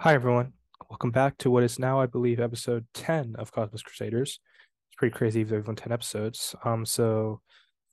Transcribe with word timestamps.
Hi, 0.00 0.12
everyone. 0.12 0.52
Welcome 0.90 1.12
back 1.12 1.38
to 1.38 1.50
what 1.50 1.62
is 1.62 1.78
now, 1.78 2.00
I 2.00 2.06
believe, 2.06 2.40
episode 2.40 2.84
10 2.94 3.36
of 3.38 3.52
Cosmos 3.52 3.80
Crusaders. 3.80 4.40
It's 4.88 4.96
pretty 4.96 5.14
crazy 5.14 5.40
if 5.40 5.48
they've 5.48 5.64
done 5.64 5.76
10 5.76 5.92
episodes. 5.92 6.54
Um, 6.64 6.84
so 6.84 7.40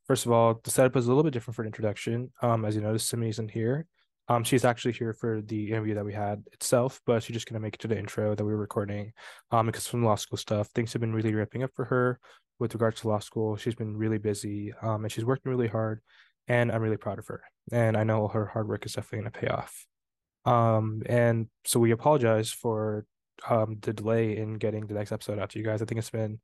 first 0.08 0.26
of 0.26 0.32
all, 0.32 0.60
the 0.64 0.72
setup 0.72 0.98
is 0.98 1.06
a 1.06 1.10
little 1.10 1.24
bit 1.24 1.32
different 1.32 1.56
for 1.56 1.62
an 1.62 1.68
introduction. 1.68 2.32
Um, 2.42 2.66
as 2.66 2.76
you 2.76 2.82
noticed, 2.82 3.08
Simi 3.08 3.29
isn't 3.29 3.52
here. 3.52 3.86
Um, 4.28 4.44
she's 4.44 4.66
actually 4.66 4.94
here 4.94 5.14
for 5.14 5.42
the 5.42 5.70
interview 5.70 5.94
that 5.94 6.04
we 6.04 6.12
had 6.12 6.44
itself, 6.52 6.99
but 7.06 7.22
she's 7.22 7.35
just 7.35 7.47
gonna 7.47 7.62
make 7.62 7.76
it 7.76 7.81
to 7.81 7.87
the 7.87 7.97
intro 7.97 8.36
that 8.36 8.44
we 8.44 8.52
were 8.52 8.60
recording. 8.60 9.13
Um, 9.52 9.68
because 9.68 9.88
from 9.88 10.04
law 10.04 10.15
school 10.15 10.38
stuff, 10.38 10.70
things 10.70 10.92
have 10.94 11.02
been 11.02 11.13
really 11.13 11.33
ramping 11.33 11.63
up 11.63 11.72
for 11.76 11.86
her 11.86 12.20
with 12.60 12.74
regards 12.74 13.02
to 13.02 13.10
law 13.10 13.20
school. 13.20 13.56
She's 13.58 13.76
been 13.76 13.96
really 13.96 14.18
busy, 14.18 14.74
um, 14.81 15.06
and 15.06 15.12
she's 15.12 15.24
working 15.24 15.52
really 15.52 15.68
hard, 15.68 16.02
and 16.48 16.72
I'm 16.72 16.81
really 16.81 16.98
proud 16.98 17.20
of 17.20 17.27
her. 17.27 17.44
And 17.72 17.95
I 17.95 18.04
know 18.04 18.27
her 18.27 18.48
hard 18.48 18.68
work 18.68 18.88
is 18.88 18.94
definitely 18.94 19.20
gonna 19.20 19.31
pay 19.31 19.48
off. 19.48 19.86
Um, 20.45 21.03
and 21.05 21.48
so 21.66 21.80
we 21.80 21.91
apologize 21.91 22.52
for 22.52 23.05
um 23.49 23.77
the 23.81 23.91
delay 23.91 24.38
in 24.38 24.53
getting 24.55 24.85
the 24.85 24.93
next 24.93 25.11
episode 25.11 25.39
out 25.39 25.49
to 25.52 25.59
you 25.59 25.66
guys. 25.66 25.81
I 25.81 25.85
think 25.85 25.99
it's 25.99 26.09
been 26.09 26.39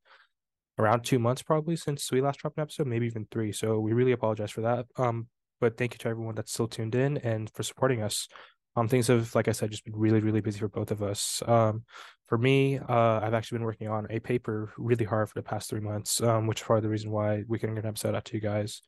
around 0.80 1.04
two 1.04 1.20
months 1.20 1.42
probably 1.42 1.76
since 1.76 2.12
we 2.12 2.22
last 2.22 2.40
dropped 2.40 2.58
an 2.58 2.64
episode, 2.64 2.88
maybe 2.88 3.06
even 3.08 3.28
three. 3.32 3.52
So 3.52 3.80
we 3.80 3.94
really 3.94 4.12
apologize 4.12 4.52
for 4.52 4.62
that. 4.62 4.86
Um, 4.98 5.28
but 5.60 5.78
thank 5.78 5.94
you 5.94 5.98
to 6.00 6.10
everyone 6.10 6.36
that's 6.36 6.54
still 6.54 6.68
tuned 6.68 6.96
in 6.96 7.18
and 7.18 7.50
for 7.54 7.64
supporting 7.64 8.04
us. 8.04 8.28
Um, 8.76 8.88
things 8.88 9.08
have, 9.08 9.34
like 9.34 9.48
I 9.48 9.54
said, 9.54 9.72
just 9.72 9.86
been 9.86 9.96
really, 9.96 10.20
really 10.20 10.42
busy 10.42 10.60
for 10.60 10.68
both 10.68 10.92
of 10.92 11.02
us. 11.02 11.42
Um, 11.48 11.84
for 12.28 12.38
me, 12.38 12.78
uh, 12.78 13.20
I've 13.24 13.34
actually 13.34 13.58
been 13.58 13.66
working 13.66 13.88
on 13.88 14.06
a 14.12 14.20
paper 14.20 14.72
really 14.78 15.06
hard 15.06 15.30
for 15.30 15.40
the 15.40 15.44
past 15.44 15.70
three 15.70 15.80
months, 15.80 16.22
um, 16.22 16.46
which 16.46 16.62
is 16.62 16.68
part 16.68 16.78
of 16.78 16.84
the 16.84 16.90
reason 16.90 17.10
why 17.10 17.44
we 17.48 17.58
couldn't 17.58 17.74
get 17.74 17.86
an 17.86 17.90
episode 17.90 18.14
out 18.14 18.26
to 18.26 18.36
you 18.36 18.42
guys. 18.42 18.84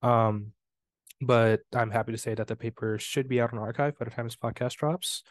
Um, 0.00 0.52
but 1.22 1.60
I'm 1.74 1.90
happy 1.90 2.12
to 2.12 2.18
say 2.18 2.34
that 2.34 2.48
the 2.48 2.56
paper 2.56 2.98
should 2.98 3.28
be 3.28 3.40
out 3.40 3.52
on 3.52 3.58
arXiv 3.58 3.98
by 3.98 4.04
the 4.04 4.10
time 4.10 4.26
this 4.26 4.36
podcast 4.36 4.74
drops. 4.74 5.22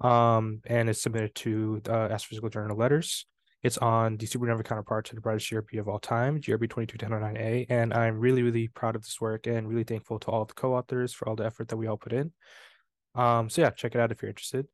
Um, 0.00 0.60
and 0.66 0.88
it's 0.88 1.02
submitted 1.02 1.34
to 1.36 1.80
the 1.84 1.92
Astrophysical 1.92 2.52
Journal 2.52 2.76
Letters. 2.76 3.26
It's 3.62 3.78
on 3.78 4.16
the 4.16 4.26
supernova 4.26 4.64
counterpart 4.64 5.06
to 5.06 5.14
the 5.14 5.20
brightest 5.20 5.50
GRB 5.50 5.78
of 5.78 5.88
all 5.88 5.98
time, 5.98 6.40
GRB 6.40 6.68
221009A. 6.68 7.66
And 7.68 7.94
I'm 7.94 8.18
really, 8.18 8.42
really 8.42 8.68
proud 8.68 8.96
of 8.96 9.02
this 9.02 9.20
work 9.20 9.46
and 9.46 9.68
really 9.68 9.84
thankful 9.84 10.18
to 10.20 10.30
all 10.30 10.44
the 10.44 10.54
co-authors 10.54 11.14
for 11.14 11.28
all 11.28 11.36
the 11.36 11.46
effort 11.46 11.68
that 11.68 11.76
we 11.76 11.86
all 11.86 11.96
put 11.96 12.12
in. 12.12 12.32
Um, 13.14 13.48
so 13.48 13.62
yeah, 13.62 13.70
check 13.70 13.94
it 13.94 14.00
out 14.00 14.12
if 14.12 14.20
you're 14.20 14.28
interested. 14.28 14.66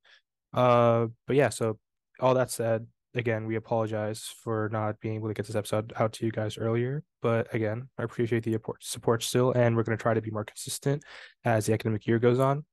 Uh, 0.53 1.07
but 1.27 1.37
yeah, 1.37 1.51
so 1.51 1.79
all 2.19 2.35
that 2.35 2.51
said, 2.51 2.87
again, 3.15 3.47
we 3.47 3.57
apologize 3.57 4.33
for 4.43 4.69
not 4.73 5.01
being 5.01 5.17
able 5.17 5.29
to 5.29 5.35
get 5.35 5.47
this 5.47 5.57
episode 5.57 5.93
out 5.97 6.13
to 6.15 6.27
you 6.27 6.33
guys 6.33 6.59
earlier. 6.59 7.03
But 7.23 7.53
again, 7.55 7.89
I 7.99 8.05
appreciate 8.05 8.45
the 8.45 8.59
support 8.81 9.23
still, 9.23 9.53
and 9.53 9.77
we're 9.77 9.83
going 9.83 9.97
to 9.97 10.03
try 10.03 10.15
to 10.15 10.23
be 10.23 10.31
more 10.31 10.45
consistent 10.45 11.03
as 11.45 11.67
the 11.67 11.73
academic 11.73 12.07
year 12.07 12.19
goes 12.19 12.39
on. 12.39 12.65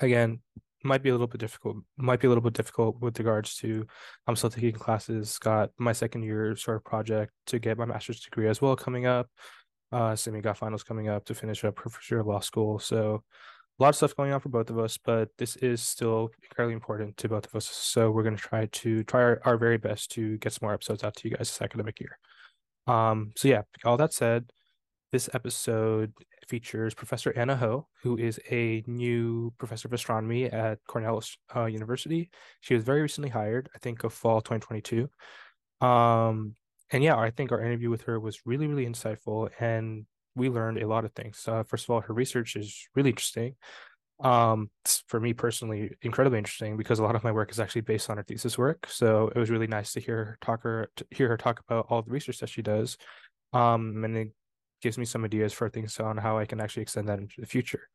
Again, 0.00 0.40
might 0.84 1.02
be 1.02 1.08
a 1.08 1.12
little 1.12 1.26
bit 1.26 1.40
difficult. 1.40 1.78
Might 1.96 2.20
be 2.20 2.26
a 2.26 2.30
little 2.30 2.42
bit 2.42 2.52
difficult 2.52 3.00
with 3.00 3.18
regards 3.18 3.56
to 3.56 3.86
I'm 4.26 4.36
still 4.36 4.50
taking 4.50 4.72
classes. 4.72 5.38
Got 5.38 5.70
my 5.78 5.92
second 5.92 6.22
year 6.22 6.54
sort 6.56 6.76
of 6.76 6.84
project 6.84 7.32
to 7.46 7.58
get 7.58 7.78
my 7.78 7.84
master's 7.84 8.20
degree 8.20 8.48
as 8.48 8.62
well 8.62 8.76
coming 8.76 9.06
up. 9.06 9.28
Uh, 9.90 10.14
Simi 10.14 10.40
got 10.40 10.58
finals 10.58 10.82
coming 10.84 11.08
up 11.08 11.24
to 11.24 11.34
finish 11.34 11.64
up 11.64 11.78
her 11.80 11.90
first 11.90 12.10
year 12.10 12.20
of 12.20 12.26
law 12.26 12.40
school. 12.40 12.78
So 12.78 13.24
a 13.78 13.82
lot 13.82 13.90
of 13.90 13.96
stuff 13.96 14.16
going 14.16 14.32
on 14.32 14.40
for 14.40 14.48
both 14.48 14.70
of 14.70 14.78
us, 14.78 14.98
but 14.98 15.28
this 15.38 15.54
is 15.56 15.80
still 15.80 16.30
incredibly 16.42 16.74
important 16.74 17.16
to 17.18 17.28
both 17.28 17.46
of 17.46 17.54
us. 17.54 17.66
So 17.66 18.10
we're 18.10 18.24
going 18.24 18.36
to 18.36 18.42
try 18.42 18.66
to 18.66 19.04
try 19.04 19.20
our, 19.20 19.40
our 19.44 19.56
very 19.56 19.78
best 19.78 20.10
to 20.12 20.36
get 20.38 20.52
some 20.52 20.66
more 20.66 20.74
episodes 20.74 21.04
out 21.04 21.14
to 21.16 21.28
you 21.28 21.36
guys 21.36 21.48
this 21.48 21.62
academic 21.62 22.00
year. 22.00 22.18
Um, 22.88 23.32
so 23.36 23.46
yeah, 23.48 23.62
all 23.84 23.96
that 23.98 24.12
said, 24.12 24.50
this 25.12 25.30
episode 25.32 26.12
features 26.48 26.94
Professor 26.94 27.32
Anna 27.36 27.56
Ho, 27.56 27.86
who 28.02 28.16
is 28.16 28.40
a 28.50 28.82
new 28.86 29.52
professor 29.58 29.86
of 29.86 29.92
astronomy 29.92 30.46
at 30.46 30.78
Cornell 30.86 31.22
uh, 31.54 31.66
University. 31.66 32.30
She 32.60 32.74
was 32.74 32.82
very 32.82 33.02
recently 33.02 33.30
hired, 33.30 33.68
I 33.74 33.78
think, 33.78 34.02
of 34.04 34.12
fall 34.12 34.40
2022. 34.40 35.08
Um, 35.86 36.56
and 36.90 37.04
yeah, 37.04 37.16
I 37.16 37.30
think 37.30 37.52
our 37.52 37.60
interview 37.60 37.90
with 37.90 38.02
her 38.02 38.18
was 38.18 38.40
really, 38.44 38.66
really 38.66 38.86
insightful, 38.86 39.50
and 39.60 40.06
we 40.34 40.48
learned 40.48 40.78
a 40.78 40.86
lot 40.86 41.04
of 41.04 41.12
things. 41.12 41.44
Uh, 41.46 41.62
first 41.62 41.84
of 41.84 41.90
all, 41.90 42.00
her 42.00 42.14
research 42.14 42.56
is 42.56 42.88
really 42.94 43.10
interesting. 43.10 43.54
Um, 44.20 44.70
for 45.06 45.20
me 45.20 45.32
personally, 45.32 45.92
incredibly 46.02 46.38
interesting 46.38 46.76
because 46.76 46.98
a 46.98 47.04
lot 47.04 47.14
of 47.14 47.22
my 47.22 47.30
work 47.30 47.52
is 47.52 47.60
actually 47.60 47.82
based 47.82 48.10
on 48.10 48.16
her 48.16 48.24
thesis 48.24 48.58
work. 48.58 48.86
So 48.88 49.28
it 49.28 49.38
was 49.38 49.50
really 49.50 49.68
nice 49.68 49.92
to 49.92 50.00
hear 50.00 50.16
her 50.16 50.38
talk 50.40 50.62
her 50.62 50.90
to 50.96 51.06
hear 51.10 51.28
her 51.28 51.36
talk 51.36 51.60
about 51.60 51.86
all 51.88 52.02
the 52.02 52.10
research 52.10 52.40
that 52.40 52.48
she 52.48 52.62
does. 52.62 52.96
Um, 53.52 54.04
and 54.04 54.16
it 54.16 54.32
gives 54.82 54.98
me 54.98 55.04
some 55.04 55.24
ideas 55.24 55.52
for 55.52 55.68
things 55.68 55.98
on 56.00 56.16
how 56.16 56.36
I 56.38 56.46
can 56.46 56.60
actually 56.60 56.82
extend 56.82 57.08
that 57.08 57.20
into 57.20 57.40
the 57.40 57.46
future. 57.46 57.88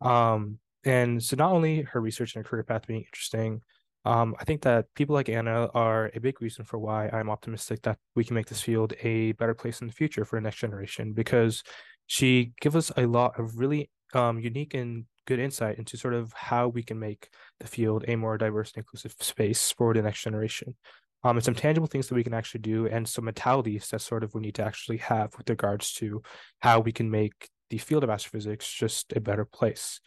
Um, 0.00 0.58
and 0.84 1.22
so 1.22 1.36
not 1.36 1.52
only 1.52 1.82
her 1.82 2.00
research 2.00 2.36
and 2.36 2.44
her 2.44 2.48
career 2.48 2.62
path 2.62 2.86
being 2.86 3.02
interesting, 3.02 3.62
um, 4.06 4.36
I 4.38 4.44
think 4.44 4.62
that 4.62 4.86
people 4.94 5.14
like 5.14 5.28
Anna 5.28 5.68
are 5.74 6.12
a 6.14 6.20
big 6.20 6.40
reason 6.40 6.64
for 6.64 6.78
why 6.78 7.08
I'm 7.08 7.28
optimistic 7.28 7.82
that 7.82 7.98
we 8.14 8.24
can 8.24 8.36
make 8.36 8.46
this 8.46 8.62
field 8.62 8.94
a 9.02 9.32
better 9.32 9.52
place 9.52 9.80
in 9.80 9.88
the 9.88 9.92
future 9.92 10.24
for 10.24 10.36
the 10.38 10.44
next 10.44 10.58
generation 10.58 11.12
because 11.12 11.64
she 12.06 12.52
gives 12.60 12.76
us 12.76 12.92
a 12.96 13.06
lot 13.06 13.36
of 13.36 13.58
really 13.58 13.90
um, 14.14 14.38
unique 14.38 14.74
and 14.74 15.06
good 15.26 15.40
insight 15.40 15.78
into 15.78 15.96
sort 15.96 16.14
of 16.14 16.32
how 16.34 16.68
we 16.68 16.84
can 16.84 17.00
make 17.00 17.30
the 17.58 17.66
field 17.66 18.04
a 18.06 18.14
more 18.14 18.38
diverse 18.38 18.70
and 18.76 18.82
inclusive 18.82 19.16
space 19.18 19.72
for 19.72 19.92
the 19.92 20.02
next 20.02 20.22
generation. 20.22 20.76
Um, 21.24 21.36
and 21.36 21.44
some 21.44 21.56
tangible 21.56 21.88
things 21.88 22.06
that 22.06 22.14
we 22.14 22.22
can 22.22 22.34
actually 22.34 22.60
do 22.60 22.86
and 22.86 23.08
some 23.08 23.24
mentalities 23.24 23.88
that 23.88 24.02
sort 24.02 24.22
of 24.22 24.34
we 24.34 24.40
need 24.40 24.54
to 24.54 24.64
actually 24.64 24.98
have 24.98 25.36
with 25.36 25.50
regards 25.50 25.92
to 25.94 26.22
how 26.60 26.78
we 26.78 26.92
can 26.92 27.10
make 27.10 27.48
the 27.70 27.78
field 27.78 28.04
of 28.04 28.10
astrophysics 28.10 28.72
just 28.72 29.12
a 29.16 29.20
better 29.20 29.44
place. 29.44 30.00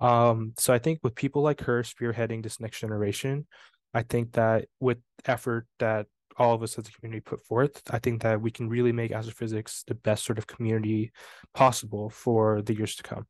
Um, 0.00 0.52
so 0.56 0.72
I 0.72 0.78
think 0.78 1.00
with 1.02 1.14
people 1.14 1.42
like 1.42 1.60
her 1.62 1.82
spearheading 1.82 2.42
this 2.42 2.60
next 2.60 2.80
generation, 2.80 3.46
I 3.94 4.02
think 4.02 4.32
that 4.32 4.66
with 4.80 4.98
effort 5.26 5.66
that 5.78 6.06
all 6.36 6.54
of 6.54 6.62
us 6.62 6.78
as 6.78 6.88
a 6.88 6.92
community 6.92 7.20
put 7.20 7.44
forth, 7.44 7.82
I 7.90 7.98
think 7.98 8.22
that 8.22 8.40
we 8.40 8.50
can 8.50 8.68
really 8.68 8.92
make 8.92 9.10
astrophysics 9.10 9.82
the 9.86 9.94
best 9.94 10.24
sort 10.24 10.38
of 10.38 10.46
community 10.46 11.10
possible 11.52 12.10
for 12.10 12.62
the 12.62 12.74
years 12.74 12.94
to 12.96 13.02
come. 13.02 13.26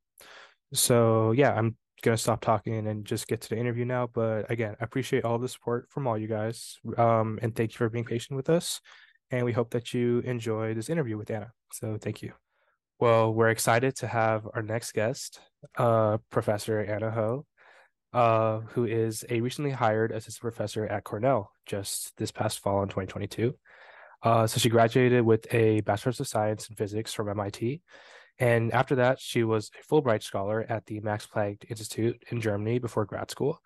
So 0.74 1.32
yeah, 1.32 1.54
I'm 1.54 1.76
gonna 2.02 2.16
stop 2.16 2.40
talking 2.40 2.86
and 2.86 3.04
just 3.04 3.26
get 3.26 3.40
to 3.42 3.48
the 3.48 3.56
interview 3.58 3.84
now. 3.84 4.06
But 4.06 4.50
again, 4.50 4.76
I 4.80 4.84
appreciate 4.84 5.24
all 5.24 5.38
the 5.38 5.48
support 5.48 5.88
from 5.90 6.06
all 6.06 6.18
you 6.18 6.28
guys. 6.28 6.78
Um, 6.96 7.38
and 7.40 7.54
thank 7.54 7.72
you 7.72 7.78
for 7.78 7.88
being 7.88 8.04
patient 8.04 8.36
with 8.36 8.50
us. 8.50 8.80
And 9.30 9.44
we 9.44 9.52
hope 9.52 9.70
that 9.70 9.94
you 9.94 10.20
enjoy 10.20 10.74
this 10.74 10.90
interview 10.90 11.16
with 11.16 11.30
Anna. 11.30 11.52
So 11.72 11.98
thank 12.00 12.22
you. 12.22 12.32
Well, 13.00 13.32
we're 13.32 13.50
excited 13.50 13.96
to 13.96 14.06
have 14.06 14.46
our 14.54 14.62
next 14.62 14.92
guest, 14.92 15.40
uh, 15.76 16.18
Professor 16.30 16.80
Anna 16.80 17.10
Ho, 17.10 17.46
uh, 18.12 18.60
who 18.70 18.84
is 18.84 19.24
a 19.28 19.40
recently 19.40 19.70
hired 19.70 20.12
assistant 20.12 20.40
professor 20.40 20.86
at 20.86 21.04
Cornell 21.04 21.52
just 21.66 22.16
this 22.16 22.30
past 22.30 22.60
fall 22.60 22.82
in 22.82 22.88
2022. 22.88 23.54
Uh, 24.22 24.46
so 24.46 24.58
she 24.58 24.68
graduated 24.68 25.24
with 25.24 25.46
a 25.52 25.80
Bachelor's 25.82 26.20
of 26.20 26.26
Science 26.26 26.68
in 26.68 26.76
Physics 26.76 27.12
from 27.12 27.28
MIT. 27.28 27.80
And 28.40 28.72
after 28.72 28.96
that, 28.96 29.20
she 29.20 29.44
was 29.44 29.70
a 29.78 29.92
Fulbright 29.92 30.22
scholar 30.22 30.64
at 30.68 30.86
the 30.86 31.00
Max 31.00 31.26
Planck 31.26 31.64
Institute 31.68 32.22
in 32.30 32.40
Germany 32.40 32.78
before 32.78 33.04
grad 33.04 33.30
school. 33.30 33.60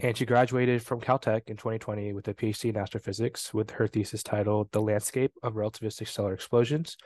And 0.00 0.16
she 0.16 0.26
graduated 0.26 0.82
from 0.82 1.00
Caltech 1.00 1.48
in 1.48 1.56
2020 1.56 2.12
with 2.12 2.28
a 2.28 2.34
PhD 2.34 2.70
in 2.70 2.76
astrophysics 2.76 3.52
with 3.52 3.72
her 3.72 3.88
thesis 3.88 4.22
titled 4.22 4.70
The 4.70 4.80
Landscape 4.80 5.32
of 5.42 5.54
Relativistic 5.54 6.06
Stellar 6.06 6.34
Explosions 6.34 6.96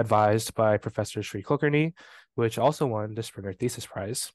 advised 0.00 0.54
by 0.54 0.78
Professor 0.78 1.22
Shri 1.22 1.42
Kulkarni, 1.42 1.92
which 2.34 2.58
also 2.58 2.86
won 2.86 3.14
the 3.14 3.22
Springer 3.22 3.52
Thesis 3.52 3.86
Prize. 3.86 4.32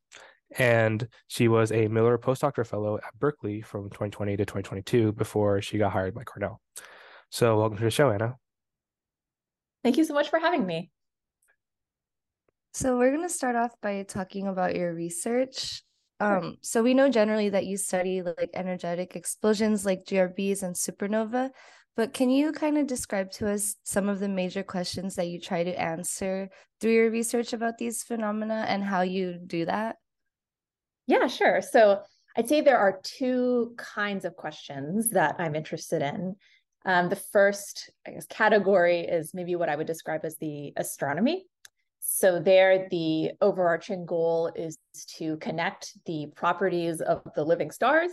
And 0.57 1.07
she 1.27 1.47
was 1.47 1.71
a 1.71 1.87
Miller 1.87 2.17
postdoctoral 2.17 2.67
fellow 2.67 2.97
at 2.97 3.17
Berkeley 3.19 3.61
from 3.61 3.89
2020 3.89 4.37
to 4.37 4.45
2022 4.45 5.11
before 5.13 5.61
she 5.61 5.79
got 5.79 5.91
hired 5.91 6.13
by 6.13 6.23
Cornell. 6.23 6.61
So, 7.31 7.57
welcome 7.57 7.77
to 7.79 7.83
the 7.83 7.89
show, 7.89 8.11
Anna. 8.11 8.35
Thank 9.83 9.97
you 9.97 10.05
so 10.05 10.13
much 10.13 10.29
for 10.29 10.39
having 10.39 10.65
me. 10.65 10.91
So, 12.73 12.97
we're 12.97 13.09
going 13.11 13.27
to 13.27 13.33
start 13.33 13.55
off 13.55 13.71
by 13.81 14.03
talking 14.03 14.47
about 14.47 14.75
your 14.75 14.93
research. 14.93 15.81
Um, 16.19 16.57
so 16.61 16.81
we 16.81 16.93
know 16.93 17.09
generally 17.09 17.49
that 17.49 17.65
you 17.65 17.75
study 17.75 18.21
like 18.21 18.49
energetic 18.53 19.17
explosions 19.17 19.85
like 19.85 20.05
GRBs 20.05 20.63
and 20.63 20.73
supernova, 20.73 21.49
but 21.95 22.13
can 22.13 22.29
you 22.29 22.51
kind 22.51 22.77
of 22.77 22.87
describe 22.87 23.31
to 23.31 23.49
us 23.49 23.75
some 23.83 24.09
of 24.09 24.19
the 24.19 24.27
major 24.27 24.63
questions 24.63 25.15
that 25.15 25.27
you 25.27 25.39
try 25.39 25.63
to 25.63 25.81
answer 25.81 26.49
through 26.81 26.91
your 26.91 27.09
research 27.09 27.53
about 27.53 27.77
these 27.77 28.03
phenomena 28.03 28.65
and 28.67 28.83
how 28.83 29.01
you 29.01 29.39
do 29.45 29.65
that? 29.65 29.95
Yeah, 31.07 31.27
sure. 31.27 31.61
So 31.61 32.01
I'd 32.35 32.49
say 32.49 32.61
there 32.61 32.79
are 32.79 32.99
two 33.01 33.73
kinds 33.77 34.25
of 34.25 34.35
questions 34.35 35.09
that 35.11 35.35
I'm 35.39 35.55
interested 35.55 36.01
in. 36.01 36.35
Um, 36.85 37.09
the 37.09 37.15
first, 37.15 37.89
I 38.05 38.11
guess, 38.11 38.25
category 38.27 38.99
is 39.01 39.33
maybe 39.33 39.55
what 39.55 39.69
I 39.69 39.75
would 39.75 39.87
describe 39.87 40.25
as 40.25 40.35
the 40.37 40.73
astronomy. 40.75 41.45
So, 41.99 42.39
there, 42.39 42.87
the 42.91 43.31
overarching 43.41 44.05
goal 44.05 44.51
is 44.55 44.77
to 45.17 45.37
connect 45.37 45.93
the 46.05 46.27
properties 46.35 47.01
of 47.01 47.23
the 47.35 47.43
living 47.43 47.71
stars 47.71 48.11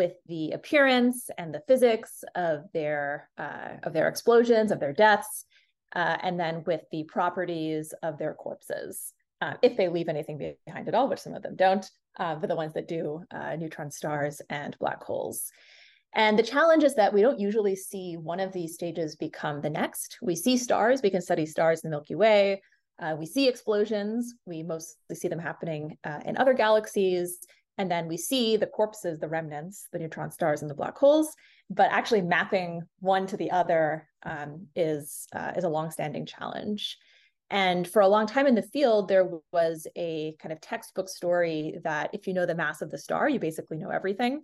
with 0.00 0.14
the 0.26 0.44
appearance 0.58 1.18
and 1.38 1.48
the 1.54 1.62
physics 1.68 2.12
of 2.34 2.56
their 2.72 3.30
uh, 3.44 3.72
of 3.86 3.92
their 3.92 4.08
explosions, 4.08 4.70
of 4.72 4.80
their 4.80 4.96
deaths, 5.06 5.44
uh, 6.00 6.16
and 6.26 6.34
then 6.42 6.54
with 6.66 6.82
the 6.90 7.04
properties 7.16 7.86
of 8.02 8.18
their 8.18 8.34
corpses, 8.44 9.14
uh, 9.42 9.54
if 9.62 9.72
they 9.76 9.88
leave 9.88 10.08
anything 10.08 10.38
behind 10.66 10.88
at 10.88 10.94
all, 10.94 11.08
which 11.08 11.24
some 11.24 11.36
of 11.36 11.42
them 11.42 11.56
don't. 11.56 11.86
uh, 12.18 12.34
but 12.34 12.48
the 12.48 12.56
ones 12.56 12.72
that 12.74 12.88
do 12.88 13.22
uh, 13.32 13.56
neutron 13.56 13.90
stars 13.90 14.40
and 14.50 14.76
black 14.78 15.02
holes. 15.02 15.50
And 16.14 16.38
the 16.38 16.44
challenge 16.44 16.84
is 16.84 16.94
that 16.94 17.12
we 17.12 17.22
don't 17.22 17.40
usually 17.40 17.74
see 17.74 18.16
one 18.16 18.38
of 18.40 18.52
these 18.52 18.74
stages 18.74 19.16
become 19.16 19.60
the 19.60 19.70
next. 19.70 20.18
We 20.22 20.36
see 20.36 20.56
stars, 20.56 21.02
we 21.02 21.10
can 21.10 21.20
study 21.20 21.46
stars 21.46 21.82
in 21.82 21.90
the 21.90 21.96
Milky 21.96 22.14
Way. 22.14 22.62
Uh, 23.02 23.16
we 23.18 23.26
see 23.26 23.48
explosions, 23.48 24.34
we 24.46 24.62
mostly 24.62 25.16
see 25.16 25.26
them 25.26 25.40
happening 25.40 25.98
in 26.24 26.36
other 26.36 26.54
galaxies. 26.54 27.38
And 27.78 27.90
then 27.90 28.06
we 28.06 28.16
see 28.16 28.56
the 28.56 28.66
corpses, 28.66 29.18
the 29.18 29.28
remnants, 29.28 29.88
the 29.92 29.98
neutron 29.98 30.30
stars 30.30 30.62
and 30.62 30.70
the 30.70 30.74
black 30.74 30.96
holes. 30.96 31.34
But 31.70 31.90
actually 31.90 32.22
mapping 32.22 32.82
one 33.00 33.26
to 33.26 33.36
the 33.36 33.50
other 33.50 34.08
um, 34.24 34.66
is, 34.76 35.26
uh, 35.34 35.52
is 35.56 35.64
a 35.64 35.68
longstanding 35.68 36.26
challenge. 36.26 36.98
And 37.50 37.86
for 37.86 38.02
a 38.02 38.08
long 38.08 38.26
time 38.26 38.46
in 38.46 38.54
the 38.54 38.62
field, 38.62 39.08
there 39.08 39.28
was 39.52 39.86
a 39.96 40.34
kind 40.40 40.52
of 40.52 40.60
textbook 40.60 41.08
story 41.08 41.78
that 41.84 42.10
if 42.12 42.26
you 42.26 42.34
know 42.34 42.46
the 42.46 42.54
mass 42.54 42.80
of 42.80 42.90
the 42.90 42.98
star, 42.98 43.28
you 43.28 43.38
basically 43.38 43.78
know 43.78 43.90
everything. 43.90 44.42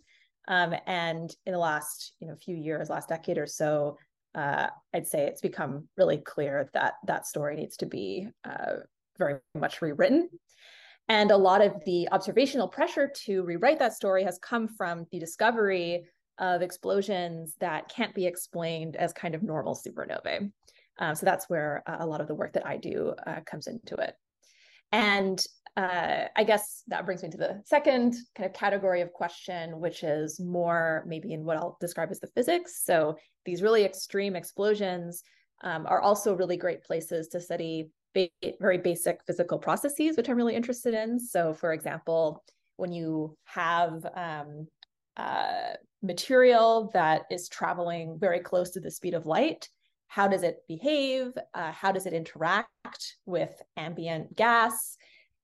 Um, 0.48 0.74
and 0.86 1.34
in 1.46 1.52
the 1.52 1.58
last, 1.58 2.12
you 2.20 2.28
know, 2.28 2.34
few 2.34 2.56
years, 2.56 2.90
last 2.90 3.08
decade 3.08 3.38
or 3.38 3.46
so, 3.46 3.98
uh, 4.34 4.68
I'd 4.94 5.06
say 5.06 5.26
it's 5.26 5.40
become 5.40 5.88
really 5.96 6.18
clear 6.18 6.70
that 6.72 6.94
that 7.06 7.26
story 7.26 7.56
needs 7.56 7.76
to 7.78 7.86
be 7.86 8.28
uh, 8.44 8.76
very 9.18 9.40
much 9.54 9.82
rewritten. 9.82 10.28
And 11.10 11.32
a 11.32 11.36
lot 11.36 11.60
of 11.60 11.72
the 11.84 12.08
observational 12.12 12.68
pressure 12.68 13.10
to 13.24 13.42
rewrite 13.42 13.80
that 13.80 13.94
story 13.94 14.22
has 14.22 14.38
come 14.38 14.68
from 14.68 15.08
the 15.10 15.18
discovery 15.18 16.04
of 16.38 16.62
explosions 16.62 17.56
that 17.58 17.88
can't 17.88 18.14
be 18.14 18.26
explained 18.26 18.94
as 18.94 19.12
kind 19.12 19.34
of 19.34 19.42
normal 19.42 19.74
supernovae. 19.74 20.52
Um, 21.00 21.14
so 21.16 21.26
that's 21.26 21.50
where 21.50 21.82
uh, 21.88 21.96
a 21.98 22.06
lot 22.06 22.20
of 22.20 22.28
the 22.28 22.34
work 22.36 22.52
that 22.52 22.64
I 22.64 22.76
do 22.76 23.12
uh, 23.26 23.40
comes 23.44 23.66
into 23.66 23.96
it. 23.96 24.14
And 24.92 25.44
uh, 25.76 26.26
I 26.36 26.44
guess 26.44 26.84
that 26.86 27.06
brings 27.06 27.24
me 27.24 27.30
to 27.30 27.36
the 27.36 27.60
second 27.64 28.14
kind 28.36 28.48
of 28.48 28.52
category 28.52 29.00
of 29.00 29.12
question, 29.12 29.80
which 29.80 30.04
is 30.04 30.38
more 30.38 31.02
maybe 31.08 31.32
in 31.32 31.44
what 31.44 31.56
I'll 31.56 31.76
describe 31.80 32.12
as 32.12 32.20
the 32.20 32.28
physics. 32.36 32.84
So 32.84 33.16
these 33.44 33.62
really 33.62 33.84
extreme 33.84 34.36
explosions 34.36 35.24
um, 35.64 35.86
are 35.88 36.00
also 36.00 36.36
really 36.36 36.56
great 36.56 36.84
places 36.84 37.26
to 37.28 37.40
study 37.40 37.90
ba 38.14 38.28
very 38.60 38.78
basic 38.78 39.22
physical 39.26 39.58
processes, 39.58 40.16
which 40.16 40.28
I'm 40.28 40.36
really 40.36 40.56
interested 40.56 40.94
in. 40.94 41.18
So, 41.18 41.54
for 41.54 41.72
example, 41.72 42.42
when 42.76 42.92
you 42.92 43.36
have 43.44 44.06
um, 44.14 44.66
uh, 45.16 45.74
material 46.02 46.90
that 46.94 47.22
is 47.30 47.48
traveling 47.48 48.18
very 48.18 48.40
close 48.40 48.70
to 48.70 48.80
the 48.80 48.90
speed 48.90 49.14
of 49.14 49.26
light, 49.26 49.68
how 50.08 50.26
does 50.26 50.42
it 50.42 50.64
behave? 50.66 51.32
Uh, 51.54 51.70
how 51.72 51.92
does 51.92 52.06
it 52.06 52.12
interact 52.12 53.16
with 53.26 53.62
ambient 53.76 54.34
gas? 54.34 54.96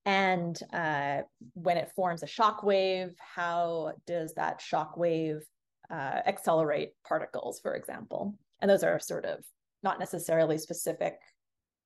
And 0.05 0.59
uh, 0.73 1.23
when 1.55 1.77
it 1.77 1.93
forms 1.95 2.23
a 2.23 2.27
shock 2.29 2.63
wave, 2.63 3.15
how 3.19 3.93
does 4.07 4.35
that 4.35 4.61
shock 4.61 4.97
wave 4.97 5.45
uh, 5.91 6.21
accelerate 6.27 6.93
particles, 7.07 7.61
for 7.61 7.75
example? 7.75 8.35
And 8.61 8.71
those 8.71 8.83
are 8.85 8.99
sort 8.99 9.25
of 9.25 9.45
not 9.83 9.99
necessarily 9.99 10.59
specific 10.59 11.19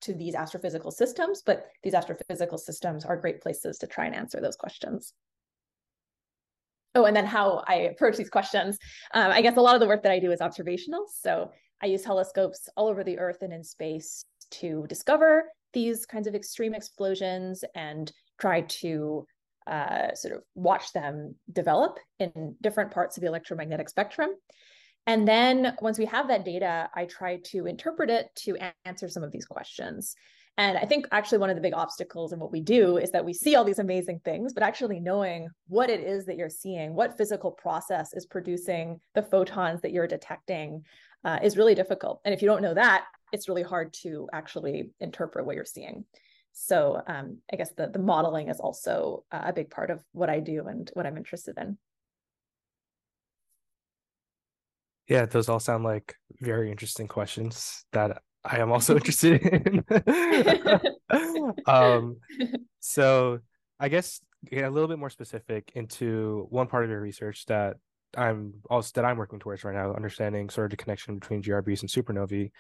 to 0.03 0.15
these 0.15 0.35
astrophysical 0.35 0.93
systems, 0.93 1.43
but 1.45 1.67
these 1.83 1.95
astrophysical 1.95 2.59
systems 2.59 3.05
are 3.05 3.17
great 3.17 3.41
places 3.41 3.79
to 3.79 3.87
try 3.87 4.07
and 4.07 4.15
answer 4.15 4.41
those 4.41 4.57
questions. 4.57 5.13
Oh, 6.95 7.05
and 7.05 7.15
then 7.15 7.27
how 7.27 7.63
I 7.69 7.75
approach 7.75 8.17
these 8.17 8.31
questions. 8.31 8.77
Um, 9.15 9.31
I 9.31 9.43
guess 9.43 9.57
a 9.57 9.61
lot 9.61 9.75
of 9.75 9.81
the 9.81 9.87
work 9.87 10.03
that 10.03 10.13
I 10.13 10.19
do 10.19 10.33
is 10.33 10.41
observational. 10.41 11.07
So 11.09 11.53
I 11.83 11.87
use 11.87 12.03
telescopes 12.03 12.69
all 12.77 12.89
over 12.89 13.05
the 13.05 13.19
Earth 13.19 13.43
and 13.43 13.53
in 13.53 13.63
space 13.63 14.25
to 14.53 14.87
discover 14.89 15.45
these 15.73 16.05
kinds 16.05 16.27
of 16.27 16.35
extreme 16.35 16.75
explosions 16.75 17.65
and 17.77 18.11
try 18.41 18.63
to 18.63 19.25
uh, 19.67 20.13
sort 20.15 20.35
of 20.35 20.43
watch 20.57 20.93
them 20.93 21.37
develop 21.53 21.99
in 22.19 22.57
different 22.61 22.91
parts 22.91 23.17
of 23.17 23.21
the 23.21 23.29
electromagnetic 23.29 23.89
spectrum. 23.89 24.31
And 25.07 25.27
then 25.27 25.77
once 25.81 25.99
we 25.99 26.05
have 26.07 26.29
that 26.29 26.45
data, 26.45 26.91
I 26.95 27.07
try 27.07 27.39
to 27.47 27.67
interpret 27.67 28.11
it 28.11 28.29
to 28.41 28.57
answer 28.85 29.09
some 29.09 29.23
of 29.23 29.33
these 29.33 29.47
questions. 29.47 30.15
And 30.57 30.77
I 30.77 30.85
think 30.85 31.09
actually 31.11 31.39
one 31.39 31.49
of 31.49 31.57
the 31.57 31.63
big 31.63 31.75
obstacles 31.75 32.33
in 32.33 32.39
what 32.39 32.53
we 32.53 32.61
do 32.61 32.99
is 32.99 33.13
that 33.13 33.25
we 33.25 33.33
see 33.33 33.55
all 33.55 33.65
these 33.65 33.79
amazing 33.79 34.21
things, 34.25 34.53
but 34.53 34.63
actually 34.63 35.01
knowing 35.01 35.49
what 35.69 35.89
it 35.89 36.01
is 36.01 36.27
that 36.27 36.37
you're 36.37 36.51
seeing, 36.51 36.95
what 36.95 37.17
physical 37.17 37.51
process 37.51 38.13
is 38.13 38.27
producing 38.27 39.01
the 39.15 39.23
photons 39.23 39.81
that 39.81 39.93
you're 39.93 40.07
detecting, 40.07 40.85
uh, 41.25 41.39
is 41.43 41.57
really 41.57 41.75
difficult. 41.75 42.21
And 42.25 42.35
if 42.35 42.43
you 42.43 42.49
don't 42.49 42.63
know 42.63 42.75
that, 42.75 43.07
it's 43.33 43.49
really 43.49 43.63
hard 43.63 43.95
to 44.03 44.29
actually 44.33 44.91
interpret 45.01 45.47
what 45.47 45.55
you're 45.55 45.65
seeing. 45.65 46.05
So 46.53 47.01
um, 47.07 47.39
I 47.53 47.57
guess 47.57 47.73
the, 47.77 47.87
the 47.87 47.99
modeling 47.99 48.49
is 48.49 48.61
also 48.61 49.25
a 49.31 49.53
big 49.53 49.71
part 49.71 49.91
of 49.91 50.05
what 50.13 50.29
I 50.29 50.41
do 50.41 50.67
and 50.67 50.91
what 50.95 51.07
I'm 51.07 51.17
interested 51.17 51.57
in. 51.59 51.79
Yeah, 55.11 55.27
those 55.27 55.49
all 55.49 55.59
sound 55.59 55.83
like 55.83 56.15
very 56.41 56.71
interesting 56.71 57.09
questions 57.09 57.85
that 57.91 58.23
I 58.45 58.59
am 58.59 58.71
also 58.71 58.95
interested 58.97 59.43
in. 59.43 59.85
um, 61.67 62.19
so 62.79 63.41
I 63.81 63.89
guess 63.89 64.21
get 64.49 64.65
a 64.65 64.71
little 64.71 64.89
bit 64.89 65.01
more 65.01 65.11
specific 65.11 65.73
into 65.75 66.47
one 66.51 66.69
part 66.69 66.85
of 66.85 66.91
your 66.91 67.01
research 67.01 67.45
that 67.47 67.77
I'm 68.17 68.55
also 68.71 68.93
that 68.95 69.05
I'm 69.05 69.17
working 69.19 69.41
towards 69.41 69.65
right 69.65 69.75
now, 69.75 69.93
understanding 69.93 70.49
sort 70.49 70.67
of 70.67 70.71
the 70.71 70.83
connection 70.83 71.19
between 71.19 71.43
GRBs 71.43 71.81
and 71.81 71.91
supernovae, 71.91 72.53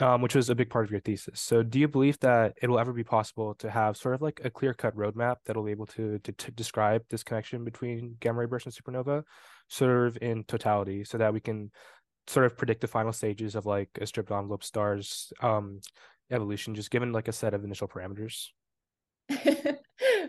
um, 0.00 0.20
which 0.20 0.34
was 0.34 0.50
a 0.50 0.54
big 0.54 0.70
part 0.70 0.84
of 0.84 0.90
your 0.90 1.00
thesis. 1.00 1.40
So, 1.40 1.62
do 1.62 1.78
you 1.78 1.88
believe 1.88 2.18
that 2.20 2.54
it 2.60 2.68
will 2.68 2.78
ever 2.78 2.92
be 2.92 3.04
possible 3.04 3.54
to 3.56 3.70
have 3.70 3.96
sort 3.96 4.14
of 4.14 4.22
like 4.22 4.40
a 4.44 4.50
clear 4.50 4.74
cut 4.74 4.96
roadmap 4.96 5.36
that 5.46 5.56
will 5.56 5.64
be 5.64 5.70
able 5.70 5.86
to, 5.86 6.18
to, 6.18 6.32
to 6.32 6.50
describe 6.50 7.02
this 7.08 7.22
connection 7.22 7.64
between 7.64 8.16
gamma 8.20 8.40
ray 8.40 8.46
bursts 8.46 8.66
and 8.66 8.74
supernova, 8.74 9.22
sort 9.68 10.08
of 10.08 10.18
in 10.20 10.44
totality, 10.44 11.04
so 11.04 11.18
that 11.18 11.32
we 11.32 11.40
can 11.40 11.70
sort 12.26 12.46
of 12.46 12.56
predict 12.56 12.80
the 12.80 12.86
final 12.86 13.12
stages 13.12 13.54
of 13.54 13.66
like 13.66 13.90
a 14.00 14.06
stripped 14.06 14.30
envelope 14.30 14.62
star's 14.62 15.32
um, 15.40 15.80
evolution, 16.30 16.74
just 16.74 16.90
given 16.90 17.12
like 17.12 17.28
a 17.28 17.32
set 17.32 17.54
of 17.54 17.64
initial 17.64 17.88
parameters? 17.88 18.48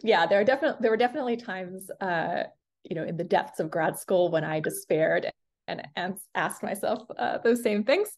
yeah, 0.04 0.25
there 0.25 0.40
are 0.40 0.45
definitely 0.45 0.78
there 0.81 0.92
were 0.92 0.98
definitely 0.98 1.36
times 1.36 1.90
uh, 2.00 2.44
you 2.84 2.95
know, 2.95 3.04
in 3.04 3.18
the 3.18 3.24
depths 3.24 3.60
of 3.60 3.72
grad 3.72 3.98
school 3.98 4.30
when 4.30 4.44
I 4.44 4.60
despaired 4.60 5.31
and, 5.68 5.88
and 5.95 6.18
asked 6.36 6.63
myself 6.63 7.04
uh, 7.18 7.38
those 7.40 7.63
same 7.63 7.84
things. 7.84 8.10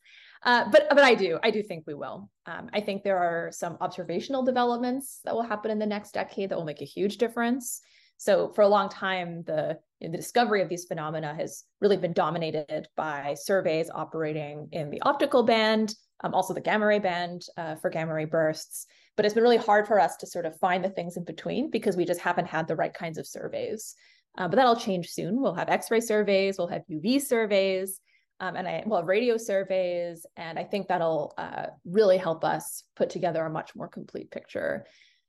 Uh, 0.46 0.70
but 0.72 0.88
but 0.90 1.04
I 1.04 1.16
do 1.16 1.40
I 1.44 1.50
do 1.50 1.64
think 1.64 1.86
we 1.88 1.96
will. 1.96 2.30
Um, 2.46 2.70
I 2.72 2.80
think 2.80 3.04
there 3.04 3.18
are 3.18 3.52
some 3.52 3.78
observational 3.82 4.44
developments 4.44 5.20
that 5.26 5.34
will 5.34 5.44
happen 5.44 5.72
in 5.72 5.80
the 5.80 5.86
next 5.88 6.14
decade 6.14 6.50
that 6.50 6.58
will 6.58 6.66
make 6.66 6.82
a 6.82 6.86
huge 6.86 7.18
difference. 7.18 7.82
So 8.18 8.50
for 8.54 8.62
a 8.62 8.68
long 8.68 8.88
time, 8.90 9.44
the 9.46 9.80
the 10.00 10.10
discovery 10.10 10.62
of 10.62 10.70
these 10.70 10.86
phenomena 10.86 11.34
has 11.36 11.64
really 11.82 11.98
been 11.98 12.14
dominated 12.14 12.88
by 12.96 13.34
surveys 13.34 13.90
operating 13.90 14.70
in 14.72 14.92
the 14.92 15.02
optical 15.02 15.42
band, 15.42 15.96
um, 16.24 16.36
also 16.36 16.54
the 16.54 16.62
gamma 16.62 16.86
ray 16.86 17.00
band 17.00 17.42
uh, 17.58 17.76
for 17.76 17.90
gamma 17.90 18.14
ray 18.14 18.26
bursts. 18.26 18.86
But 19.16 19.26
it's 19.26 19.34
been 19.34 19.44
really 19.44 19.58
hard 19.58 19.88
for 19.88 20.00
us 20.00 20.16
to 20.18 20.28
sort 20.28 20.46
of 20.46 20.60
find 20.60 20.84
the 20.84 20.90
things 20.90 21.18
in 21.18 21.24
between 21.24 21.72
because 21.72 21.98
we 21.98 22.06
just 22.06 22.20
haven't 22.20 22.48
had 22.48 22.68
the 22.68 22.76
right 22.76 22.94
kinds 22.94 23.18
of 23.18 23.26
surveys. 23.26 23.96
Uh, 24.38 24.48
but 24.48 24.58
that'll 24.58 24.76
change 24.76 25.10
soon. 25.10 25.42
We'll 25.42 25.56
have 25.56 25.70
X-ray 25.70 26.02
surveys, 26.02 26.58
we'll 26.58 26.68
have 26.68 26.84
UV 26.92 27.22
surveys, 27.22 28.02
um, 28.40 28.56
and 28.56 28.68
I 28.68 28.84
have 28.84 29.08
radio 29.08 29.38
surveys, 29.38 30.26
and 30.36 30.60
I 30.60 30.64
think 30.64 30.88
that'll 30.88 31.34
uh, 31.38 31.68
really 31.86 32.18
help 32.18 32.44
us 32.44 32.84
put 32.96 33.10
together 33.10 33.46
a 33.46 33.50
much 33.50 33.76
more 33.76 33.88
complete 33.88 34.32
picture. 34.32 34.86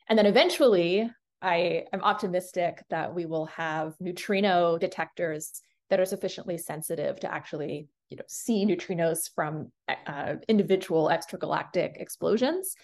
And 0.09 0.19
then 0.19 0.27
eventually, 0.27 1.11
I 1.43 1.85
am 1.93 2.03
optimistic 2.03 2.83
that 2.91 3.15
we 3.15 3.27
will 3.27 3.47
have 3.47 3.95
neutrino 4.01 4.79
detectors 4.79 5.61
that 5.91 6.01
are 6.01 6.05
sufficiently 6.05 6.59
sensitive 6.59 7.21
to 7.21 7.33
actually, 7.33 7.89
you 8.09 8.17
know, 8.17 8.25
see 8.27 8.67
neutrinos 8.67 9.31
from 9.35 9.71
uh, 10.07 10.35
individual 10.49 11.09
extragalactic 11.09 11.97
explosions. 12.01 12.75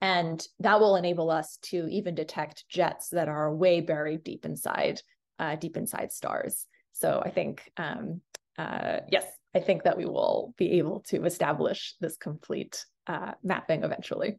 And 0.00 0.44
that 0.60 0.80
will 0.80 0.96
enable 0.96 1.30
us 1.30 1.58
to 1.62 1.86
even 1.88 2.14
detect 2.14 2.64
jets 2.68 3.10
that 3.10 3.28
are 3.28 3.54
way 3.54 3.80
buried 3.80 4.24
deep 4.24 4.44
inside 4.44 5.02
uh, 5.38 5.56
deep 5.56 5.76
inside 5.76 6.12
stars. 6.12 6.66
So 6.92 7.22
I 7.24 7.30
think, 7.30 7.70
um, 7.76 8.20
uh, 8.58 8.98
yes, 9.10 9.24
I 9.58 9.60
think 9.60 9.82
that 9.82 9.96
we 9.96 10.04
will 10.04 10.54
be 10.56 10.78
able 10.78 11.00
to 11.08 11.24
establish 11.24 11.96
this 12.00 12.16
complete 12.16 12.84
uh, 13.08 13.32
mapping 13.42 13.82
eventually. 13.82 14.38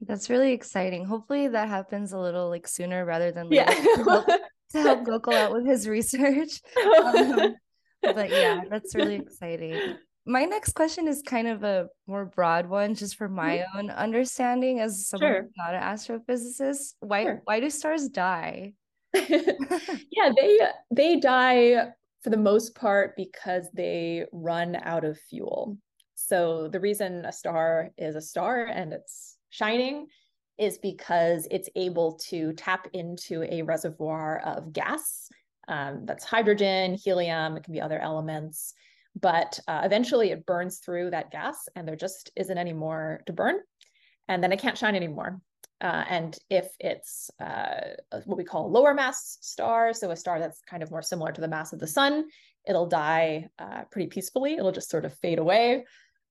That's 0.00 0.30
really 0.30 0.52
exciting. 0.52 1.04
Hopefully 1.04 1.48
that 1.48 1.68
happens 1.68 2.12
a 2.12 2.18
little 2.18 2.48
like 2.48 2.68
sooner 2.68 3.04
rather 3.04 3.32
than 3.32 3.50
later 3.50 3.72
yeah. 3.72 3.94
to, 3.96 4.04
help, 4.04 4.26
to 4.70 4.80
help 4.80 5.00
Gokul 5.08 5.34
out 5.34 5.52
with 5.52 5.66
his 5.66 5.88
research. 5.88 6.60
Um, 7.04 7.56
but 8.02 8.30
yeah, 8.30 8.60
that's 8.70 8.94
really 8.94 9.16
exciting. 9.16 9.96
My 10.24 10.44
next 10.44 10.74
question 10.74 11.08
is 11.08 11.20
kind 11.26 11.48
of 11.48 11.64
a 11.64 11.88
more 12.06 12.26
broad 12.26 12.68
one, 12.68 12.94
just 12.94 13.16
for 13.16 13.28
my 13.28 13.58
mm-hmm. 13.58 13.78
own 13.78 13.90
understanding 13.90 14.78
as 14.78 15.08
someone 15.08 15.32
sure. 15.32 15.42
who's 15.42 15.52
not 15.56 15.74
an 15.74 15.82
astrophysicist. 15.82 16.94
Why 17.00 17.24
sure. 17.24 17.42
why 17.44 17.58
do 17.58 17.68
stars 17.70 18.08
die? 18.08 18.74
yeah, 19.14 20.30
they 20.36 20.60
they 20.94 21.16
die 21.18 21.88
for 22.22 22.30
the 22.30 22.36
most 22.36 22.74
part 22.74 23.16
because 23.16 23.66
they 23.72 24.26
run 24.32 24.76
out 24.82 25.04
of 25.04 25.18
fuel. 25.18 25.78
So 26.14 26.68
the 26.68 26.80
reason 26.80 27.24
a 27.24 27.32
star 27.32 27.90
is 27.96 28.14
a 28.14 28.20
star 28.20 28.64
and 28.64 28.92
it's 28.92 29.38
shining 29.48 30.06
is 30.58 30.78
because 30.78 31.48
it's 31.50 31.70
able 31.74 32.20
to 32.28 32.52
tap 32.52 32.86
into 32.92 33.42
a 33.44 33.62
reservoir 33.62 34.40
of 34.44 34.72
gas. 34.72 35.28
Um, 35.68 36.04
that's 36.04 36.24
hydrogen, 36.24 36.94
helium, 36.94 37.56
it 37.56 37.64
can 37.64 37.72
be 37.72 37.80
other 37.80 37.98
elements. 37.98 38.74
But 39.18 39.58
uh, 39.66 39.80
eventually 39.84 40.30
it 40.30 40.46
burns 40.46 40.78
through 40.78 41.10
that 41.10 41.30
gas 41.30 41.68
and 41.74 41.88
there 41.88 41.96
just 41.96 42.30
isn't 42.36 42.58
any 42.58 42.74
more 42.74 43.22
to 43.26 43.32
burn. 43.32 43.56
And 44.28 44.44
then 44.44 44.52
it 44.52 44.60
can't 44.60 44.78
shine 44.78 44.94
anymore. 44.94 45.40
Uh, 45.80 46.04
and 46.08 46.38
if 46.50 46.68
it's 46.78 47.30
uh, 47.40 47.94
what 48.24 48.36
we 48.36 48.44
call 48.44 48.70
lower 48.70 48.92
mass 48.92 49.38
star, 49.40 49.94
so 49.94 50.10
a 50.10 50.16
star 50.16 50.38
that's 50.38 50.60
kind 50.68 50.82
of 50.82 50.90
more 50.90 51.02
similar 51.02 51.32
to 51.32 51.40
the 51.40 51.48
mass 51.48 51.72
of 51.72 51.78
the 51.78 51.86
sun, 51.86 52.26
it'll 52.68 52.86
die 52.86 53.48
uh, 53.58 53.82
pretty 53.90 54.08
peacefully. 54.08 54.54
It'll 54.54 54.72
just 54.72 54.90
sort 54.90 55.04
of 55.04 55.16
fade 55.18 55.38
away. 55.38 55.86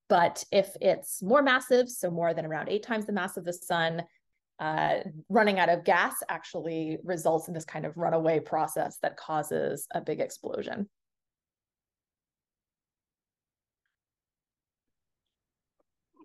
But 0.07 0.43
if 0.51 0.69
it's 0.81 1.21
more 1.21 1.41
massive, 1.41 1.89
so 1.89 2.09
more 2.11 2.33
than 2.33 2.45
around 2.45 2.69
eight 2.69 2.83
times 2.83 3.05
the 3.05 3.13
mass 3.13 3.37
of 3.37 3.45
the 3.45 3.53
sun, 3.53 4.03
uh, 4.59 4.97
running 5.29 5.59
out 5.59 5.69
of 5.69 5.85
gas 5.85 6.15
actually 6.27 6.97
results 7.03 7.47
in 7.47 7.53
this 7.53 7.65
kind 7.65 7.85
of 7.85 7.95
runaway 7.97 8.39
process 8.39 8.97
that 9.01 9.17
causes 9.17 9.87
a 9.93 10.01
big 10.01 10.19
explosion. 10.19 10.89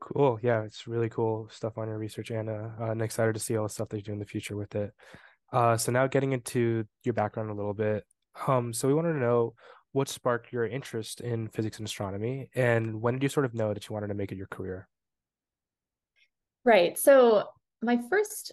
Cool. 0.05 0.39
Yeah, 0.43 0.63
it's 0.65 0.87
really 0.87 1.09
cool 1.09 1.49
stuff 1.51 1.79
on 1.79 1.89
your 1.89 1.97
research, 1.97 2.31
Anna. 2.31 2.75
Uh, 2.79 2.91
and 2.91 3.01
excited 3.01 3.33
to 3.33 3.41
see 3.41 3.57
all 3.57 3.63
the 3.63 3.71
stuff 3.71 3.89
that 3.89 3.97
you 3.97 4.03
do 4.03 4.13
in 4.13 4.19
the 4.19 4.27
future 4.27 4.55
with 4.55 4.75
it. 4.75 4.93
Uh, 5.51 5.79
so 5.79 5.93
now 5.93 6.07
getting 6.07 6.33
into 6.33 6.85
your 7.05 7.15
background 7.15 7.49
a 7.49 7.55
little 7.55 7.73
bit. 7.73 8.05
Um, 8.47 8.75
so 8.75 8.87
we 8.87 8.93
wanted 8.93 9.15
to 9.15 9.19
know 9.19 9.55
what 9.93 10.09
sparked 10.09 10.53
your 10.53 10.67
interest 10.67 11.23
in 11.23 11.49
physics 11.49 11.79
and 11.79 11.87
astronomy, 11.87 12.51
and 12.55 13.01
when 13.01 13.15
did 13.15 13.23
you 13.23 13.29
sort 13.29 13.47
of 13.47 13.55
know 13.55 13.73
that 13.73 13.89
you 13.89 13.95
wanted 13.95 14.09
to 14.09 14.15
make 14.15 14.33
it 14.33 14.37
your 14.37 14.49
career? 14.49 14.89
Right. 16.65 16.99
So 16.99 17.45
my 17.81 18.01
first 18.11 18.53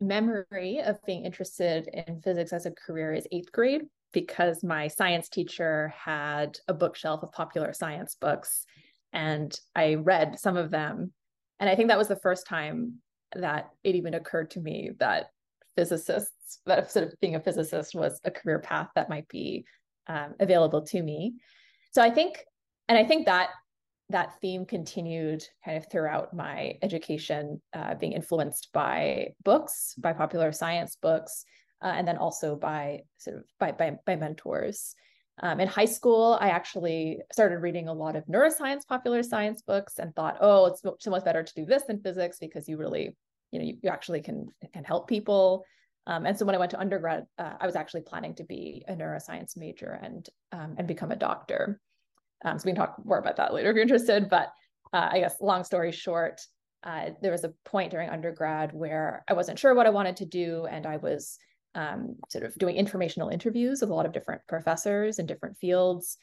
memory 0.00 0.80
of 0.84 0.98
being 1.06 1.24
interested 1.24 1.88
in 1.88 2.20
physics 2.20 2.52
as 2.52 2.66
a 2.66 2.72
career 2.72 3.14
is 3.14 3.26
eighth 3.32 3.52
grade 3.52 3.82
because 4.12 4.64
my 4.64 4.88
science 4.88 5.28
teacher 5.28 5.94
had 5.96 6.58
a 6.68 6.74
bookshelf 6.74 7.22
of 7.22 7.32
popular 7.32 7.72
science 7.72 8.16
books 8.20 8.66
and 9.12 9.58
I 9.74 9.94
read 9.94 10.38
some 10.38 10.56
of 10.56 10.70
them. 10.70 11.12
And 11.58 11.68
I 11.68 11.76
think 11.76 11.88
that 11.88 11.98
was 11.98 12.08
the 12.08 12.16
first 12.16 12.46
time 12.46 12.94
that 13.34 13.70
it 13.84 13.94
even 13.94 14.14
occurred 14.14 14.50
to 14.52 14.60
me 14.60 14.90
that 14.98 15.30
physicists, 15.76 16.60
that 16.66 16.90
sort 16.90 17.06
of 17.06 17.14
being 17.20 17.34
a 17.34 17.40
physicist 17.40 17.94
was 17.94 18.20
a 18.24 18.30
career 18.30 18.58
path 18.58 18.88
that 18.94 19.08
might 19.08 19.28
be 19.28 19.64
um, 20.06 20.34
available 20.40 20.82
to 20.82 21.02
me. 21.02 21.34
So 21.92 22.02
I 22.02 22.10
think, 22.10 22.44
and 22.88 22.98
I 22.98 23.04
think 23.04 23.26
that 23.26 23.50
that 24.08 24.40
theme 24.40 24.66
continued 24.66 25.44
kind 25.64 25.76
of 25.76 25.86
throughout 25.90 26.34
my 26.34 26.74
education, 26.82 27.60
uh, 27.72 27.94
being 27.94 28.12
influenced 28.12 28.70
by 28.72 29.28
books, 29.44 29.94
by 29.98 30.12
popular 30.12 30.50
science 30.52 30.96
books, 31.00 31.44
uh, 31.82 31.92
and 31.94 32.06
then 32.06 32.16
also 32.16 32.56
by 32.56 33.00
sort 33.18 33.36
of 33.36 33.44
by 33.58 33.72
by, 33.72 33.96
by 34.04 34.16
mentors. 34.16 34.94
Um, 35.42 35.58
in 35.60 35.68
high 35.68 35.86
school, 35.86 36.36
I 36.40 36.50
actually 36.50 37.18
started 37.32 37.58
reading 37.58 37.88
a 37.88 37.92
lot 37.92 38.14
of 38.14 38.26
neuroscience, 38.26 38.86
popular 38.86 39.22
science 39.22 39.62
books, 39.62 39.98
and 39.98 40.14
thought, 40.14 40.36
oh, 40.40 40.66
it's 40.66 40.82
so 40.98 41.10
much 41.10 41.24
better 41.24 41.42
to 41.42 41.54
do 41.54 41.64
this 41.64 41.84
than 41.84 42.02
physics 42.02 42.38
because 42.38 42.68
you 42.68 42.76
really, 42.76 43.16
you 43.50 43.58
know, 43.58 43.64
you, 43.64 43.78
you 43.82 43.90
actually 43.90 44.20
can 44.20 44.48
can 44.72 44.84
help 44.84 45.08
people. 45.08 45.64
Um, 46.06 46.26
and 46.26 46.36
so 46.36 46.44
when 46.44 46.54
I 46.54 46.58
went 46.58 46.70
to 46.72 46.80
undergrad, 46.80 47.24
uh, 47.38 47.54
I 47.58 47.66
was 47.66 47.76
actually 47.76 48.02
planning 48.02 48.34
to 48.34 48.44
be 48.44 48.84
a 48.88 48.94
neuroscience 48.94 49.56
major 49.56 49.98
and 50.02 50.28
um, 50.52 50.74
and 50.76 50.86
become 50.86 51.10
a 51.10 51.16
doctor. 51.16 51.80
Um, 52.44 52.58
so 52.58 52.64
we 52.66 52.72
can 52.72 52.80
talk 52.80 52.96
more 53.04 53.18
about 53.18 53.36
that 53.36 53.54
later 53.54 53.70
if 53.70 53.74
you're 53.74 53.82
interested. 53.82 54.28
But 54.28 54.48
uh, 54.92 55.08
I 55.12 55.20
guess 55.20 55.36
long 55.40 55.64
story 55.64 55.92
short, 55.92 56.40
uh, 56.84 57.10
there 57.22 57.32
was 57.32 57.44
a 57.44 57.54
point 57.64 57.92
during 57.92 58.10
undergrad 58.10 58.72
where 58.72 59.24
I 59.26 59.32
wasn't 59.32 59.58
sure 59.58 59.74
what 59.74 59.86
I 59.86 59.90
wanted 59.90 60.16
to 60.16 60.26
do, 60.26 60.66
and 60.70 60.86
I 60.86 60.98
was 60.98 61.38
um, 61.74 62.16
sort 62.28 62.44
of 62.44 62.54
doing 62.56 62.76
informational 62.76 63.28
interviews 63.28 63.80
with 63.80 63.90
a 63.90 63.94
lot 63.94 64.06
of 64.06 64.12
different 64.12 64.42
professors 64.48 65.18
in 65.18 65.26
different 65.26 65.56
fields. 65.58 66.16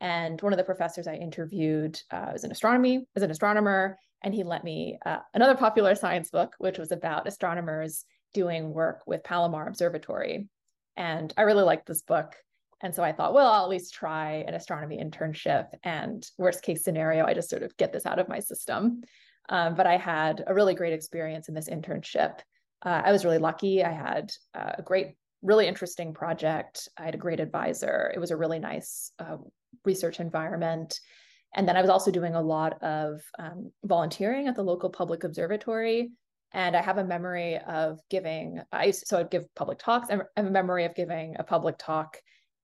And 0.00 0.40
one 0.40 0.52
of 0.52 0.56
the 0.56 0.64
professors 0.64 1.06
I 1.06 1.14
interviewed 1.14 2.00
uh, 2.10 2.30
was 2.32 2.44
in 2.44 2.50
astronomy, 2.50 3.06
was 3.14 3.22
an 3.22 3.30
astronomer, 3.30 3.98
and 4.22 4.34
he 4.34 4.42
lent 4.42 4.64
me 4.64 4.98
uh, 5.04 5.18
another 5.34 5.54
popular 5.54 5.94
science 5.94 6.30
book, 6.30 6.54
which 6.58 6.78
was 6.78 6.92
about 6.92 7.26
astronomers 7.26 8.04
doing 8.34 8.72
work 8.72 9.02
with 9.06 9.24
Palomar 9.24 9.66
Observatory. 9.66 10.48
And 10.96 11.32
I 11.36 11.42
really 11.42 11.64
liked 11.64 11.86
this 11.86 12.02
book. 12.02 12.34
And 12.82 12.94
so 12.94 13.02
I 13.02 13.12
thought, 13.12 13.34
well, 13.34 13.50
I'll 13.50 13.64
at 13.64 13.70
least 13.70 13.94
try 13.94 14.44
an 14.46 14.54
astronomy 14.54 14.98
internship. 14.98 15.68
And 15.84 16.28
worst 16.36 16.62
case 16.62 16.82
scenario, 16.82 17.24
I 17.24 17.34
just 17.34 17.50
sort 17.50 17.62
of 17.62 17.76
get 17.76 17.92
this 17.92 18.06
out 18.06 18.18
of 18.18 18.28
my 18.28 18.40
system. 18.40 19.02
Um, 19.48 19.74
but 19.74 19.86
I 19.86 19.96
had 19.96 20.42
a 20.46 20.54
really 20.54 20.74
great 20.74 20.92
experience 20.92 21.48
in 21.48 21.54
this 21.54 21.68
internship 21.68 22.40
uh, 22.84 23.02
I 23.04 23.12
was 23.12 23.24
really 23.24 23.38
lucky. 23.38 23.84
I 23.84 23.92
had 23.92 24.32
uh, 24.54 24.72
a 24.78 24.82
great, 24.82 25.14
really 25.42 25.66
interesting 25.66 26.12
project. 26.12 26.88
I 26.98 27.04
had 27.04 27.14
a 27.14 27.18
great 27.18 27.40
advisor. 27.40 28.12
It 28.14 28.18
was 28.18 28.30
a 28.30 28.36
really 28.36 28.58
nice 28.58 29.12
uh, 29.18 29.36
research 29.84 30.20
environment. 30.20 30.98
And 31.54 31.68
then 31.68 31.76
I 31.76 31.80
was 31.80 31.90
also 31.90 32.10
doing 32.10 32.34
a 32.34 32.40
lot 32.40 32.82
of 32.82 33.20
um, 33.38 33.70
volunteering 33.84 34.48
at 34.48 34.56
the 34.56 34.62
local 34.62 34.90
public 34.90 35.24
observatory. 35.24 36.10
And 36.54 36.76
I 36.76 36.82
have 36.82 36.98
a 36.98 37.04
memory 37.04 37.58
of 37.58 37.98
giving, 38.10 38.60
I 38.72 38.90
so 38.90 39.18
I'd 39.18 39.30
give 39.30 39.54
public 39.54 39.78
talks. 39.78 40.10
I 40.10 40.14
have 40.36 40.46
a 40.46 40.50
memory 40.50 40.84
of 40.84 40.94
giving 40.94 41.36
a 41.38 41.44
public 41.44 41.76
talk 41.78 42.18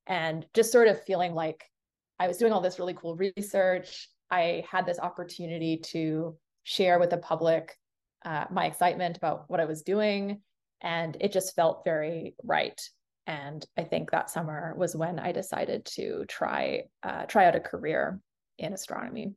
and 0.07 0.45
just 0.55 0.73
sort 0.73 0.89
of 0.89 1.03
feeling 1.05 1.35
like 1.35 1.65
I 2.19 2.29
was 2.29 2.39
doing 2.39 2.53
all 2.53 2.61
this 2.61 2.79
really 2.79 2.95
cool 2.95 3.17
research. 3.17 4.09
I 4.31 4.65
had 4.71 4.85
this 4.85 4.99
opportunity 4.99 5.79
to 5.93 6.37
share 6.65 6.99
with 6.99 7.11
the 7.11 7.19
public 7.19 7.75
uh, 8.25 8.45
my 8.51 8.67
excitement 8.67 9.17
about 9.17 9.45
what 9.49 9.61
I 9.61 9.65
was 9.65 9.83
doing. 9.83 10.41
And 10.81 11.17
it 11.21 11.33
just 11.33 11.55
felt 11.55 11.85
very 11.85 12.35
right. 12.45 12.81
And 13.27 13.65
I 13.77 13.85
think 13.85 14.11
that 14.11 14.31
summer 14.31 14.75
was 14.77 14.97
when 14.97 15.19
I 15.19 15.33
decided 15.33 15.85
to 15.97 16.25
try 16.29 16.85
uh, 17.03 17.27
try 17.27 17.47
out 17.47 17.57
a 17.57 17.61
career 17.61 18.21
in 18.59 18.73
astronomy. 18.73 19.35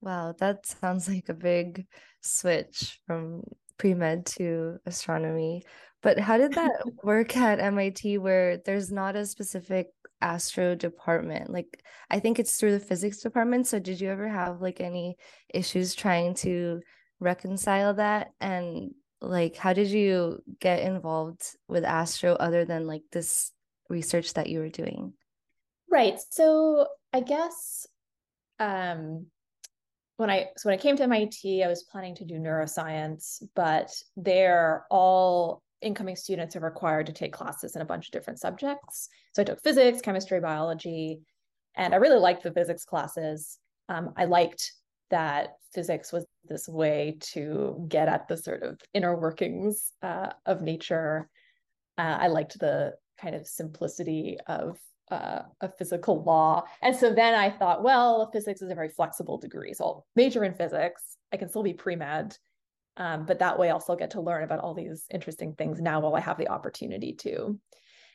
Wow, 0.00 0.34
that 0.38 0.66
sounds 0.66 1.08
like 1.12 1.28
a 1.28 1.34
big 1.34 1.86
switch 2.20 3.00
from 3.06 3.42
pre 3.78 3.94
med 3.94 4.26
to 4.26 4.78
astronomy. 4.86 5.64
But 6.02 6.18
how 6.18 6.36
did 6.36 6.52
that 6.54 6.72
work 7.02 7.36
at 7.36 7.58
MIT 7.58 8.18
where 8.18 8.58
there's 8.58 8.92
not 8.92 9.16
a 9.16 9.26
specific 9.26 9.88
astro 10.20 10.74
department? 10.74 11.50
Like, 11.50 11.82
I 12.10 12.20
think 12.20 12.38
it's 12.38 12.56
through 12.56 12.72
the 12.72 12.80
physics 12.80 13.18
department. 13.18 13.66
So, 13.66 13.78
did 13.78 14.00
you 14.00 14.10
ever 14.10 14.28
have 14.28 14.60
like 14.60 14.80
any 14.80 15.16
issues 15.52 15.94
trying 15.94 16.34
to 16.34 16.80
reconcile 17.20 17.94
that? 17.94 18.32
And 18.40 18.94
like 19.20 19.56
how 19.56 19.72
did 19.72 19.88
you 19.88 20.42
get 20.60 20.80
involved 20.80 21.42
with 21.68 21.84
astro 21.84 22.34
other 22.34 22.64
than 22.64 22.86
like 22.86 23.02
this 23.12 23.50
research 23.88 24.34
that 24.34 24.48
you 24.48 24.60
were 24.60 24.68
doing? 24.68 25.12
Right. 25.90 26.18
So 26.30 26.88
i 27.12 27.20
guess 27.20 27.86
um 28.58 29.26
when 30.16 30.28
i 30.28 30.46
so 30.56 30.68
when 30.68 30.78
i 30.78 30.82
came 30.82 30.96
to 30.96 31.06
mit 31.06 31.34
i 31.64 31.68
was 31.68 31.84
planning 31.84 32.14
to 32.14 32.24
do 32.24 32.34
neuroscience 32.34 33.42
but 33.54 33.90
they're 34.16 34.84
all 34.90 35.62
incoming 35.82 36.16
students 36.16 36.56
are 36.56 36.60
required 36.60 37.06
to 37.06 37.12
take 37.12 37.32
classes 37.32 37.76
in 37.76 37.82
a 37.82 37.86
bunch 37.86 38.06
of 38.06 38.12
different 38.12 38.40
subjects. 38.40 39.08
So 39.34 39.42
i 39.42 39.44
took 39.44 39.62
physics 39.62 40.00
chemistry 40.00 40.40
biology 40.40 41.20
and 41.74 41.94
i 41.94 41.98
really 41.98 42.18
liked 42.18 42.42
the 42.42 42.52
physics 42.52 42.84
classes. 42.84 43.58
Um, 43.88 44.12
i 44.16 44.24
liked 44.24 44.72
that 45.10 45.50
physics 45.72 46.12
was 46.12 46.26
this 46.48 46.68
way 46.68 47.16
to 47.20 47.84
get 47.88 48.08
at 48.08 48.28
the 48.28 48.36
sort 48.36 48.62
of 48.62 48.80
inner 48.94 49.16
workings 49.16 49.92
uh, 50.02 50.30
of 50.44 50.62
nature. 50.62 51.28
Uh, 51.98 52.18
I 52.20 52.26
liked 52.28 52.58
the 52.58 52.94
kind 53.20 53.34
of 53.34 53.46
simplicity 53.46 54.38
of 54.46 54.78
uh, 55.10 55.42
a 55.60 55.68
physical 55.68 56.22
law. 56.24 56.64
And 56.82 56.94
so 56.94 57.12
then 57.12 57.34
I 57.34 57.50
thought, 57.50 57.82
well, 57.82 58.30
physics 58.32 58.62
is 58.62 58.70
a 58.70 58.74
very 58.74 58.88
flexible 58.88 59.38
degree. 59.38 59.72
So 59.72 59.84
I'll 59.84 60.06
major 60.16 60.44
in 60.44 60.54
physics. 60.54 61.16
I 61.32 61.36
can 61.36 61.48
still 61.48 61.62
be 61.62 61.74
pre 61.74 61.96
med. 61.96 62.36
Um, 62.96 63.26
but 63.26 63.38
that 63.40 63.58
way, 63.58 63.70
I'll 63.70 63.80
still 63.80 63.96
get 63.96 64.10
to 64.12 64.22
learn 64.22 64.42
about 64.42 64.60
all 64.60 64.72
these 64.74 65.04
interesting 65.12 65.54
things 65.54 65.80
now 65.80 66.00
while 66.00 66.14
I 66.14 66.20
have 66.20 66.38
the 66.38 66.48
opportunity 66.48 67.12
to. 67.14 67.58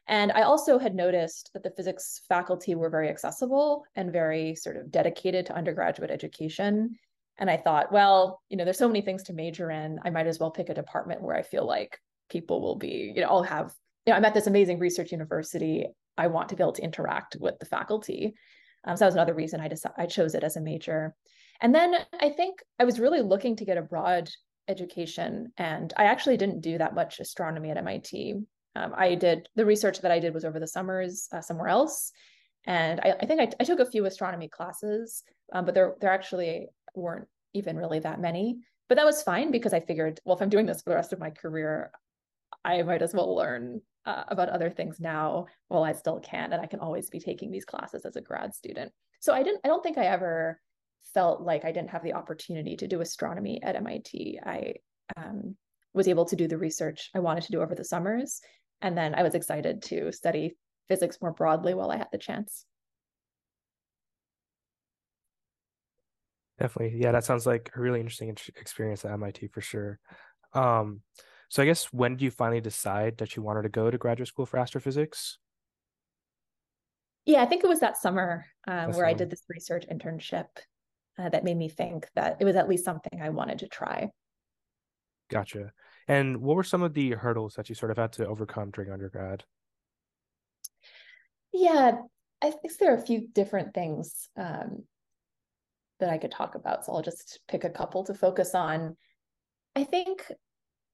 And 0.07 0.31
I 0.31 0.41
also 0.41 0.79
had 0.79 0.95
noticed 0.95 1.51
that 1.53 1.63
the 1.63 1.71
physics 1.71 2.21
faculty 2.27 2.73
were 2.73 2.89
very 2.89 3.07
accessible 3.07 3.85
and 3.95 4.11
very 4.11 4.55
sort 4.55 4.77
of 4.77 4.91
dedicated 4.91 5.45
to 5.45 5.55
undergraduate 5.55 6.09
education. 6.09 6.97
And 7.37 7.49
I 7.49 7.57
thought, 7.57 7.91
well, 7.91 8.41
you 8.49 8.57
know, 8.57 8.65
there's 8.65 8.77
so 8.77 8.87
many 8.87 9.01
things 9.01 9.23
to 9.23 9.33
major 9.33 9.71
in. 9.71 9.99
I 10.03 10.09
might 10.09 10.27
as 10.27 10.39
well 10.39 10.51
pick 10.51 10.69
a 10.69 10.73
department 10.73 11.21
where 11.21 11.35
I 11.35 11.41
feel 11.41 11.65
like 11.65 11.97
people 12.29 12.61
will 12.61 12.75
be, 12.75 13.11
you 13.15 13.21
know, 13.21 13.29
I'll 13.29 13.43
have, 13.43 13.73
you 14.05 14.11
know, 14.11 14.17
I'm 14.17 14.25
at 14.25 14.33
this 14.33 14.47
amazing 14.47 14.79
research 14.79 15.11
university. 15.11 15.87
I 16.17 16.27
want 16.27 16.49
to 16.49 16.55
be 16.55 16.63
able 16.63 16.73
to 16.73 16.83
interact 16.83 17.37
with 17.39 17.57
the 17.59 17.65
faculty. 17.65 18.35
Um, 18.83 18.95
so 18.95 19.01
that 19.01 19.07
was 19.07 19.15
another 19.15 19.33
reason 19.33 19.59
I 19.59 19.67
decided 19.67 19.95
I 19.97 20.05
chose 20.05 20.35
it 20.35 20.43
as 20.43 20.55
a 20.55 20.61
major. 20.61 21.15
And 21.61 21.73
then 21.73 21.95
I 22.19 22.29
think 22.29 22.59
I 22.79 22.85
was 22.85 22.99
really 22.99 23.21
looking 23.21 23.55
to 23.57 23.65
get 23.65 23.77
a 23.77 23.83
broad 23.83 24.29
education, 24.67 25.51
and 25.57 25.93
I 25.95 26.05
actually 26.05 26.37
didn't 26.37 26.61
do 26.61 26.77
that 26.77 26.95
much 26.95 27.19
astronomy 27.19 27.69
at 27.69 27.77
MIT. 27.77 28.35
Um, 28.75 28.93
I 28.95 29.15
did 29.15 29.47
the 29.55 29.65
research 29.65 29.99
that 30.01 30.11
I 30.11 30.19
did 30.19 30.33
was 30.33 30.45
over 30.45 30.59
the 30.59 30.67
summers 30.67 31.27
uh, 31.31 31.41
somewhere 31.41 31.67
else, 31.67 32.11
and 32.65 32.99
I, 33.01 33.15
I 33.21 33.25
think 33.25 33.41
I, 33.41 33.51
I, 33.59 33.63
took 33.63 33.79
a 33.79 33.89
few 33.89 34.05
astronomy 34.05 34.47
classes, 34.47 35.23
um, 35.51 35.65
but 35.65 35.75
they're 35.75 35.97
actually 36.03 36.67
weren't 36.95 37.27
even 37.53 37.77
really 37.77 37.99
that 37.99 38.19
many. 38.19 38.59
but 38.87 38.95
that 38.95 39.05
was 39.05 39.23
fine 39.23 39.51
because 39.51 39.73
I 39.73 39.79
figured, 39.79 40.19
well, 40.25 40.35
if 40.35 40.41
I'm 40.41 40.49
doing 40.49 40.65
this 40.65 40.81
for 40.81 40.89
the 40.89 40.95
rest 40.97 41.13
of 41.13 41.19
my 41.19 41.29
career, 41.29 41.91
I 42.65 42.81
might 42.83 43.01
as 43.01 43.13
well 43.13 43.35
learn 43.35 43.81
uh, 44.05 44.23
about 44.27 44.49
other 44.49 44.69
things 44.69 44.99
now 44.99 45.47
while 45.67 45.83
I 45.83 45.93
still 45.93 46.19
can, 46.19 46.53
and 46.53 46.61
I 46.61 46.65
can 46.65 46.79
always 46.79 47.09
be 47.09 47.19
taking 47.19 47.51
these 47.51 47.65
classes 47.65 48.05
as 48.05 48.15
a 48.15 48.21
grad 48.21 48.53
student. 48.53 48.91
So 49.19 49.33
I 49.33 49.43
didn't. 49.43 49.61
I 49.63 49.67
don't 49.67 49.83
think 49.83 49.97
I 49.97 50.05
ever 50.05 50.59
felt 51.13 51.41
like 51.41 51.65
I 51.65 51.71
didn't 51.71 51.91
have 51.91 52.03
the 52.03 52.13
opportunity 52.13 52.75
to 52.77 52.87
do 52.87 53.01
astronomy 53.01 53.61
at 53.63 53.75
MIT. 53.75 54.39
I 54.43 54.73
um, 55.17 55.55
was 55.93 56.07
able 56.07 56.25
to 56.25 56.35
do 56.35 56.47
the 56.47 56.57
research 56.57 57.09
I 57.13 57.19
wanted 57.19 57.43
to 57.43 57.51
do 57.51 57.61
over 57.61 57.75
the 57.75 57.83
summers, 57.83 58.41
and 58.81 58.97
then 58.97 59.15
I 59.15 59.23
was 59.23 59.35
excited 59.35 59.83
to 59.83 60.11
study 60.11 60.57
physics 60.87 61.19
more 61.21 61.33
broadly 61.33 61.73
while 61.73 61.91
I 61.91 61.97
had 61.97 62.09
the 62.11 62.17
chance. 62.17 62.65
Definitely. 66.61 66.99
Yeah, 67.01 67.11
that 67.11 67.23
sounds 67.23 67.47
like 67.47 67.71
a 67.75 67.81
really 67.81 67.99
interesting 67.99 68.29
experience 68.29 69.03
at 69.03 69.11
MIT 69.13 69.47
for 69.47 69.61
sure. 69.61 69.99
Um, 70.53 71.01
so 71.49 71.63
I 71.63 71.65
guess 71.65 71.85
when 71.85 72.11
did 72.11 72.21
you 72.21 72.29
finally 72.29 72.61
decide 72.61 73.17
that 73.17 73.35
you 73.35 73.41
wanted 73.41 73.63
to 73.63 73.69
go 73.69 73.89
to 73.89 73.97
graduate 73.97 74.27
school 74.27 74.45
for 74.45 74.59
astrophysics? 74.59 75.39
Yeah, 77.25 77.41
I 77.41 77.47
think 77.47 77.63
it 77.63 77.67
was 77.67 77.79
that 77.79 77.97
summer 77.97 78.45
um, 78.67 78.85
where 78.85 78.93
summer. 78.93 79.05
I 79.07 79.13
did 79.13 79.31
this 79.31 79.43
research 79.49 79.85
internship 79.91 80.45
uh, 81.17 81.29
that 81.29 81.43
made 81.43 81.57
me 81.57 81.67
think 81.67 82.07
that 82.13 82.37
it 82.39 82.45
was 82.45 82.55
at 82.55 82.69
least 82.69 82.85
something 82.85 83.19
I 83.19 83.29
wanted 83.29 83.57
to 83.59 83.67
try. 83.67 84.11
Gotcha. 85.31 85.71
And 86.07 86.37
what 86.37 86.55
were 86.55 86.63
some 86.63 86.83
of 86.83 86.93
the 86.93 87.11
hurdles 87.11 87.55
that 87.55 87.69
you 87.69 87.75
sort 87.75 87.89
of 87.89 87.97
had 87.97 88.11
to 88.13 88.27
overcome 88.27 88.69
during 88.69 88.91
undergrad? 88.91 89.45
Yeah, 91.53 91.93
I 92.39 92.51
think 92.51 92.77
there 92.77 92.93
are 92.93 92.97
a 92.97 93.05
few 93.05 93.27
different 93.33 93.73
things 93.73 94.29
um, 94.37 94.83
that 96.01 96.09
I 96.09 96.17
could 96.17 96.31
talk 96.31 96.55
about. 96.55 96.85
So 96.85 96.93
I'll 96.93 97.01
just 97.01 97.39
pick 97.47 97.63
a 97.63 97.69
couple 97.69 98.03
to 98.03 98.13
focus 98.13 98.53
on. 98.53 98.97
I 99.75 99.85
think 99.85 100.29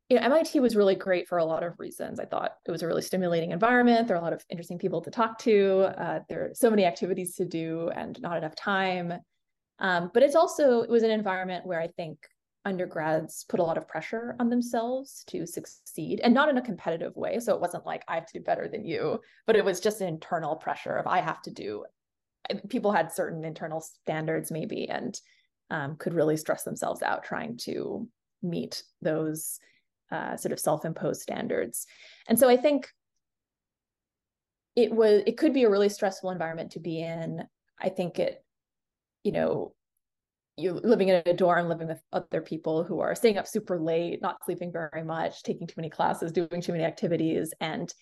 you 0.09 0.17
know 0.17 0.23
MIT 0.23 0.59
was 0.59 0.75
really 0.75 0.95
great 0.95 1.27
for 1.27 1.39
a 1.39 1.45
lot 1.45 1.63
of 1.63 1.79
reasons. 1.79 2.19
I 2.19 2.25
thought 2.25 2.51
it 2.65 2.71
was 2.71 2.83
a 2.83 2.87
really 2.87 3.01
stimulating 3.01 3.51
environment. 3.51 4.07
There 4.07 4.15
are 4.15 4.19
a 4.19 4.23
lot 4.23 4.33
of 4.33 4.45
interesting 4.49 4.77
people 4.77 5.01
to 5.01 5.11
talk 5.11 5.39
to. 5.39 5.93
Uh, 5.97 6.19
there 6.29 6.45
are 6.45 6.53
so 6.53 6.69
many 6.69 6.85
activities 6.85 7.35
to 7.35 7.45
do 7.45 7.89
and 7.95 8.21
not 8.21 8.37
enough 8.37 8.55
time. 8.55 9.13
Um, 9.79 10.11
but 10.13 10.23
it's 10.23 10.35
also 10.35 10.81
it 10.81 10.89
was 10.89 11.03
an 11.03 11.11
environment 11.11 11.65
where 11.65 11.81
I 11.81 11.87
think 11.87 12.19
undergrads 12.65 13.45
put 13.47 13.61
a 13.61 13.63
lot 13.63 13.77
of 13.77 13.87
pressure 13.87 14.35
on 14.39 14.49
themselves 14.49 15.23
to 15.27 15.47
succeed 15.47 16.19
and 16.21 16.33
not 16.33 16.49
in 16.49 16.57
a 16.57 16.61
competitive 16.61 17.15
way. 17.15 17.39
So 17.39 17.55
it 17.55 17.61
wasn't 17.61 17.85
like 17.85 18.03
I 18.07 18.15
have 18.15 18.25
to 18.27 18.39
do 18.39 18.43
better 18.43 18.67
than 18.67 18.85
you, 18.85 19.21
but 19.45 19.55
it 19.55 19.63
was 19.63 19.79
just 19.79 20.01
an 20.01 20.07
internal 20.07 20.55
pressure 20.55 20.97
of 20.97 21.07
I 21.07 21.21
have 21.21 21.41
to 21.43 21.51
do. 21.51 21.85
People 22.69 22.91
had 22.91 23.11
certain 23.11 23.43
internal 23.43 23.81
standards 23.81 24.51
maybe 24.51 24.89
and 24.89 25.19
um, 25.69 25.95
could 25.97 26.13
really 26.13 26.37
stress 26.37 26.63
themselves 26.63 27.01
out 27.01 27.23
trying 27.23 27.57
to 27.57 28.07
meet 28.41 28.83
those 29.01 29.59
uh, 30.11 30.37
sort 30.37 30.53
of 30.53 30.59
self-imposed 30.59 31.21
standards. 31.21 31.85
And 32.27 32.39
so 32.39 32.47
I 32.47 32.57
think 32.57 32.89
it 34.75 34.91
was 34.91 35.23
it 35.25 35.37
could 35.37 35.53
be 35.53 35.63
a 35.63 35.69
really 35.69 35.89
stressful 35.89 36.29
environment 36.29 36.71
to 36.71 36.79
be 36.79 37.01
in. 37.01 37.43
I 37.79 37.89
think 37.89 38.19
it 38.19 38.43
you 39.27 39.33
know, 39.33 39.73
you're 40.55 40.75
living 40.75 41.09
in 41.09 41.21
a 41.25 41.33
dorm, 41.33 41.67
living 41.67 41.87
with 41.87 42.01
other 42.13 42.39
people 42.39 42.85
who 42.85 43.01
are 43.01 43.13
staying 43.13 43.37
up 43.37 43.45
super 43.45 43.77
late, 43.77 44.21
not 44.21 44.37
sleeping 44.45 44.71
very 44.71 45.03
much, 45.03 45.43
taking 45.43 45.67
too 45.67 45.73
many 45.75 45.89
classes, 45.89 46.31
doing 46.31 46.61
too 46.61 46.71
many 46.71 46.85
activities, 46.85 47.53
and 47.59 47.93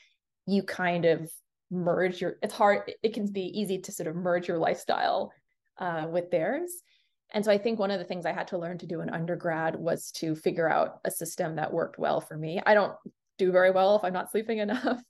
you 0.45 0.61
kind 0.61 1.05
of 1.05 1.31
merge 1.71 2.21
your. 2.21 2.35
It's 2.41 2.53
hard. 2.53 2.91
It 3.03 3.13
can 3.13 3.31
be 3.31 3.59
easy 3.59 3.79
to 3.79 3.91
sort 3.91 4.07
of 4.07 4.15
merge 4.15 4.47
your 4.47 4.57
lifestyle 4.57 5.31
uh, 5.77 6.07
with 6.09 6.31
theirs. 6.31 6.71
And 7.33 7.43
so 7.43 7.51
I 7.51 7.57
think 7.57 7.79
one 7.79 7.91
of 7.91 7.99
the 7.99 8.05
things 8.05 8.25
I 8.25 8.31
had 8.31 8.47
to 8.49 8.57
learn 8.57 8.77
to 8.79 8.85
do 8.85 9.01
in 9.01 9.09
undergrad 9.09 9.75
was 9.75 10.11
to 10.11 10.35
figure 10.35 10.69
out 10.69 10.99
a 11.05 11.11
system 11.11 11.55
that 11.55 11.73
worked 11.73 11.97
well 11.97 12.21
for 12.21 12.37
me. 12.37 12.61
I 12.65 12.73
don't 12.73 12.93
do 13.37 13.51
very 13.51 13.71
well 13.71 13.95
if 13.95 14.03
I'm 14.03 14.13
not 14.13 14.31
sleeping 14.31 14.57
enough. 14.59 15.01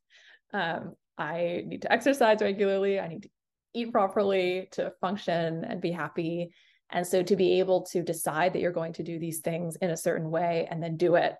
Um, 0.54 0.94
I 1.18 1.64
need 1.66 1.84
to 1.84 1.92
exercise 1.92 2.40
regularly. 2.42 3.00
I 3.00 3.08
need 3.08 3.24
to 3.24 3.30
eat 3.74 3.92
properly, 3.92 4.70
to 4.72 4.92
function 5.02 5.66
and 5.66 5.82
be 5.82 5.92
happy. 5.92 6.52
And 6.90 7.06
so 7.06 7.24
to 7.24 7.36
be 7.36 7.60
able 7.60 7.82
to 7.88 8.04
decide 8.04 8.54
that 8.54 8.62
you're 8.62 8.72
going 8.72 8.94
to 8.94 9.04
do 9.04 9.20
these 9.20 9.40
things 9.40 9.76
in 9.78 9.90
a 9.90 9.98
certain 9.98 10.32
way 10.32 10.68
and 10.70 10.82
then 10.82 10.98
do 10.98 11.16
it, 11.16 11.36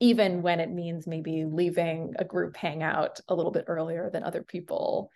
even 0.00 0.42
when 0.42 0.60
it 0.60 0.70
means 0.70 1.06
maybe 1.06 1.44
leaving 1.44 2.14
a 2.18 2.24
group 2.24 2.56
hangout 2.56 3.20
a 3.28 3.34
little 3.34 3.50
bit 3.50 3.64
earlier 3.66 4.10
than 4.10 4.22
other 4.22 4.42
people. 4.42 5.10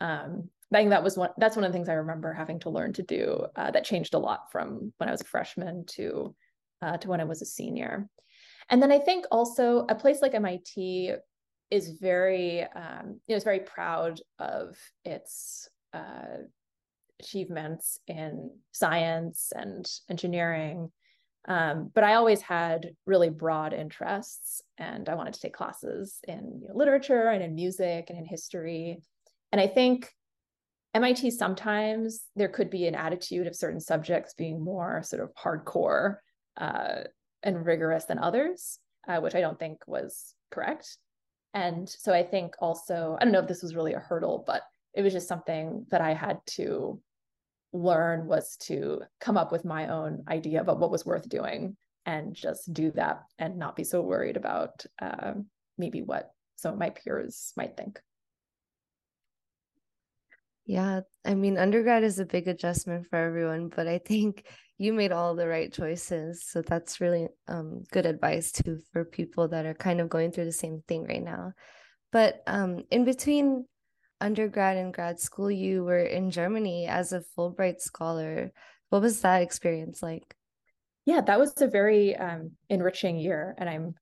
Um, 0.00 0.50
I 0.72 0.78
think 0.78 0.90
that 0.90 1.02
was 1.02 1.16
one, 1.16 1.30
that's 1.38 1.56
one 1.56 1.64
of 1.64 1.72
the 1.72 1.76
things 1.76 1.88
I 1.88 1.94
remember 1.94 2.32
having 2.32 2.60
to 2.60 2.70
learn 2.70 2.92
to 2.94 3.02
do 3.02 3.46
uh, 3.56 3.70
that 3.70 3.84
changed 3.84 4.12
a 4.14 4.18
lot 4.18 4.52
from 4.52 4.92
when 4.98 5.08
I 5.08 5.12
was 5.12 5.22
a 5.22 5.24
freshman 5.24 5.86
to, 5.86 6.34
uh, 6.82 6.98
to 6.98 7.08
when 7.08 7.20
I 7.20 7.24
was 7.24 7.40
a 7.40 7.46
senior. 7.46 8.08
And 8.68 8.82
then 8.82 8.92
I 8.92 8.98
think 8.98 9.24
also 9.30 9.86
a 9.88 9.94
place 9.94 10.20
like 10.20 10.34
MIT 10.34 11.14
is 11.70 11.90
very, 12.00 12.62
um, 12.62 13.20
you 13.26 13.34
know, 13.34 13.36
is 13.36 13.44
very 13.44 13.60
proud 13.60 14.20
of 14.38 14.76
its 15.04 15.68
uh, 15.94 16.42
achievements 17.20 17.98
in 18.06 18.50
science 18.72 19.52
and 19.54 19.90
engineering. 20.08 20.90
Um, 21.46 21.90
but 21.94 22.04
I 22.04 22.14
always 22.14 22.42
had 22.42 22.90
really 23.06 23.30
broad 23.30 23.72
interests, 23.72 24.60
and 24.76 25.08
I 25.08 25.14
wanted 25.14 25.34
to 25.34 25.40
take 25.40 25.54
classes 25.54 26.18
in 26.26 26.60
you 26.60 26.68
know, 26.68 26.74
literature 26.74 27.28
and 27.28 27.42
in 27.42 27.54
music 27.54 28.06
and 28.08 28.18
in 28.18 28.24
history. 28.24 29.00
And 29.52 29.60
I 29.60 29.66
think 29.66 30.10
MIT 30.94 31.30
sometimes 31.32 32.22
there 32.36 32.48
could 32.48 32.70
be 32.70 32.86
an 32.86 32.94
attitude 32.94 33.46
of 33.46 33.56
certain 33.56 33.80
subjects 33.80 34.34
being 34.34 34.62
more 34.62 35.02
sort 35.02 35.22
of 35.22 35.32
hardcore 35.34 36.16
uh, 36.56 37.04
and 37.42 37.64
rigorous 37.64 38.04
than 38.04 38.18
others, 38.18 38.78
uh, 39.06 39.20
which 39.20 39.34
I 39.34 39.40
don't 39.40 39.58
think 39.58 39.78
was 39.86 40.34
correct. 40.50 40.98
And 41.54 41.88
so 41.88 42.12
I 42.12 42.22
think 42.22 42.54
also, 42.60 43.16
I 43.20 43.24
don't 43.24 43.32
know 43.32 43.40
if 43.40 43.48
this 43.48 43.62
was 43.62 43.74
really 43.74 43.94
a 43.94 44.00
hurdle, 44.00 44.44
but 44.46 44.62
it 44.94 45.02
was 45.02 45.12
just 45.12 45.28
something 45.28 45.86
that 45.90 46.00
I 46.00 46.14
had 46.14 46.38
to 46.46 47.00
learn 47.72 48.26
was 48.26 48.56
to 48.56 49.00
come 49.20 49.36
up 49.36 49.52
with 49.52 49.64
my 49.64 49.88
own 49.88 50.24
idea 50.28 50.60
about 50.60 50.78
what 50.78 50.90
was 50.90 51.04
worth 51.04 51.28
doing 51.28 51.76
and 52.06 52.34
just 52.34 52.72
do 52.72 52.90
that 52.92 53.22
and 53.38 53.58
not 53.58 53.76
be 53.76 53.84
so 53.84 54.00
worried 54.00 54.36
about 54.36 54.84
uh, 55.00 55.34
maybe 55.76 56.02
what 56.02 56.30
some 56.56 56.72
of 56.72 56.78
my 56.78 56.90
peers 56.90 57.52
might 57.56 57.76
think. 57.76 58.00
Yeah, 60.64 61.00
I 61.24 61.34
mean, 61.34 61.56
undergrad 61.56 62.04
is 62.04 62.18
a 62.18 62.26
big 62.26 62.46
adjustment 62.46 63.06
for 63.08 63.16
everyone, 63.16 63.70
but 63.74 63.86
I 63.86 63.98
think 63.98 64.44
you 64.76 64.92
made 64.92 65.12
all 65.12 65.34
the 65.34 65.48
right 65.48 65.72
choices. 65.72 66.44
So 66.46 66.62
that's 66.62 67.00
really 67.00 67.28
um, 67.48 67.84
good 67.90 68.06
advice 68.06 68.52
too 68.52 68.80
for 68.92 69.04
people 69.04 69.48
that 69.48 69.64
are 69.66 69.74
kind 69.74 70.00
of 70.00 70.08
going 70.08 70.30
through 70.30 70.44
the 70.44 70.52
same 70.52 70.82
thing 70.86 71.04
right 71.04 71.22
now. 71.22 71.52
But 72.12 72.42
um, 72.46 72.84
in 72.90 73.04
between 73.04 73.64
undergrad 74.20 74.76
and 74.76 74.92
grad 74.92 75.20
school, 75.20 75.50
you 75.50 75.84
were 75.84 76.02
in 76.02 76.30
Germany 76.30 76.86
as 76.86 77.12
a 77.12 77.22
Fulbright 77.36 77.80
scholar. 77.80 78.52
What 78.90 79.02
was 79.02 79.20
that 79.20 79.42
experience 79.42 80.02
like? 80.02 80.34
Yeah, 81.06 81.20
that 81.22 81.38
was 81.38 81.54
a 81.60 81.68
very 81.68 82.16
um, 82.16 82.52
enriching 82.68 83.18
year, 83.18 83.54
and 83.58 83.68
I'm 83.68 83.94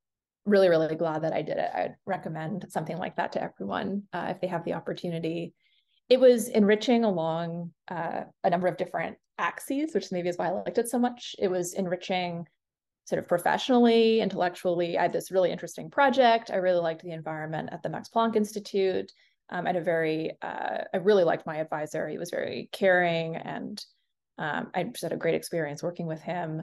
really, 0.45 0.69
really 0.69 0.95
glad 0.97 1.23
that 1.23 1.33
I 1.33 1.43
did 1.43 1.59
it. 1.59 1.71
I'd 1.75 1.97
recommend 2.07 2.67
something 2.71 2.97
like 2.97 3.17
that 3.17 3.33
to 3.33 3.43
everyone 3.43 4.05
uh, 4.13 4.29
if 4.31 4.41
they 4.41 4.47
have 4.47 4.65
the 4.65 4.75
opportunity. 4.75 5.55
It 6.09 6.21
was 6.21 6.49
enriching 6.49 7.05
along 7.05 7.73
uh, 7.89 8.23
a 8.45 8.51
number 8.51 8.69
of 8.69 8.77
different 8.77 9.19
axes, 9.39 9.93
which 9.95 10.13
maybe 10.13 10.29
is 10.29 10.39
why 10.39 10.49
I 10.49 10.53
liked 10.53 10.79
it 10.79 10.89
so 10.89 10.99
much. 10.99 11.35
It 11.39 11.49
was 11.49 11.75
enriching 11.75 12.47
sort 13.05 13.21
of 13.21 13.29
professionally, 13.29 14.21
intellectually. 14.21 14.99
I 14.99 15.03
had 15.03 15.13
this 15.13 15.31
really 15.31 15.53
interesting 15.53 15.91
project. 15.91 16.51
I 16.51 16.57
really 16.57 16.81
liked 16.81 17.03
the 17.03 17.13
environment 17.13 17.71
at 17.73 17.83
the 17.83 17.89
Max 17.89 18.09
Planck 18.09 18.37
Institute 18.37 19.13
um, 19.51 19.67
and 19.67 19.77
a 19.77 19.81
very 19.81 20.33
uh, 20.43 20.79
I 20.93 20.97
really 20.99 21.25
liked 21.25 21.47
my 21.47 21.57
advisor. 21.57 22.09
He 22.09 22.19
was 22.19 22.31
very 22.31 22.69
caring, 22.73 23.37
and 23.37 23.83
um, 24.39 24.71
I 24.75 24.85
just 24.85 25.03
had 25.03 25.13
a 25.13 25.17
great 25.17 25.35
experience 25.35 25.83
working 25.83 26.07
with 26.07 26.21
him. 26.21 26.63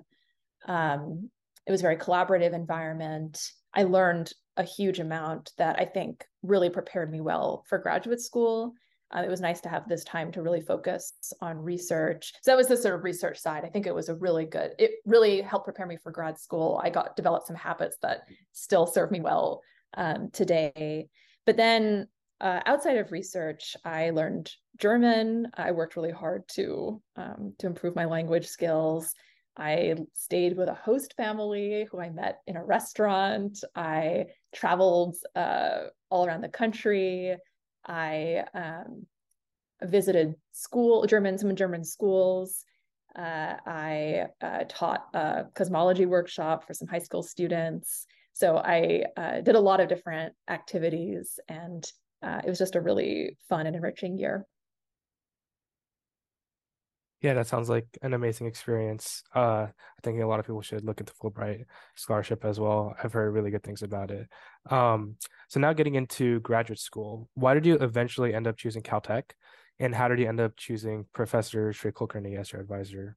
Um, 0.68 1.30
it 1.66 1.72
was 1.72 1.82
a 1.82 1.84
very 1.84 1.98
collaborative 1.98 2.54
environment. 2.54 3.40
I 3.74 3.84
learned 3.84 4.32
a 4.58 4.64
huge 4.64 5.00
amount 5.00 5.52
that 5.58 5.78
I 5.80 5.86
think 5.86 6.26
really 6.44 6.70
prepared 6.70 7.12
me 7.12 7.22
well 7.22 7.64
for 7.68 7.78
graduate 7.78 8.22
school. 8.22 8.74
Uh, 9.12 9.22
it 9.22 9.30
was 9.30 9.42
nice 9.42 9.62
to 9.62 9.70
have 9.70 9.88
this 9.88 10.04
time 10.04 10.32
to 10.32 10.42
really 10.42 10.62
focus 10.62 11.14
on 11.40 11.58
research. 11.58 12.34
So 12.42 12.52
that 12.52 12.58
was 12.58 12.68
the 12.68 12.78
sort 12.78 12.96
of 12.96 13.04
research 13.04 13.38
side. 13.38 13.64
I 13.64 13.70
think 13.70 13.86
it 13.86 13.94
was 13.94 14.10
a 14.10 14.16
really 14.16 14.46
good. 14.46 14.72
It 14.80 14.92
really 15.06 15.42
helped 15.42 15.66
prepare 15.66 15.86
me 15.86 15.98
for 15.98 16.12
grad 16.12 16.40
school. 16.40 16.82
I 16.84 16.90
got 16.90 17.16
developed 17.16 17.48
some 17.48 17.56
habits 17.56 17.98
that 18.02 18.22
still 18.54 18.88
serve 18.88 19.12
me 19.12 19.22
well 19.22 19.62
um, 19.96 20.30
today. 20.32 21.08
But 21.46 21.58
then 21.58 22.08
uh, 22.44 22.60
outside 22.66 22.98
of 22.98 23.14
research, 23.14 23.78
I 23.86 24.10
learned 24.10 24.52
German. 24.78 25.48
I 25.56 25.72
worked 25.72 25.96
really 25.96 26.12
hard 26.12 26.44
to 26.56 27.02
um, 27.16 27.54
to 27.60 27.68
improve 27.68 27.96
my 27.96 28.04
language 28.04 28.48
skills. 28.48 29.14
I 29.56 29.96
stayed 30.14 30.58
with 30.58 30.68
a 30.68 30.74
host 30.74 31.14
family 31.16 31.88
who 31.90 32.02
I 32.02 32.10
met 32.10 32.42
in 32.46 32.58
a 32.58 32.66
restaurant. 32.66 33.64
I 33.76 34.26
traveled 34.54 35.16
uh, 35.38 35.84
all 36.10 36.26
around 36.26 36.42
the 36.42 36.50
country. 36.50 37.38
I 37.86 38.44
um, 38.54 39.06
visited 39.82 40.36
school 40.52 41.06
German 41.06 41.38
some 41.38 41.56
German 41.56 41.86
schools. 41.86 42.66
Uh, 43.16 43.54
I 43.66 44.26
uh, 44.42 44.66
taught 44.68 45.06
a 45.14 45.46
cosmology 45.56 46.08
workshop 46.08 46.68
for 46.68 46.74
some 46.74 46.90
high 46.90 47.00
school 47.00 47.24
students. 47.24 48.06
So 48.34 48.58
I 48.58 49.06
uh, 49.16 49.42
did 49.42 49.56
a 49.56 49.62
lot 49.62 49.80
of 49.80 49.88
different 49.88 50.34
activities, 50.50 51.40
and 51.48 51.90
uh, 52.24 52.42
it 52.44 52.50
was 52.50 52.60
just 52.60 52.76
a 52.76 52.82
really 52.82 53.38
fun 53.50 53.68
and 53.68 53.76
enriching 53.76 54.18
year. 54.18 54.46
Yeah, 57.22 57.36
that 57.36 57.48
sounds 57.48 57.70
like 57.70 57.88
an 58.02 58.14
amazing 58.14 58.48
experience. 58.48 59.24
Uh, 59.34 59.68
I 59.70 60.02
think 60.04 60.22
a 60.22 60.28
lot 60.28 60.42
of 60.42 60.46
people 60.46 60.62
should 60.62 60.84
look 60.84 61.00
into 61.00 61.14
Fulbright 61.14 61.64
scholarship 61.96 62.44
as 62.44 62.60
well. 62.60 62.94
I've 63.02 63.14
heard 63.14 63.32
really 63.34 63.50
good 63.50 63.64
things 63.64 63.82
about 63.82 64.12
it. 64.12 64.28
Um, 64.70 65.16
so 65.48 65.62
now 65.62 65.72
getting 65.72 65.96
into 65.96 66.42
graduate 66.42 66.80
school, 66.80 67.30
why 67.34 67.54
did 67.54 67.66
you 67.66 67.76
eventually 67.76 68.34
end 68.34 68.46
up 68.46 68.58
choosing 68.58 68.82
Caltech, 68.82 69.24
and 69.80 69.96
how 69.96 70.10
did 70.10 70.20
you 70.20 70.28
end 70.28 70.42
up 70.42 70.58
choosing 70.58 71.06
Professor 71.14 71.72
Shri 71.72 71.94
Kulkarni 71.94 72.38
as 72.38 72.52
your 72.52 72.62
advisor? 72.62 73.16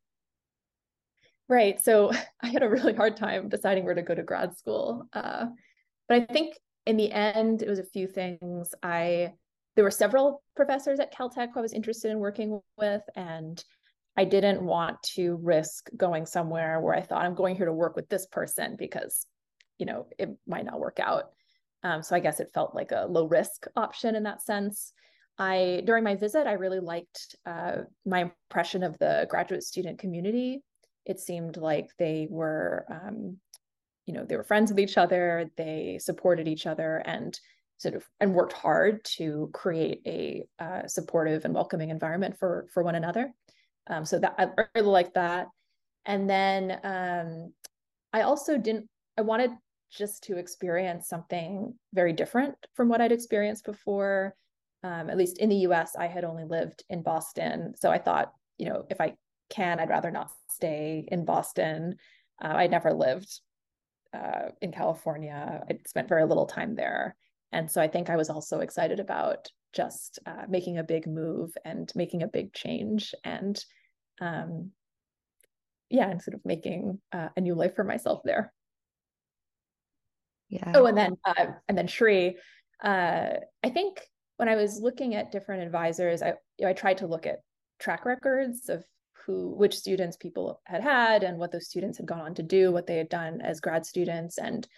Right. 1.49 1.83
So 1.83 2.13
I 2.41 2.47
had 2.47 2.63
a 2.63 2.69
really 2.69 2.95
hard 2.95 3.17
time 3.17 3.49
deciding 3.49 3.85
where 3.85 3.95
to 3.95 4.03
go 4.03 4.15
to 4.15 4.23
grad 4.23 4.57
school, 4.57 5.09
uh, 5.13 5.47
but 6.09 6.23
I 6.23 6.33
think 6.33 6.55
in 6.87 6.97
the 6.97 7.11
end 7.11 7.63
it 7.63 7.69
was 7.69 7.79
a 7.79 7.85
few 7.85 8.07
things. 8.07 8.75
I 8.83 9.33
there 9.75 9.85
were 9.85 9.91
several 9.91 10.43
professors 10.55 10.99
at 11.01 11.15
Caltech 11.15 11.49
who 11.53 11.61
I 11.61 11.63
was 11.63 11.75
interested 11.75 12.11
in 12.11 12.19
working 12.19 12.61
with, 12.79 13.03
and 13.15 13.63
I 14.17 14.25
didn't 14.25 14.63
want 14.63 15.03
to 15.15 15.39
risk 15.43 15.91
going 15.97 16.25
somewhere 16.25 16.81
where 16.81 16.95
I 16.95 17.03
thought 17.03 17.25
I'm 17.25 17.35
going 17.35 17.57
here 17.57 17.67
to 17.67 17.73
work 17.73 17.95
with 17.95 18.09
this 18.09 18.27
person 18.27 18.77
because, 18.79 19.27
you 19.77 19.85
know, 19.85 20.07
it 20.19 20.31
might 20.47 20.65
not 20.65 20.81
work 20.81 20.99
out. 20.99 21.25
Um, 21.83 22.03
so 22.03 22.17
I 22.17 22.21
guess 22.21 22.41
it 22.41 22.51
felt 22.55 22.75
like 22.75 22.93
a 22.93 23.07
low 23.07 23.27
risk 23.27 23.67
option 23.77 24.17
in 24.17 24.23
that 24.23 24.41
sense. 24.41 24.93
I 25.39 25.83
during 25.85 26.05
my 26.05 26.15
visit, 26.15 26.47
I 26.47 26.53
really 26.53 26.81
liked 26.81 27.37
uh, 27.45 27.83
my 28.07 28.31
impression 28.49 28.83
of 28.83 28.97
the 28.99 29.27
graduate 29.29 29.63
student 29.63 29.99
community. 29.99 30.63
It 31.05 31.21
seemed 31.21 31.59
like 31.59 31.89
they 31.99 32.27
were, 32.31 32.87
um, 32.91 33.37
you 34.07 34.15
know, 34.15 34.25
they 34.25 34.37
were 34.37 34.45
friends 34.45 34.71
with 34.71 34.81
each 34.81 34.97
other. 34.97 35.51
They 35.57 35.99
supported 36.01 36.49
each 36.49 36.67
other 36.67 37.03
and 37.05 37.39
sort 37.79 37.95
of 37.95 38.09
and 38.21 38.35
worked 38.35 38.55
hard 38.55 39.05
to 39.05 39.51
create 39.53 40.01
a 40.07 40.45
uh, 40.59 40.87
supportive 40.87 41.45
and 41.45 41.55
welcoming 41.55 41.91
environment 41.91 42.39
for 42.39 42.67
for 42.73 42.83
one 42.83 42.95
another. 42.95 43.33
Um, 43.89 44.05
so 44.05 44.19
that 44.19 44.35
I 44.39 44.49
really 44.75 44.89
like 44.89 45.15
that. 45.15 45.49
And 46.07 46.31
then 46.31 46.79
um, 46.85 47.53
I 48.13 48.23
also 48.23 48.57
didn't, 48.57 48.89
I 49.19 49.23
wanted 49.23 49.51
just 49.91 50.25
to 50.25 50.39
experience 50.39 51.09
something 51.09 51.75
very 51.93 52.13
different 52.13 52.55
from 52.75 52.89
what 52.89 53.01
I'd 53.01 53.13
experienced 53.13 53.65
before. 53.65 54.35
Um, 54.83 55.11
at 55.11 55.17
least 55.17 55.39
in 55.39 55.49
the 55.49 55.67
US, 55.69 55.97
I 55.97 56.07
had 56.07 56.25
only 56.25 56.45
lived 56.45 56.85
in 56.89 57.03
Boston. 57.03 57.75
So 57.77 57.91
I 57.91 57.99
thought, 57.99 58.33
you 58.57 58.69
know, 58.69 58.85
if 58.89 59.01
I 59.01 59.15
can, 59.51 59.81
I'd 59.81 59.91
rather 59.91 60.11
not 60.11 60.31
stay 60.49 61.07
in 61.09 61.25
Boston. 61.25 61.97
Uh, 62.43 62.55
I'd 62.55 62.71
never 62.71 62.93
lived 62.93 63.41
uh, 64.15 64.51
in 64.61 64.73
California. 64.73 65.65
I'd 65.69 65.87
spent 65.89 66.09
very 66.09 66.25
little 66.25 66.47
time 66.47 66.75
there. 66.75 67.17
And 67.53 67.71
so 67.71 67.81
I 67.81 67.89
think 67.89 68.11
I 68.11 68.17
was 68.17 68.31
also 68.31 68.61
excited 68.61 69.01
about 69.01 69.49
just 69.73 70.19
uh, 70.27 70.45
making 70.49 70.79
a 70.79 70.85
big 70.85 71.07
move 71.07 71.53
and 71.65 71.93
making 71.95 72.23
a 72.23 72.29
big 72.29 72.53
change 72.53 73.15
and 73.25 73.63
um, 74.21 74.71
yeah 75.91 76.09
and 76.09 76.21
sort 76.21 76.35
of 76.35 76.41
making 76.45 76.99
uh, 77.13 77.29
a 77.37 77.41
new 77.41 77.55
life 77.55 77.77
for 77.77 77.85
myself 77.85 78.23
there 78.25 78.53
yeah 80.49 80.73
oh 80.75 80.87
and 80.87 80.97
then 80.97 81.17
uh, 81.25 81.47
and 81.69 81.77
then 81.77 81.87
Shri 81.87 82.37
uh, 82.83 83.35
I 83.63 83.71
think 83.71 84.01
when 84.39 84.49
I 84.49 84.57
was 84.57 84.81
looking 84.81 85.15
at 85.15 85.31
different 85.31 85.63
advisors 85.63 86.23
I 86.23 86.35
you 86.59 86.65
know, 86.65 86.69
I 86.69 86.73
tried 86.73 86.99
to 86.99 87.07
look 87.07 87.27
at 87.27 87.41
track 87.79 88.07
records 88.07 88.69
of 88.69 88.85
who 89.27 89.49
which 89.49 89.77
students 89.77 90.17
people 90.17 90.61
had 90.65 90.83
had 90.83 91.25
and 91.25 91.39
what 91.39 91.51
those 91.51 91.67
students 91.67 91.99
had 91.99 92.07
gone 92.07 92.21
on 92.21 92.35
to 92.35 92.43
do 92.43 92.71
what 92.71 92.87
they 92.87 92.97
had 92.97 93.09
done 93.09 93.41
as 93.41 93.61
grad 93.61 93.85
students 93.85 94.39
and 94.39 94.69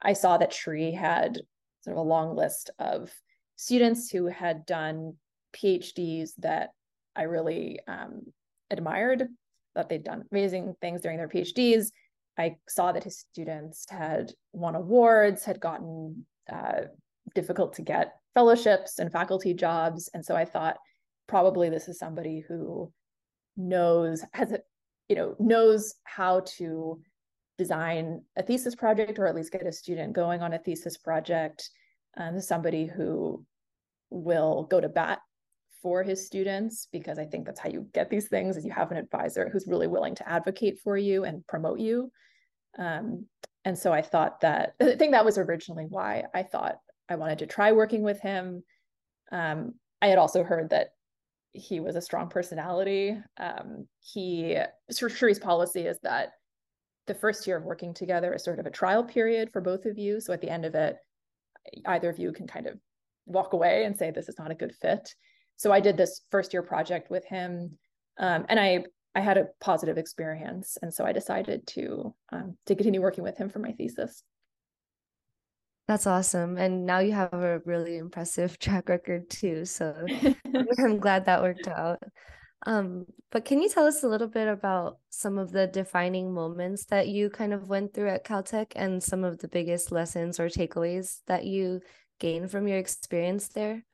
I 0.00 0.12
saw 0.12 0.38
that 0.38 0.52
Shri 0.52 0.92
had 0.92 1.40
sort 1.80 1.96
of 1.96 2.04
a 2.04 2.08
long 2.08 2.36
list 2.36 2.70
of 2.78 3.12
students 3.56 4.10
who 4.10 4.26
had 4.26 4.66
done 4.66 5.14
PhDs 5.54 6.30
that 6.38 6.70
I 7.16 7.22
really 7.22 7.80
um, 7.88 8.22
admired, 8.70 9.28
that 9.74 9.88
they'd 9.88 10.04
done 10.04 10.24
amazing 10.30 10.74
things 10.80 11.00
during 11.00 11.18
their 11.18 11.28
PhDs. 11.28 11.88
I 12.38 12.56
saw 12.68 12.92
that 12.92 13.04
his 13.04 13.18
students 13.18 13.86
had 13.88 14.32
won 14.52 14.76
awards, 14.76 15.44
had 15.44 15.58
gotten 15.58 16.24
uh, 16.52 16.82
difficult 17.34 17.74
to 17.74 17.82
get 17.82 18.14
fellowships 18.34 19.00
and 19.00 19.10
faculty 19.10 19.54
jobs. 19.54 20.08
And 20.14 20.24
so 20.24 20.36
I 20.36 20.44
thought 20.44 20.76
probably 21.26 21.68
this 21.68 21.88
is 21.88 21.98
somebody 21.98 22.44
who 22.46 22.92
knows, 23.58 24.24
has 24.32 24.52
it, 24.52 24.62
you 25.10 25.16
know, 25.16 25.36
knows 25.38 25.96
how 26.04 26.40
to 26.56 27.00
design 27.58 28.22
a 28.36 28.42
thesis 28.42 28.74
project 28.74 29.18
or 29.18 29.26
at 29.26 29.34
least 29.34 29.52
get 29.52 29.66
a 29.66 29.72
student 29.72 30.14
going 30.14 30.40
on 30.40 30.54
a 30.54 30.58
thesis 30.58 30.96
project 30.96 31.68
um, 32.16 32.40
somebody 32.40 32.86
who 32.86 33.44
will 34.10 34.64
go 34.64 34.80
to 34.80 34.88
bat 34.88 35.20
for 35.82 36.02
his 36.02 36.26
students 36.26 36.88
because 36.92 37.18
I 37.18 37.24
think 37.24 37.46
that's 37.46 37.60
how 37.60 37.68
you 37.68 37.86
get 37.94 38.10
these 38.10 38.28
things 38.28 38.56
is 38.56 38.64
you 38.64 38.72
have 38.72 38.90
an 38.90 38.96
advisor 38.96 39.48
who's 39.48 39.68
really 39.68 39.86
willing 39.86 40.14
to 40.16 40.28
advocate 40.28 40.80
for 40.82 40.96
you 40.96 41.24
and 41.24 41.46
promote 41.46 41.78
you. 41.78 42.10
Um, 42.78 43.26
and 43.64 43.78
so 43.78 43.92
I 43.92 44.02
thought 44.02 44.40
that 44.40 44.74
I 44.80 44.96
think 44.96 45.12
that 45.12 45.24
was 45.24 45.38
originally 45.38 45.86
why 45.88 46.24
I 46.34 46.42
thought 46.42 46.78
I 47.08 47.16
wanted 47.16 47.38
to 47.38 47.46
try 47.46 47.72
working 47.72 48.02
with 48.02 48.20
him. 48.20 48.64
Um, 49.30 49.74
I 50.02 50.08
had 50.08 50.18
also 50.18 50.42
heard 50.42 50.70
that 50.70 50.88
he 51.52 51.80
was 51.80 51.96
a 51.96 52.00
strong 52.00 52.28
personality. 52.28 53.16
Um, 53.38 53.86
he 54.00 54.58
Shri's 54.90 55.38
policy 55.38 55.86
is 55.86 55.98
that 56.02 56.32
the 57.06 57.14
first 57.14 57.46
year 57.46 57.56
of 57.56 57.64
working 57.64 57.94
together 57.94 58.34
is 58.34 58.44
sort 58.44 58.58
of 58.58 58.66
a 58.66 58.70
trial 58.70 59.02
period 59.02 59.50
for 59.52 59.60
both 59.60 59.86
of 59.86 59.98
you. 59.98 60.20
So 60.20 60.32
at 60.32 60.40
the 60.40 60.50
end 60.50 60.64
of 60.64 60.74
it, 60.74 60.96
either 61.86 62.10
of 62.10 62.18
you 62.18 62.32
can 62.32 62.46
kind 62.46 62.66
of 62.66 62.78
walk 63.26 63.52
away 63.52 63.84
and 63.84 63.96
say 63.96 64.10
this 64.10 64.28
is 64.28 64.38
not 64.38 64.50
a 64.50 64.54
good 64.54 64.74
fit. 64.80 65.14
So 65.56 65.72
I 65.72 65.80
did 65.80 65.96
this 65.96 66.22
first 66.30 66.52
year 66.52 66.62
project 66.62 67.10
with 67.10 67.24
him, 67.24 67.76
um, 68.18 68.46
and 68.48 68.60
I 68.60 68.84
I 69.14 69.20
had 69.20 69.38
a 69.38 69.48
positive 69.60 69.98
experience, 69.98 70.78
and 70.82 70.94
so 70.94 71.04
I 71.04 71.12
decided 71.12 71.66
to 71.68 72.14
um, 72.30 72.56
to 72.66 72.76
continue 72.76 73.00
working 73.00 73.24
with 73.24 73.36
him 73.36 73.48
for 73.48 73.58
my 73.58 73.72
thesis. 73.72 74.22
That's 75.88 76.06
awesome, 76.06 76.58
and 76.58 76.84
now 76.84 76.98
you 76.98 77.12
have 77.12 77.32
a 77.32 77.60
really 77.64 77.96
impressive 77.96 78.58
track 78.60 78.90
record 78.90 79.30
too. 79.30 79.64
So 79.64 80.06
I'm 80.78 80.98
glad 80.98 81.24
that 81.24 81.42
worked 81.42 81.66
out. 81.66 82.02
Um, 82.66 83.06
but 83.30 83.46
can 83.46 83.62
you 83.62 83.70
tell 83.70 83.86
us 83.86 84.02
a 84.02 84.08
little 84.08 84.28
bit 84.28 84.48
about 84.48 84.98
some 85.08 85.38
of 85.38 85.50
the 85.50 85.66
defining 85.66 86.34
moments 86.34 86.84
that 86.86 87.08
you 87.08 87.30
kind 87.30 87.54
of 87.54 87.68
went 87.68 87.94
through 87.94 88.10
at 88.10 88.24
Caltech 88.24 88.72
and 88.76 89.02
some 89.02 89.24
of 89.24 89.38
the 89.38 89.48
biggest 89.48 89.90
lessons 89.90 90.38
or 90.38 90.48
takeaways 90.48 91.20
that 91.26 91.46
you 91.46 91.80
gained 92.18 92.50
from 92.50 92.68
your 92.68 92.78
experience 92.78 93.48
there? 93.48 93.84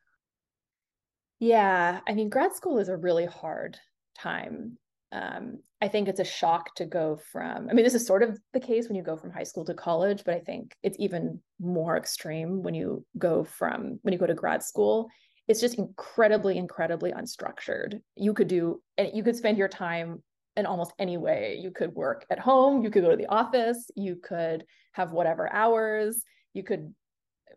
Yeah, 1.38 2.00
I 2.08 2.14
mean, 2.14 2.28
grad 2.28 2.54
school 2.54 2.78
is 2.78 2.88
a 2.88 2.96
really 2.96 3.26
hard 3.26 3.78
time. 4.18 4.78
Um, 5.12 5.58
I 5.80 5.88
think 5.88 6.08
it's 6.08 6.20
a 6.20 6.24
shock 6.24 6.74
to 6.76 6.86
go 6.86 7.20
from, 7.30 7.68
I 7.70 7.72
mean, 7.72 7.84
this 7.84 7.94
is 7.94 8.06
sort 8.06 8.22
of 8.22 8.38
the 8.52 8.60
case 8.60 8.88
when 8.88 8.96
you 8.96 9.02
go 9.02 9.16
from 9.16 9.30
high 9.30 9.44
school 9.44 9.64
to 9.66 9.74
college, 9.74 10.22
but 10.24 10.34
I 10.34 10.40
think 10.40 10.74
it's 10.82 10.96
even 10.98 11.40
more 11.60 11.96
extreme 11.96 12.62
when 12.62 12.74
you 12.74 13.04
go 13.18 13.44
from, 13.44 14.00
when 14.02 14.12
you 14.12 14.18
go 14.18 14.26
to 14.26 14.34
grad 14.34 14.62
school. 14.62 15.08
It's 15.46 15.60
just 15.60 15.78
incredibly 15.78 16.56
incredibly 16.56 17.12
unstructured. 17.12 18.00
You 18.16 18.32
could 18.32 18.48
do 18.48 18.80
and 18.96 19.10
you 19.12 19.22
could 19.22 19.36
spend 19.36 19.58
your 19.58 19.68
time 19.68 20.22
in 20.56 20.64
almost 20.66 20.92
any 20.98 21.18
way. 21.18 21.58
You 21.62 21.70
could 21.70 21.94
work 21.94 22.24
at 22.30 22.38
home 22.38 22.82
you 22.82 22.90
could 22.90 23.02
go 23.02 23.10
to 23.10 23.16
the 23.16 23.26
office 23.26 23.90
you 23.94 24.16
could 24.16 24.64
have 24.92 25.12
whatever 25.12 25.52
hours 25.52 26.22
you 26.54 26.62
could 26.62 26.94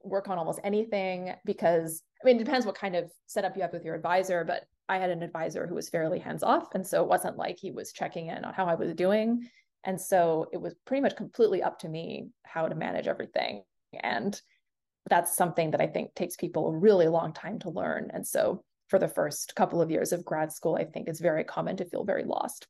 work 0.04 0.28
on 0.28 0.38
almost 0.38 0.60
anything 0.64 1.34
because 1.46 2.04
i 2.22 2.26
mean 2.26 2.36
it 2.36 2.44
depends 2.44 2.66
what 2.66 2.76
kind 2.76 2.96
of 2.96 3.12
setup 3.28 3.56
you 3.56 3.62
have 3.62 3.74
with 3.74 3.86
your 3.86 3.96
advisor 3.96 4.44
but 4.44 4.64
i 4.90 4.98
had 4.98 5.10
an 5.10 5.24
advisor 5.24 5.68
who 5.68 5.76
was 5.76 5.90
fairly 5.90 6.20
hands 6.20 6.44
off 6.44 6.74
and 6.76 6.86
so 6.86 7.04
it 7.04 7.10
wasn't 7.10 7.38
like 7.38 7.58
he 7.60 7.72
was 7.72 7.92
checking 7.92 8.28
in 8.28 8.44
on 8.46 8.54
how 8.54 8.66
i 8.66 8.76
was 8.76 8.94
doing 8.94 9.48
and 9.84 10.00
so 10.00 10.48
it 10.52 10.62
was 10.62 10.76
pretty 10.86 11.02
much 11.02 11.16
completely 11.16 11.64
up 11.64 11.80
to 11.80 11.90
me 11.90 12.30
how 12.44 12.68
to 12.68 12.76
manage 12.76 13.08
everything 13.08 13.64
and 14.04 14.42
that's 15.10 15.36
something 15.36 15.72
that 15.72 15.82
I 15.82 15.88
think 15.88 16.14
takes 16.14 16.36
people 16.36 16.68
a 16.68 16.78
really 16.78 17.08
long 17.08 17.34
time 17.34 17.60
to 17.60 17.70
learn. 17.70 18.10
And 18.14 18.26
so 18.26 18.64
for 18.90 19.00
the 19.00 19.08
first 19.08 19.56
couple 19.56 19.82
of 19.82 19.92
years 19.92 20.12
of 20.12 20.26
grad 20.26 20.52
school, 20.52 20.76
I 20.76 20.86
think 20.86 21.08
it's 21.08 21.20
very 21.20 21.44
common 21.44 21.78
to 21.78 21.86
feel 21.86 22.04
very 22.04 22.24
lost. 22.24 22.68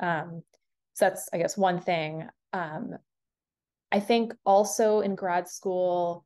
Um, 0.00 0.42
so 0.94 1.06
that's, 1.06 1.28
I 1.32 1.38
guess, 1.38 1.56
one 1.56 1.80
thing. 1.80 2.28
Um, 2.52 2.96
I 3.92 4.00
think 4.00 4.34
also 4.44 5.00
in 5.00 5.14
grad 5.14 5.48
school, 5.48 6.24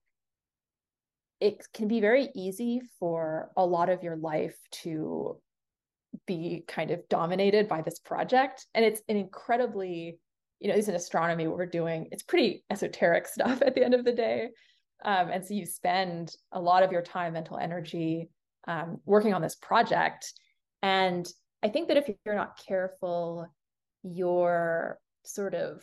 it 1.41 1.67
can 1.73 1.89
be 1.89 2.01
very 2.01 2.29
easy 2.35 2.81
for 2.99 3.51
a 3.57 3.65
lot 3.65 3.89
of 3.89 4.03
your 4.03 4.17
life 4.17 4.57
to 4.83 5.41
be 6.27 6.65
kind 6.67 6.91
of 6.91 7.09
dominated 7.09 7.69
by 7.69 7.83
this 7.83 7.99
project. 7.99 8.67
And 8.75 8.85
it's 8.85 9.03
an 9.09 9.17
incredibly, 9.17 10.19
you 10.59 10.69
know, 10.69 10.75
it's 10.75 10.89
in 10.89 10.95
astronomy, 10.95 11.47
what 11.47 11.57
we're 11.57 11.67
doing, 11.67 12.09
it's 12.11 12.23
pretty 12.23 12.65
esoteric 12.71 13.27
stuff 13.29 13.63
at 13.63 13.75
the 13.75 13.85
end 13.85 13.95
of 13.95 14.05
the 14.05 14.13
day. 14.13 14.49
Um, 15.05 15.29
and 15.31 15.45
so 15.45 15.55
you 15.55 15.65
spend 15.65 16.35
a 16.53 16.61
lot 16.61 16.83
of 16.83 16.91
your 16.91 17.03
time, 17.03 17.35
mental 17.35 17.59
energy 17.59 18.31
um, 18.67 18.99
working 19.05 19.33
on 19.33 19.43
this 19.43 19.55
project. 19.55 20.33
And 20.83 21.27
I 21.63 21.69
think 21.69 21.89
that 21.89 21.97
if 21.97 22.11
you're 22.25 22.35
not 22.35 22.59
careful, 22.67 23.47
your 24.03 24.99
sort 25.25 25.55
of 25.55 25.83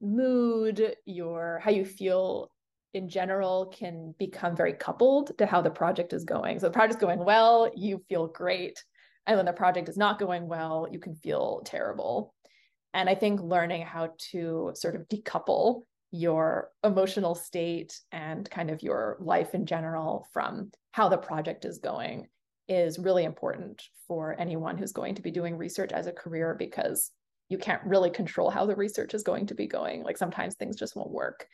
mood, 0.00 0.94
your 1.06 1.60
how 1.62 1.70
you 1.70 1.84
feel 1.84 2.50
in 2.96 3.08
general 3.08 3.66
can 3.66 4.14
become 4.18 4.56
very 4.56 4.72
coupled 4.72 5.36
to 5.36 5.44
how 5.44 5.60
the 5.60 5.70
project 5.70 6.14
is 6.14 6.24
going. 6.24 6.58
So 6.58 6.66
the 6.66 6.72
project's 6.72 7.00
going 7.00 7.22
well, 7.22 7.70
you 7.76 8.02
feel 8.08 8.26
great. 8.26 8.82
And 9.26 9.36
when 9.36 9.44
the 9.44 9.52
project 9.52 9.90
is 9.90 9.98
not 9.98 10.18
going 10.18 10.48
well, 10.48 10.88
you 10.90 10.98
can 10.98 11.14
feel 11.14 11.60
terrible. 11.64 12.34
And 12.94 13.10
I 13.10 13.14
think 13.14 13.40
learning 13.42 13.82
how 13.82 14.14
to 14.30 14.72
sort 14.74 14.96
of 14.96 15.06
decouple 15.08 15.82
your 16.10 16.70
emotional 16.82 17.34
state 17.34 18.00
and 18.12 18.48
kind 18.48 18.70
of 18.70 18.82
your 18.82 19.18
life 19.20 19.54
in 19.54 19.66
general 19.66 20.26
from 20.32 20.70
how 20.92 21.10
the 21.10 21.18
project 21.18 21.66
is 21.66 21.78
going 21.78 22.28
is 22.66 22.98
really 22.98 23.24
important 23.24 23.82
for 24.08 24.34
anyone 24.38 24.78
who's 24.78 24.92
going 24.92 25.16
to 25.16 25.22
be 25.22 25.30
doing 25.30 25.58
research 25.58 25.92
as 25.92 26.06
a 26.06 26.12
career 26.12 26.56
because 26.58 27.10
you 27.50 27.58
can't 27.58 27.84
really 27.84 28.10
control 28.10 28.48
how 28.48 28.64
the 28.64 28.74
research 28.74 29.12
is 29.12 29.22
going 29.22 29.46
to 29.46 29.54
be 29.54 29.66
going. 29.66 30.02
Like 30.02 30.16
sometimes 30.16 30.54
things 30.54 30.76
just 30.76 30.96
won't 30.96 31.10
work. 31.10 31.46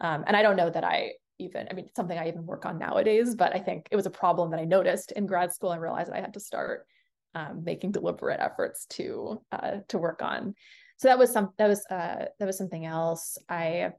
Um, 0.00 0.24
and 0.26 0.36
I 0.36 0.42
don't 0.42 0.56
know 0.56 0.70
that 0.70 0.84
I 0.84 1.12
even, 1.38 1.66
I 1.70 1.74
mean, 1.74 1.88
something 1.94 2.18
I 2.18 2.28
even 2.28 2.46
work 2.46 2.64
on 2.64 2.78
nowadays, 2.78 3.34
but 3.34 3.54
I 3.54 3.58
think 3.58 3.88
it 3.90 3.96
was 3.96 4.06
a 4.06 4.10
problem 4.10 4.50
that 4.50 4.60
I 4.60 4.64
noticed 4.64 5.12
in 5.12 5.26
grad 5.26 5.52
school 5.52 5.72
and 5.72 5.82
realized 5.82 6.10
I 6.12 6.20
had 6.20 6.34
to 6.34 6.40
start 6.40 6.86
um, 7.34 7.64
making 7.64 7.92
deliberate 7.92 8.40
efforts 8.40 8.86
to 8.86 9.42
uh, 9.52 9.78
to 9.88 9.98
work 9.98 10.22
on. 10.22 10.54
So 10.96 11.08
that 11.08 11.18
was 11.18 11.30
some 11.30 11.50
that 11.58 11.68
was 11.68 11.84
uh, 11.90 12.26
that 12.38 12.46
was 12.46 12.56
something 12.56 12.86
else. 12.86 13.36
I 13.48 13.92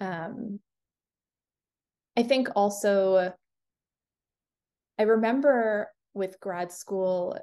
um, 0.00 0.58
I 2.16 2.24
think 2.24 2.48
also 2.56 3.32
I 4.98 5.02
remember 5.02 5.88
with 6.14 6.40
grad 6.40 6.72
school 6.72 7.38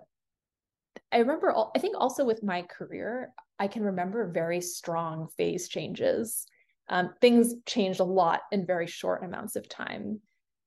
I 1.12 1.20
remember 1.20 1.54
I 1.76 1.80
think 1.80 1.96
also 1.98 2.26
with 2.26 2.44
my 2.44 2.64
career 2.64 3.32
I 3.58 3.68
can 3.68 3.84
remember 3.84 4.30
very 4.32 4.62
strong 4.62 5.28
phase 5.38 5.68
changes. 5.68 6.46
Um, 6.90 7.14
things 7.22 7.54
changed 7.66 8.00
a 8.00 8.06
lot 8.06 8.42
in 8.52 8.66
very 8.66 8.88
short 8.88 9.24
amounts 9.24 9.56
of 9.56 9.70
time. 9.70 10.20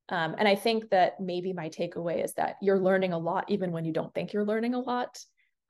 Um, 0.08 0.34
and 0.38 0.46
I 0.46 0.54
think 0.54 0.90
that 0.90 1.20
maybe 1.20 1.52
my 1.52 1.68
takeaway 1.68 2.22
is 2.22 2.34
that 2.34 2.56
you're 2.60 2.78
learning 2.78 3.12
a 3.12 3.18
lot 3.18 3.44
even 3.48 3.72
when 3.72 3.84
you 3.84 3.92
don't 3.92 4.12
think 4.14 4.32
you're 4.32 4.44
learning 4.44 4.74
a 4.74 4.80
lot. 4.80 5.18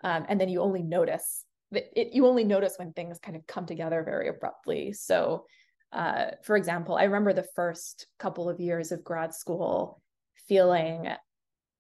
Um, 0.04 0.26
and 0.28 0.40
then 0.40 0.48
you 0.48 0.60
only 0.60 0.82
notice 0.82 1.44
that 1.70 1.84
it, 1.98 2.12
you 2.12 2.26
only 2.26 2.44
notice 2.44 2.74
when 2.76 2.92
things 2.92 3.18
kind 3.18 3.36
of 3.36 3.46
come 3.46 3.66
together 3.66 4.02
very 4.02 4.28
abruptly. 4.28 4.92
So, 4.92 5.46
uh, 5.92 6.32
for 6.42 6.56
example, 6.56 6.96
I 6.96 7.04
remember 7.04 7.32
the 7.32 7.46
first 7.54 8.06
couple 8.18 8.48
of 8.48 8.60
years 8.60 8.92
of 8.92 9.04
grad 9.04 9.34
school 9.34 10.02
feeling 10.48 11.08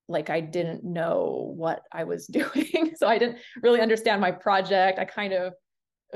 like 0.08 0.30
I 0.30 0.40
didn't 0.40 0.84
know 0.84 1.52
what 1.56 1.82
I 1.90 2.04
was 2.04 2.26
doing. 2.28 2.92
so 2.96 3.06
I 3.06 3.18
didn't 3.18 3.38
really 3.62 3.80
understand 3.80 4.20
my 4.20 4.30
project. 4.30 4.98
I 4.98 5.04
kind 5.04 5.32
of 5.32 5.54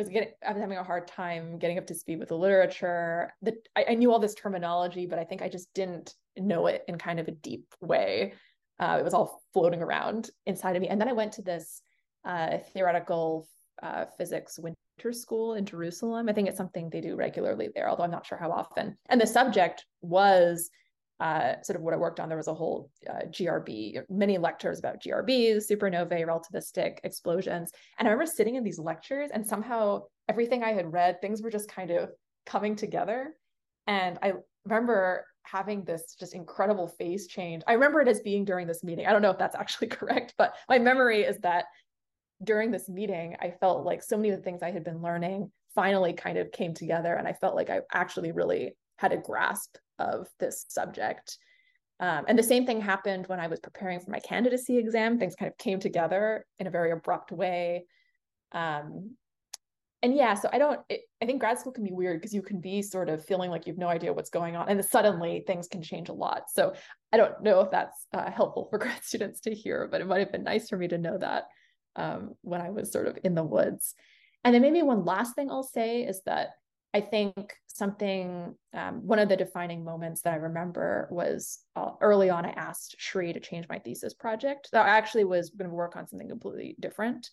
was 0.01 0.09
getting 0.09 0.31
I 0.47 0.53
was 0.53 0.61
having 0.61 0.79
a 0.79 0.85
hard 0.85 1.09
time 1.09 1.59
getting 1.59 1.79
up 1.79 1.87
to 1.87 1.95
speed 1.95 2.19
with 2.19 2.29
the 2.29 2.37
literature. 2.37 3.33
That 3.43 3.55
I, 3.75 3.87
I, 3.91 3.95
knew 3.95 4.13
all 4.13 4.19
this 4.19 4.35
terminology, 4.35 5.07
but 5.07 5.19
I 5.19 5.25
think 5.25 5.43
I 5.43 5.49
just 5.49 5.73
didn't 5.75 6.15
know 6.37 6.67
it 6.67 6.85
in 6.89 6.99
kind 6.99 7.19
of 7.19 7.29
a 7.29 7.33
deep 7.33 7.67
way. 7.81 8.35
Uh, 8.79 8.99
it 9.01 9.05
was 9.05 9.15
all 9.15 9.43
floating 9.53 9.83
around 9.83 10.31
inside 10.45 10.77
of 10.77 10.83
me. 10.83 10.89
And 10.89 11.01
then 11.01 11.09
I 11.09 11.15
went 11.15 11.33
to 11.33 11.43
this 11.43 11.81
uh, 12.25 12.59
theoretical 12.75 13.49
uh, 13.83 14.05
physics 14.19 14.59
winter 14.59 15.13
school 15.13 15.55
in 15.55 15.65
Jerusalem. 15.65 16.29
I 16.29 16.33
think 16.33 16.49
it's 16.49 16.57
something 16.57 16.91
they 16.91 17.01
do 17.01 17.17
regularly 17.17 17.71
there, 17.75 17.89
although 17.89 18.05
I'm 18.05 18.11
not 18.11 18.27
sure 18.27 18.39
how 18.39 18.51
often. 18.51 18.99
And 19.09 19.21
the 19.21 19.27
subject 19.27 19.85
was 20.03 20.71
uh, 21.21 21.55
sort 21.63 21.77
of 21.77 21.83
what 21.83 21.95
I 21.95 21.97
worked 21.97 22.21
on. 22.21 22.29
There 22.29 22.37
was 22.37 22.49
a 22.49 22.55
whole 22.55 22.91
uh, 23.09 23.27
GRB, 23.27 24.03
many 24.11 24.39
lectures 24.39 24.79
about 24.79 25.03
GRBs, 25.03 25.71
supernovae, 25.71 26.27
relativistic 26.27 26.99
explosions. 27.05 27.71
And 27.99 28.07
I 28.07 28.11
remember 28.11 28.31
sitting 28.31 28.57
in 28.57 28.65
these 28.65 28.79
lectures, 28.79 29.31
and 29.33 29.47
somehow 29.47 30.03
everything 30.29 30.63
I 30.63 30.73
had 30.73 30.93
read, 30.93 31.21
things 31.21 31.43
were 31.43 31.51
just 31.51 31.71
kind 31.71 31.91
of 31.91 32.11
coming 32.45 32.77
together. 32.77 33.35
And 33.87 34.19
I 34.23 34.35
remember 34.65 35.27
having 35.45 35.85
this 35.85 36.17
just 36.19 36.35
incredible 36.35 36.89
phase 36.89 37.29
change. 37.29 37.63
I 37.67 37.75
remember 37.75 38.01
it 38.01 38.09
as 38.09 38.21
being 38.21 38.45
during 38.45 38.67
this 38.67 38.83
meeting. 38.83 39.07
I 39.07 39.13
don't 39.13 39.23
know 39.23 39.31
if 39.31 39.39
that's 39.39 39.57
actually 39.57 39.87
correct, 39.89 40.35
but 40.37 40.55
my 40.69 40.79
memory 40.79 41.23
is 41.23 41.39
that 41.39 41.65
during 42.43 42.71
this 42.71 42.89
meeting, 42.89 43.37
I 43.41 43.53
felt 43.61 43.87
like 43.87 44.03
so 44.03 44.17
many 44.17 44.31
of 44.31 44.37
the 44.37 44.43
things 44.43 44.63
I 44.63 44.71
had 44.71 44.85
been 44.85 45.01
learning 45.01 45.51
finally 45.75 46.13
kind 46.13 46.37
of 46.37 46.53
came 46.53 46.75
together. 46.75 47.15
And 47.15 47.27
I 47.27 47.33
felt 47.33 47.55
like 47.55 47.71
I 47.71 47.81
actually 47.93 48.33
really 48.33 48.77
had 48.99 49.13
a 49.13 49.17
grasp 49.17 49.77
of 49.99 50.29
this 50.39 50.67
subject. 50.69 51.39
Um, 51.99 52.25
and 52.29 52.39
the 52.39 52.43
same 52.43 52.67
thing 52.67 52.81
happened 52.81 53.27
when 53.27 53.41
I 53.41 53.47
was 53.47 53.61
preparing 53.61 54.01
for 54.01 54.11
my 54.11 54.21
candidacy 54.21 54.77
exam. 54.77 55.19
Things 55.19 55.35
kind 55.35 55.51
of 55.51 55.57
came 55.57 55.81
together 55.81 56.45
in 56.59 56.67
a 56.67 56.71
very 56.71 56.91
abrupt 56.91 57.33
way. 57.33 57.85
Um, 58.53 59.17
and 60.03 60.15
yeah, 60.15 60.35
so 60.35 60.51
I 60.53 60.59
don't, 60.59 60.81
it, 60.91 61.03
I 61.23 61.27
think 61.27 61.41
grad 61.41 61.59
school 61.59 61.73
can 61.73 61.85
be 61.85 61.93
weird 61.93 62.21
because 62.21 62.35
you 62.35 62.43
can 62.43 62.61
be 62.61 62.83
sort 62.83 63.09
of 63.09 63.25
feeling 63.25 63.51
like 63.51 63.67
you 63.67 63.73
have 63.73 63.79
no 63.79 63.89
idea 63.89 64.13
what's 64.13 64.31
going 64.31 64.55
on. 64.55 64.69
And 64.69 64.85
suddenly 64.85 65.43
things 65.47 65.69
can 65.69 65.83
change 65.83 66.11
a 66.11 66.13
lot. 66.13 66.45
So 66.53 66.75
I 67.13 67.17
don't 67.17 67.43
know 67.43 67.61
if 67.61 67.71
that's 67.71 68.07
uh, 68.13 68.31
helpful 68.31 68.69
for 68.71 68.79
grad 68.79 69.03
students 69.03 69.41
to 69.43 69.55
hear, 69.55 69.89
but 69.91 70.03
it 70.03 70.07
might 70.07 70.21
have 70.21 70.33
been 70.33 70.45
nice 70.45 70.69
for 70.69 70.77
me 70.77 70.87
to 70.89 70.99
know 70.99 71.17
that 71.19 71.45
um, 71.97 72.35
when 72.43 72.61
I 72.61 72.71
was 72.71 72.93
sort 72.93 73.07
of 73.07 73.19
in 73.25 73.35
the 73.35 73.43
woods. 73.43 73.95
And 74.45 74.55
then 74.55 74.63
maybe 74.63 74.83
one 74.83 75.05
last 75.05 75.35
thing 75.35 75.51
I'll 75.51 75.63
say 75.63 76.03
is 76.03 76.23
that 76.27 76.51
I 76.95 77.01
think 77.01 77.55
something, 77.67 78.55
um, 78.73 79.07
one 79.07 79.19
of 79.19 79.29
the 79.29 79.37
defining 79.37 79.85
moments 79.85 80.23
that 80.23 80.33
I 80.33 80.37
remember 80.37 81.09
was 81.11 81.61
uh, 81.75 81.91
early 82.01 82.31
on, 82.31 82.47
I 82.47 82.51
asked 82.51 82.97
Shri 82.99 83.33
to 83.33 83.41
change 83.41 83.69
my 83.69 83.79
thesis 83.79 84.15
project. 84.15 84.71
That 84.73 84.87
I 84.87 84.97
actually 84.97 85.25
was 85.25 85.51
going 85.51 85.69
to 85.69 85.75
work 85.75 85.97
on 85.97 86.07
something 86.07 86.29
completely 86.29 86.77
different. 86.81 87.29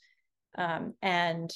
Um, 0.58 0.94
and 1.02 1.54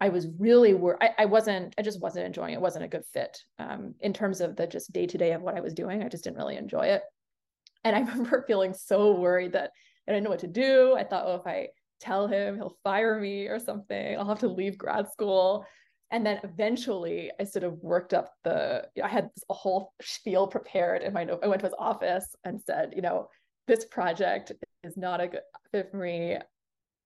I 0.00 0.08
was 0.08 0.26
really 0.38 0.74
worried. 0.74 0.98
I, 1.00 1.10
I, 1.22 1.24
wasn't, 1.26 1.74
I 1.78 1.82
just 1.82 2.00
wasn't 2.00 2.26
enjoying 2.26 2.54
it. 2.54 2.56
it 2.56 2.62
wasn't 2.62 2.84
a 2.84 2.88
good 2.88 3.04
fit 3.12 3.38
um, 3.58 3.94
in 4.00 4.12
terms 4.12 4.40
of 4.40 4.56
the 4.56 4.66
just 4.66 4.92
day 4.92 5.06
to 5.06 5.18
day 5.18 5.32
of 5.32 5.42
what 5.42 5.56
I 5.56 5.60
was 5.60 5.72
doing. 5.72 6.02
I 6.02 6.08
just 6.08 6.24
didn't 6.24 6.36
really 6.36 6.56
enjoy 6.56 6.86
it. 6.86 7.02
And 7.84 7.94
I 7.94 8.00
remember 8.00 8.44
feeling 8.46 8.74
so 8.74 9.12
worried 9.12 9.52
that 9.52 9.70
I 10.08 10.12
didn't 10.12 10.24
know 10.24 10.30
what 10.30 10.40
to 10.40 10.46
do. 10.48 10.94
I 10.98 11.04
thought, 11.04 11.24
oh, 11.26 11.36
if 11.36 11.46
I 11.46 11.68
tell 12.00 12.26
him, 12.26 12.56
he'll 12.56 12.76
fire 12.82 13.18
me 13.18 13.46
or 13.46 13.58
something. 13.58 14.18
I'll 14.18 14.28
have 14.28 14.40
to 14.40 14.48
leave 14.48 14.76
grad 14.76 15.10
school 15.10 15.64
and 16.10 16.24
then 16.24 16.40
eventually 16.44 17.30
I 17.40 17.44
sort 17.44 17.64
of 17.64 17.78
worked 17.82 18.14
up 18.14 18.32
the 18.44 18.86
I 19.02 19.08
had 19.08 19.30
a 19.50 19.54
whole 19.54 19.92
spiel 20.02 20.46
prepared 20.46 21.02
in 21.02 21.12
my 21.12 21.24
note. 21.24 21.40
I 21.42 21.48
went 21.48 21.60
to 21.60 21.66
his 21.66 21.74
office 21.78 22.26
and 22.44 22.60
said, 22.60 22.92
you 22.94 23.02
know, 23.02 23.28
this 23.66 23.84
project 23.86 24.52
is 24.82 24.96
not 24.96 25.20
a 25.20 25.28
good 25.28 25.40
fit 25.72 25.90
for 25.90 25.96
me. 25.96 26.38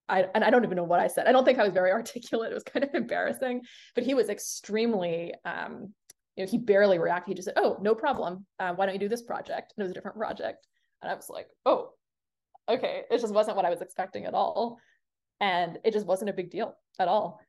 I, 0.08 0.24
and 0.34 0.42
I 0.42 0.50
don't 0.50 0.64
even 0.64 0.76
know 0.76 0.84
what 0.84 1.00
I 1.00 1.06
said. 1.06 1.26
I 1.26 1.32
don't 1.32 1.44
think 1.44 1.58
I 1.58 1.64
was 1.64 1.72
very 1.72 1.90
articulate. 1.92 2.50
It 2.50 2.54
was 2.54 2.64
kind 2.64 2.84
of 2.84 2.94
embarrassing, 2.94 3.62
but 3.94 4.04
he 4.04 4.14
was 4.14 4.28
extremely, 4.28 5.34
um, 5.44 5.92
you 6.37 6.44
know, 6.44 6.50
he 6.50 6.58
barely 6.58 6.98
reacted. 6.98 7.30
He 7.30 7.34
just 7.34 7.46
said, 7.46 7.54
"Oh, 7.56 7.78
no 7.80 7.94
problem. 7.94 8.46
Uh, 8.58 8.72
why 8.74 8.87
don't 8.87 8.94
you 8.94 9.00
do 9.00 9.08
this 9.08 9.22
project?" 9.22 9.74
And 9.76 9.82
it 9.82 9.84
was 9.84 9.90
a 9.90 9.94
different 9.94 10.16
project, 10.16 10.66
and 11.02 11.11
I 11.11 11.14
was 11.14 11.28
like, 11.28 11.48
"Oh, 11.66 11.90
okay." 12.68 13.02
It 13.11 13.20
just 13.20 13.34
wasn't 13.34 13.56
what 13.56 13.66
I 13.66 13.70
was 13.70 13.82
expecting 13.82 14.24
at 14.24 14.34
all, 14.34 14.78
and 15.40 15.78
it 15.84 15.92
just 15.92 16.06
wasn't 16.06 16.30
a 16.30 16.34
big 16.34 16.50
deal 16.50 16.74
at 16.98 17.08
all. 17.08 17.40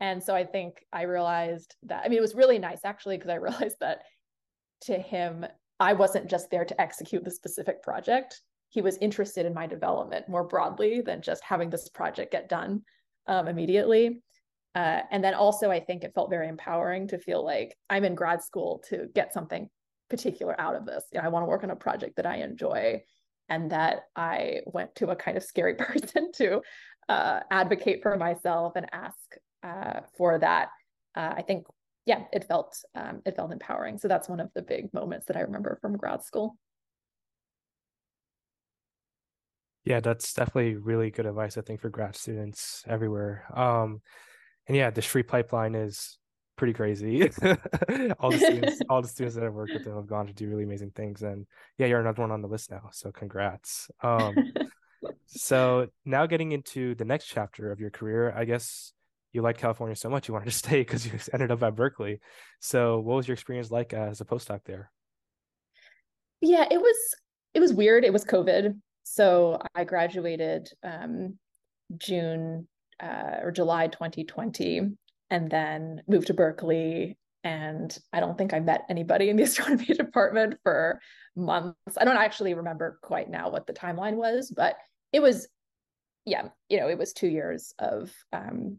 And 0.00 0.22
so 0.22 0.34
I 0.34 0.44
think 0.44 0.84
I 0.92 1.02
realized 1.02 1.74
that, 1.84 2.02
I 2.04 2.08
mean, 2.08 2.18
it 2.18 2.22
was 2.22 2.34
really 2.34 2.58
nice 2.58 2.80
actually, 2.84 3.16
because 3.16 3.30
I 3.30 3.34
realized 3.36 3.76
that 3.80 4.02
to 4.82 4.96
him, 4.96 5.44
I 5.80 5.92
wasn't 5.92 6.28
just 6.28 6.50
there 6.50 6.64
to 6.64 6.80
execute 6.80 7.24
the 7.24 7.30
specific 7.30 7.82
project. 7.82 8.40
He 8.70 8.82
was 8.82 8.96
interested 8.98 9.46
in 9.46 9.54
my 9.54 9.66
development 9.66 10.28
more 10.28 10.44
broadly 10.44 11.00
than 11.00 11.22
just 11.22 11.42
having 11.42 11.70
this 11.70 11.88
project 11.88 12.32
get 12.32 12.48
done 12.48 12.82
um, 13.26 13.48
immediately. 13.48 14.22
Uh, 14.74 15.00
and 15.10 15.24
then 15.24 15.34
also, 15.34 15.70
I 15.70 15.80
think 15.80 16.04
it 16.04 16.12
felt 16.14 16.30
very 16.30 16.48
empowering 16.48 17.08
to 17.08 17.18
feel 17.18 17.44
like 17.44 17.76
I'm 17.88 18.04
in 18.04 18.14
grad 18.14 18.42
school 18.42 18.82
to 18.90 19.06
get 19.14 19.32
something 19.32 19.68
particular 20.10 20.60
out 20.60 20.74
of 20.74 20.86
this. 20.86 21.04
You 21.12 21.20
know, 21.20 21.26
I 21.26 21.28
want 21.28 21.44
to 21.44 21.48
work 21.48 21.64
on 21.64 21.70
a 21.70 21.76
project 21.76 22.16
that 22.16 22.26
I 22.26 22.36
enjoy 22.36 23.02
and 23.48 23.70
that 23.70 24.02
I 24.14 24.60
went 24.66 24.94
to 24.96 25.10
a 25.10 25.16
kind 25.16 25.36
of 25.36 25.42
scary 25.42 25.74
person 25.78 26.32
to 26.32 26.60
uh, 27.08 27.40
advocate 27.50 28.00
for 28.02 28.16
myself 28.16 28.74
and 28.76 28.86
ask 28.92 29.16
uh, 29.62 30.00
for 30.16 30.38
that, 30.38 30.68
uh, 31.16 31.34
I 31.36 31.42
think, 31.42 31.66
yeah, 32.06 32.24
it 32.32 32.44
felt 32.44 32.76
um, 32.94 33.22
it 33.26 33.36
felt 33.36 33.52
empowering. 33.52 33.98
So 33.98 34.08
that's 34.08 34.28
one 34.28 34.40
of 34.40 34.50
the 34.54 34.62
big 34.62 34.92
moments 34.94 35.26
that 35.26 35.36
I 35.36 35.40
remember 35.40 35.78
from 35.80 35.96
grad 35.96 36.22
school. 36.24 36.56
Yeah, 39.84 40.00
that's 40.00 40.34
definitely 40.34 40.74
really 40.74 41.10
good 41.10 41.26
advice, 41.26 41.56
I 41.56 41.62
think, 41.62 41.80
for 41.80 41.88
grad 41.88 42.14
students 42.14 42.84
everywhere. 42.86 43.44
Um, 43.54 44.02
and 44.66 44.76
yeah, 44.76 44.90
the 44.90 45.00
Shri 45.00 45.22
pipeline 45.22 45.74
is 45.74 46.18
pretty 46.56 46.74
crazy. 46.74 47.22
all 48.20 48.30
the 48.30 48.38
students, 48.38 48.80
all 48.90 49.00
the 49.00 49.08
students 49.08 49.34
that 49.36 49.44
I've 49.44 49.54
worked 49.54 49.72
with 49.72 49.84
them 49.84 49.96
have 49.96 50.06
gone 50.06 50.26
to 50.26 50.34
do 50.34 50.48
really 50.48 50.64
amazing 50.64 50.90
things. 50.90 51.22
And 51.22 51.46
yeah, 51.78 51.86
you're 51.86 52.00
another 52.00 52.20
one 52.20 52.32
on 52.32 52.42
the 52.42 52.48
list 52.48 52.70
now. 52.70 52.90
So 52.92 53.10
congrats. 53.10 53.90
Um, 54.02 54.34
so 55.26 55.88
now 56.04 56.26
getting 56.26 56.52
into 56.52 56.94
the 56.94 57.06
next 57.06 57.26
chapter 57.26 57.72
of 57.72 57.80
your 57.80 57.90
career, 57.90 58.34
I 58.36 58.44
guess 58.44 58.92
you 59.32 59.42
liked 59.42 59.60
California 59.60 59.94
so 59.94 60.08
much 60.08 60.28
you 60.28 60.34
wanted 60.34 60.46
to 60.46 60.50
stay 60.64 60.80
because 60.80 61.06
you 61.06 61.12
ended 61.32 61.50
up 61.50 61.62
at 61.62 61.74
Berkeley. 61.74 62.20
So 62.60 62.98
what 63.00 63.16
was 63.16 63.28
your 63.28 63.34
experience 63.34 63.70
like 63.70 63.92
as 63.92 64.20
a 64.20 64.24
postdoc 64.24 64.60
there? 64.64 64.90
Yeah, 66.40 66.66
it 66.70 66.80
was 66.80 66.96
it 67.54 67.60
was 67.60 67.72
weird. 67.72 68.04
It 68.04 68.12
was 68.12 68.24
COVID. 68.24 68.78
So 69.04 69.60
I 69.74 69.84
graduated 69.84 70.68
um, 70.84 71.38
June 71.96 72.68
uh, 73.02 73.38
or 73.42 73.50
July 73.50 73.88
2020, 73.88 74.82
and 75.30 75.50
then 75.50 76.02
moved 76.06 76.28
to 76.28 76.34
Berkeley. 76.34 77.16
And 77.44 77.96
I 78.12 78.20
don't 78.20 78.36
think 78.36 78.52
I 78.52 78.60
met 78.60 78.82
anybody 78.90 79.30
in 79.30 79.36
the 79.36 79.42
astronomy 79.44 79.86
department 79.86 80.56
for 80.62 81.00
months. 81.36 81.76
I 81.96 82.04
don't 82.04 82.16
actually 82.16 82.54
remember 82.54 82.98
quite 83.02 83.30
now 83.30 83.50
what 83.50 83.66
the 83.66 83.72
timeline 83.72 84.14
was, 84.14 84.52
but 84.54 84.76
it 85.12 85.20
was, 85.20 85.48
yeah, 86.24 86.48
you 86.68 86.78
know, 86.78 86.88
it 86.88 86.98
was 86.98 87.12
two 87.12 87.28
years 87.28 87.72
of 87.78 88.12
um, 88.32 88.78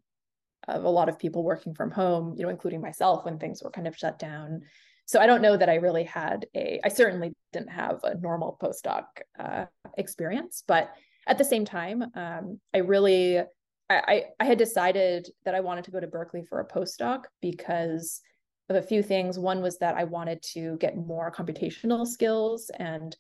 of 0.68 0.84
a 0.84 0.90
lot 0.90 1.10
of 1.10 1.18
people 1.18 1.44
working 1.44 1.74
from 1.74 1.92
home, 1.92 2.36
you 2.38 2.44
know, 2.44 2.50
including 2.50 2.82
myself 2.82 3.26
when 3.26 3.40
things 3.40 3.64
were 3.64 3.72
kind 3.72 3.88
of 3.88 3.98
shut 3.98 4.20
down. 4.20 4.62
So 5.06 5.20
I 5.20 5.26
don't 5.26 5.42
know 5.42 5.58
that 5.58 5.70
I 5.70 5.76
really 5.76 6.04
had 6.04 6.46
a, 6.56 6.80
I 6.84 6.90
certainly 6.90 7.34
didn't 7.52 7.72
have 7.72 8.00
a 8.04 8.16
normal 8.16 8.58
postdoc 8.62 9.06
uh, 9.40 9.66
experience, 9.98 10.64
but 10.68 10.92
at 11.28 11.38
the 11.38 11.44
same 11.44 11.66
time, 11.66 12.04
um, 12.16 12.60
I 12.74 12.80
really, 12.80 13.40
I, 13.90 14.26
I 14.40 14.46
had 14.46 14.60
decided 14.60 15.30
that 15.46 15.56
I 15.56 15.62
wanted 15.62 15.86
to 15.86 15.92
go 15.92 16.00
to 16.00 16.08
Berkeley 16.08 16.44
for 16.48 16.60
a 16.60 16.68
postdoc 16.68 17.24
because 17.42 18.22
of 18.70 18.76
a 18.76 18.82
few 18.82 19.02
things. 19.02 19.40
One 19.40 19.62
was 19.62 19.80
that 19.80 19.96
I 19.96 20.04
wanted 20.04 20.44
to 20.54 20.78
get 20.78 20.96
more 20.96 21.32
computational 21.32 22.06
skills, 22.06 22.70
and 22.78 23.16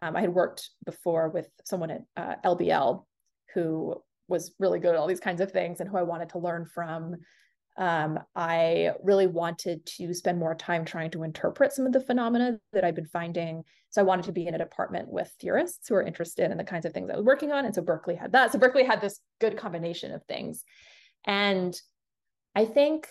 um, 0.00 0.16
I 0.16 0.20
had 0.20 0.32
worked 0.32 0.70
before 0.86 1.28
with 1.28 1.48
someone 1.64 1.90
at 1.90 2.02
uh, 2.16 2.34
LBL 2.44 3.04
who 3.52 4.00
was 4.28 4.54
really 4.58 4.78
good 4.78 4.94
at 4.94 4.96
all 4.96 5.06
these 5.06 5.20
kinds 5.20 5.40
of 5.40 5.50
things 5.50 5.80
and 5.80 5.88
who 5.88 5.96
I 5.96 6.02
wanted 6.02 6.30
to 6.30 6.38
learn 6.38 6.66
from. 6.66 7.16
Um, 7.78 8.18
I 8.36 8.92
really 9.02 9.26
wanted 9.26 9.86
to 9.96 10.12
spend 10.12 10.38
more 10.38 10.54
time 10.54 10.84
trying 10.84 11.10
to 11.12 11.22
interpret 11.22 11.72
some 11.72 11.86
of 11.86 11.92
the 11.92 12.00
phenomena 12.00 12.58
that 12.72 12.84
I've 12.84 12.94
been 12.94 13.06
finding. 13.06 13.64
So 13.90 14.02
I 14.02 14.04
wanted 14.04 14.26
to 14.26 14.32
be 14.32 14.46
in 14.46 14.54
a 14.54 14.58
department 14.58 15.08
with 15.08 15.32
theorists 15.40 15.88
who 15.88 15.94
are 15.94 16.02
interested 16.02 16.50
in 16.50 16.58
the 16.58 16.64
kinds 16.64 16.84
of 16.84 16.92
things 16.92 17.10
I 17.10 17.16
was 17.16 17.24
working 17.24 17.50
on. 17.50 17.64
And 17.64 17.74
so 17.74 17.82
Berkeley 17.82 18.14
had 18.14 18.32
that. 18.32 18.52
So 18.52 18.58
Berkeley 18.58 18.84
had 18.84 19.00
this 19.00 19.20
good 19.40 19.56
combination 19.56 20.12
of 20.12 20.22
things. 20.24 20.64
And 21.24 21.74
I 22.54 22.66
think 22.66 23.08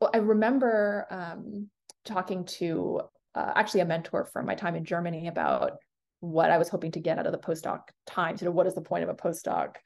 well, 0.00 0.10
I 0.12 0.18
remember 0.18 1.06
um, 1.10 1.68
talking 2.04 2.44
to 2.44 3.02
uh, 3.34 3.52
actually 3.54 3.80
a 3.80 3.86
mentor 3.86 4.24
from 4.24 4.46
my 4.46 4.54
time 4.54 4.76
in 4.76 4.84
Germany 4.84 5.28
about 5.28 5.72
what 6.20 6.50
I 6.50 6.58
was 6.58 6.68
hoping 6.68 6.92
to 6.92 7.00
get 7.00 7.18
out 7.18 7.26
of 7.26 7.32
the 7.32 7.38
postdoc 7.38 7.80
time. 8.06 8.36
You 8.40 8.46
know, 8.46 8.50
what 8.50 8.66
is 8.66 8.74
the 8.74 8.80
point 8.80 9.04
of 9.04 9.10
a 9.10 9.14
postdoc? 9.14 9.76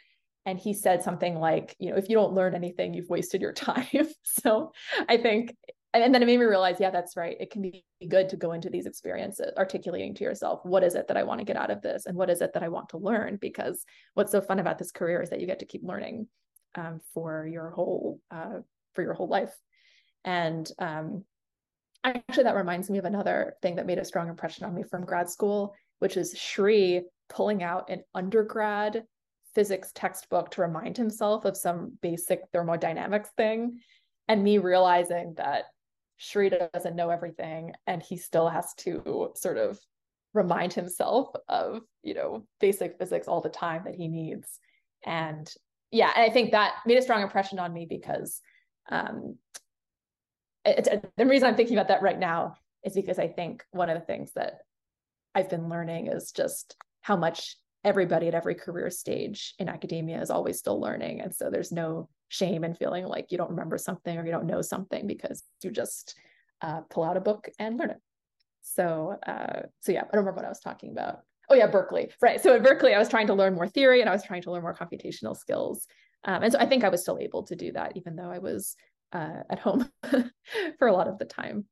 And 0.48 0.58
he 0.58 0.72
said 0.72 1.02
something 1.02 1.38
like 1.38 1.76
you 1.78 1.90
know 1.90 1.96
if 1.96 2.08
you 2.08 2.16
don't 2.16 2.32
learn 2.32 2.54
anything 2.54 2.94
you've 2.94 3.10
wasted 3.10 3.42
your 3.42 3.52
time. 3.70 4.08
So 4.22 4.72
i 5.08 5.16
think 5.16 5.54
and 5.92 6.14
then 6.14 6.22
it 6.22 6.26
made 6.26 6.38
me 6.38 6.46
realize 6.46 6.76
yeah 6.80 6.90
that's 6.90 7.16
right. 7.16 7.36
It 7.38 7.50
can 7.50 7.60
be 7.60 7.84
good 8.08 8.30
to 8.30 8.36
go 8.36 8.52
into 8.52 8.70
these 8.70 8.86
experiences 8.86 9.52
articulating 9.58 10.14
to 10.14 10.24
yourself 10.24 10.60
what 10.62 10.82
is 10.82 10.94
it 10.94 11.08
that 11.08 11.16
i 11.18 11.22
want 11.22 11.40
to 11.40 11.44
get 11.44 11.56
out 11.56 11.70
of 11.70 11.82
this? 11.82 12.06
And 12.06 12.16
what 12.16 12.30
is 12.30 12.40
it 12.40 12.52
that 12.54 12.62
i 12.62 12.68
want 12.68 12.88
to 12.90 12.98
learn? 12.98 13.36
Because 13.40 13.84
what's 14.14 14.32
so 14.32 14.40
fun 14.40 14.58
about 14.58 14.78
this 14.78 14.90
career 14.90 15.20
is 15.20 15.28
that 15.30 15.40
you 15.40 15.46
get 15.46 15.58
to 15.58 15.66
keep 15.66 15.82
learning 15.84 16.28
um, 16.74 17.00
for 17.12 17.46
your 17.46 17.70
whole 17.70 18.20
uh, 18.30 18.60
for 18.94 19.02
your 19.02 19.14
whole 19.14 19.28
life. 19.28 19.54
And 20.24 20.70
um, 20.78 21.24
actually 22.04 22.44
that 22.44 22.56
reminds 22.56 22.88
me 22.88 22.98
of 22.98 23.04
another 23.04 23.54
thing 23.60 23.76
that 23.76 23.86
made 23.86 23.98
a 23.98 24.04
strong 24.04 24.28
impression 24.28 24.64
on 24.64 24.74
me 24.74 24.82
from 24.82 25.04
grad 25.04 25.28
school 25.28 25.74
which 25.98 26.16
is 26.16 26.34
Shri 26.38 27.02
pulling 27.28 27.62
out 27.62 27.90
an 27.90 28.02
undergrad 28.14 29.04
physics 29.54 29.92
textbook 29.94 30.50
to 30.52 30.62
remind 30.62 30.96
himself 30.96 31.44
of 31.44 31.56
some 31.56 31.98
basic 32.02 32.40
thermodynamics 32.52 33.30
thing. 33.36 33.80
And 34.28 34.44
me 34.44 34.58
realizing 34.58 35.34
that 35.36 35.64
Shri 36.16 36.50
doesn't 36.50 36.96
know 36.96 37.10
everything 37.10 37.72
and 37.86 38.02
he 38.02 38.16
still 38.16 38.48
has 38.48 38.74
to 38.78 39.32
sort 39.36 39.56
of 39.56 39.78
remind 40.34 40.74
himself 40.74 41.30
of 41.48 41.80
you 42.02 42.14
know 42.14 42.46
basic 42.60 42.98
physics 42.98 43.28
all 43.28 43.40
the 43.40 43.48
time 43.48 43.82
that 43.84 43.94
he 43.94 44.08
needs. 44.08 44.58
And 45.04 45.50
yeah 45.90 46.10
and 46.14 46.30
i 46.30 46.32
think 46.32 46.52
that 46.52 46.74
made 46.86 46.98
a 46.98 47.02
strong 47.02 47.22
impression 47.22 47.58
on 47.58 47.72
me 47.72 47.86
because 47.88 48.40
um 48.90 49.36
it, 50.64 50.86
it, 50.86 51.10
the 51.16 51.26
reason 51.26 51.48
i'm 51.48 51.56
thinking 51.56 51.76
about 51.76 51.88
that 51.88 52.02
right 52.02 52.18
now 52.18 52.54
is 52.84 52.94
because 52.94 53.18
i 53.18 53.28
think 53.28 53.64
one 53.70 53.88
of 53.88 53.98
the 53.98 54.04
things 54.04 54.32
that 54.34 54.60
i've 55.34 55.48
been 55.48 55.68
learning 55.68 56.08
is 56.08 56.32
just 56.32 56.76
how 57.00 57.16
much 57.16 57.56
everybody 57.84 58.28
at 58.28 58.34
every 58.34 58.54
career 58.54 58.90
stage 58.90 59.54
in 59.58 59.68
academia 59.68 60.20
is 60.20 60.30
always 60.30 60.58
still 60.58 60.80
learning. 60.80 61.20
And 61.20 61.34
so 61.34 61.50
there's 61.50 61.72
no 61.72 62.08
shame 62.28 62.64
in 62.64 62.74
feeling 62.74 63.06
like 63.06 63.30
you 63.30 63.38
don't 63.38 63.50
remember 63.50 63.78
something 63.78 64.16
or 64.16 64.24
you 64.24 64.32
don't 64.32 64.46
know 64.46 64.62
something 64.62 65.06
because 65.06 65.42
you 65.62 65.70
just 65.70 66.14
uh, 66.60 66.80
pull 66.90 67.04
out 67.04 67.16
a 67.16 67.20
book 67.20 67.48
and 67.58 67.78
learn 67.78 67.90
it. 67.90 68.00
So, 68.62 69.16
uh, 69.26 69.62
so 69.80 69.92
yeah, 69.92 70.00
I 70.00 70.02
don't 70.02 70.24
remember 70.24 70.36
what 70.36 70.44
I 70.44 70.50
was 70.50 70.60
talking 70.60 70.90
about. 70.90 71.20
Oh 71.48 71.54
yeah, 71.54 71.66
Berkeley, 71.66 72.10
right? 72.20 72.40
So 72.40 72.54
at 72.54 72.62
Berkeley, 72.62 72.94
I 72.94 72.98
was 72.98 73.08
trying 73.08 73.28
to 73.28 73.34
learn 73.34 73.54
more 73.54 73.68
theory 73.68 74.00
and 74.00 74.10
I 74.10 74.12
was 74.12 74.22
trying 74.22 74.42
to 74.42 74.50
learn 74.50 74.62
more 74.62 74.74
computational 74.74 75.34
skills, 75.36 75.86
um, 76.24 76.42
and 76.42 76.52
so 76.52 76.58
I 76.58 76.66
think 76.66 76.84
I 76.84 76.88
was 76.88 77.02
still 77.02 77.18
able 77.18 77.44
to 77.44 77.56
do 77.56 77.72
that, 77.72 77.92
even 77.96 78.16
though 78.16 78.30
I 78.30 78.38
was 78.38 78.76
uh, 79.12 79.42
at 79.48 79.58
home 79.58 79.88
for 80.78 80.88
a 80.88 80.92
lot 80.92 81.08
of 81.08 81.18
the 81.18 81.24
time. 81.24 81.64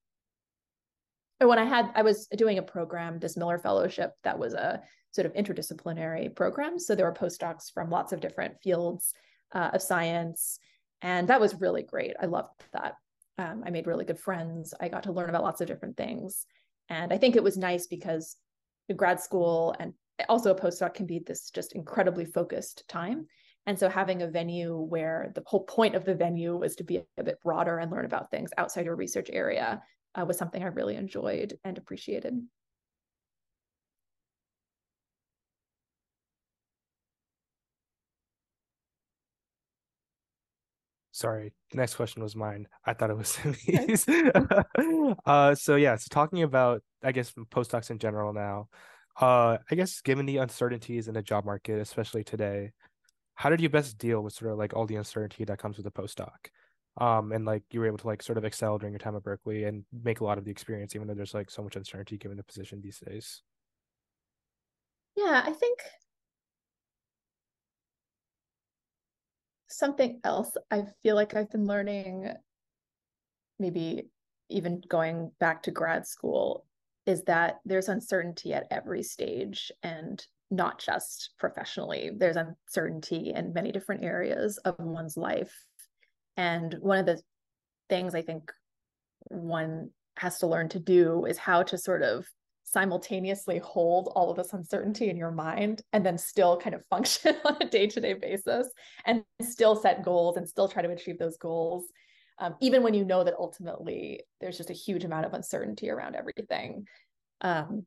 And 1.41 1.49
when 1.49 1.59
I 1.59 1.65
had, 1.65 1.91
I 1.95 2.03
was 2.03 2.27
doing 2.29 2.59
a 2.59 2.63
program, 2.63 3.19
this 3.19 3.37
Miller 3.37 3.59
Fellowship, 3.59 4.13
that 4.25 4.39
was 4.39 4.55
a 4.55 4.83
sort 5.17 5.27
of 5.27 5.33
interdisciplinary 5.33 6.35
programs. 6.35 6.87
So 6.87 6.95
there 6.95 7.07
were 7.07 7.13
postdocs 7.13 7.73
from 7.73 7.91
lots 7.91 8.13
of 8.13 8.21
different 8.21 8.61
fields 8.63 9.15
uh, 9.53 9.71
of 9.73 9.83
science. 9.83 10.61
And 11.03 11.27
that 11.29 11.41
was 11.41 11.61
really 11.61 11.83
great. 11.83 12.15
I 12.21 12.27
loved 12.27 12.63
that. 12.73 12.95
Um, 13.39 13.65
I 13.67 13.71
made 13.71 13.87
really 13.87 14.05
good 14.05 14.21
friends. 14.21 14.73
I 14.81 14.89
got 14.89 15.03
to 15.05 15.13
learn 15.13 15.29
about 15.29 15.43
lots 15.43 15.61
of 15.61 15.67
different 15.67 15.97
things. 15.97 16.47
And 16.89 17.13
I 17.13 17.19
think 17.19 17.35
it 17.35 17.43
was 17.43 17.57
nice 17.57 17.87
because 17.87 18.37
grad 18.95 19.21
school 19.21 19.75
and 19.81 19.93
also 20.29 20.55
a 20.55 20.59
postdoc 20.59 20.95
can 20.95 21.07
be 21.07 21.19
this 21.19 21.51
just 21.51 21.73
incredibly 21.73 22.25
focused 22.25 22.85
time. 22.89 23.27
And 23.67 23.79
so 23.79 23.89
having 23.89 24.23
a 24.23 24.29
venue 24.29 24.79
where 24.79 25.33
the 25.35 25.43
whole 25.45 25.65
point 25.65 25.97
of 25.97 26.05
the 26.05 26.15
venue 26.15 26.57
was 26.57 26.77
to 26.77 26.85
be 26.85 27.03
a 27.19 27.25
bit 27.25 27.43
broader 27.43 27.79
and 27.79 27.91
learn 27.91 28.05
about 28.05 28.31
things 28.31 28.51
outside 28.57 28.87
your 28.87 28.95
research 28.95 29.29
area 29.33 29.83
uh, 30.15 30.25
was 30.25 30.39
something 30.39 30.63
I 30.63 30.69
really 30.69 30.95
enjoyed 30.97 31.59
and 31.65 31.77
appreciated. 31.77 32.35
Sorry, 41.17 41.55
the 41.71 41.79
next 41.79 41.95
question 41.95 42.23
was 42.23 42.37
mine. 42.37 42.69
I 42.85 42.93
thought 42.93 43.09
it 43.09 43.17
was 43.17 43.29
Simi's. 43.67 44.07
uh, 45.25 45.55
so 45.55 45.77
yeah, 45.77 45.97
so 45.97 46.09
talking 46.11 46.43
about, 46.43 46.83
I 47.03 47.13
guess, 47.13 47.33
postdocs 47.51 47.91
in 47.91 47.99
general 47.99 48.35
now. 48.35 48.69
Uh, 49.19 49.57
I 49.71 49.75
guess 49.77 50.03
given 50.03 50.27
the 50.27 50.37
uncertainties 50.37 51.09
in 51.09 51.15
the 51.15 51.23
job 51.23 51.47
market, 51.47 51.81
especially 51.81 52.23
today, 52.23 52.73
how 53.35 53.49
did 53.49 53.63
you 53.63 53.71
best 53.71 53.97
deal 53.97 54.21
with 54.21 54.35
sort 54.35 54.53
of 54.53 54.59
like 54.59 54.75
all 54.77 54.85
the 54.85 54.97
uncertainty 54.97 55.47
that 55.47 55.59
comes 55.59 55.79
with 55.79 55.87
a 55.87 55.91
postdoc? 55.91 56.51
Um, 56.99 57.33
and 57.33 57.47
like 57.47 57.63
you 57.71 57.81
were 57.81 57.87
able 57.87 57.97
to 57.97 58.07
like 58.09 58.23
sort 58.23 58.37
of 58.37 58.45
excel 58.45 58.77
during 58.77 58.93
your 58.93 58.99
time 58.99 59.17
at 59.17 59.23
Berkeley 59.23 59.65
and 59.65 59.87
make 60.05 60.21
a 60.21 60.25
lot 60.25 60.37
of 60.37 60.45
the 60.45 60.51
experience, 60.51 60.95
even 60.95 61.09
though 61.09 61.15
there's 61.15 61.33
like 61.33 61.51
so 61.51 61.63
much 61.63 61.77
uncertainty 61.77 62.19
given 62.19 62.37
the 62.37 62.45
position 62.45 62.83
these 62.83 62.99
days. 62.99 63.41
Yeah, 65.17 65.45
I 65.47 65.53
think 65.53 65.79
something 69.77 70.21
else 70.25 70.51
I 70.71 70.85
feel 71.03 71.15
like 71.15 71.35
I've 71.35 71.51
been 71.51 71.67
learning, 71.67 72.31
maybe 73.59 74.09
even 74.49 74.83
going 74.89 75.31
back 75.41 75.63
to 75.65 75.71
grad 75.71 76.07
school, 76.07 76.65
is 77.05 77.23
that 77.25 77.57
there's 77.65 77.89
uncertainty 77.89 78.53
at 78.53 78.67
every 78.71 79.03
stage 79.03 79.71
and 79.83 80.25
not 80.51 80.79
just 80.79 81.31
professionally. 81.39 82.11
There's 82.17 82.37
uncertainty 82.37 83.33
in 83.35 83.53
many 83.53 83.73
different 83.73 84.05
areas 84.05 84.59
of 84.59 84.77
one's 84.79 85.17
life. 85.17 85.55
And 86.37 86.77
one 86.81 86.99
of 86.99 87.07
the 87.07 87.21
things 87.89 88.15
I 88.15 88.23
think 88.23 88.53
one 89.29 89.91
has 90.17 90.39
to 90.39 90.47
learn 90.47 90.69
to 90.71 90.79
do 90.79 91.25
is 91.27 91.39
how 91.39 91.63
to 91.65 91.79
sort 91.79 92.03
of 92.03 92.27
simultaneously 92.69 93.59
hold 93.59 94.13
all 94.17 94.31
of 94.31 94.37
this 94.37 94.53
uncertainty 94.53 95.09
in 95.09 95.17
your 95.17 95.31
mind 95.31 95.83
and 95.93 96.05
then 96.05 96.19
still 96.19 96.57
kind 96.57 96.75
of 96.75 96.85
function 96.91 97.35
on 97.45 97.57
a 97.61 97.69
day-to-day 97.69 98.15
basis 98.15 98.69
and 99.05 99.23
still 99.41 99.77
set 99.77 100.05
goals 100.05 100.37
and 100.37 100.49
still 100.49 100.69
try 100.69 100.83
to 100.83 100.91
achieve 100.91 101.19
those 101.19 101.37
goals 101.37 101.87
um, 102.39 102.55
even 102.61 102.83
when 102.83 102.93
you 102.93 103.05
know 103.05 103.25
that 103.25 103.35
ultimately 103.39 104.21
there's 104.41 104.59
just 104.59 104.69
a 104.69 104.75
huge 104.75 105.05
amount 105.05 105.25
of 105.25 105.33
uncertainty 105.33 105.89
around 105.89 106.15
everything. 106.17 106.87
Um, 107.41 107.87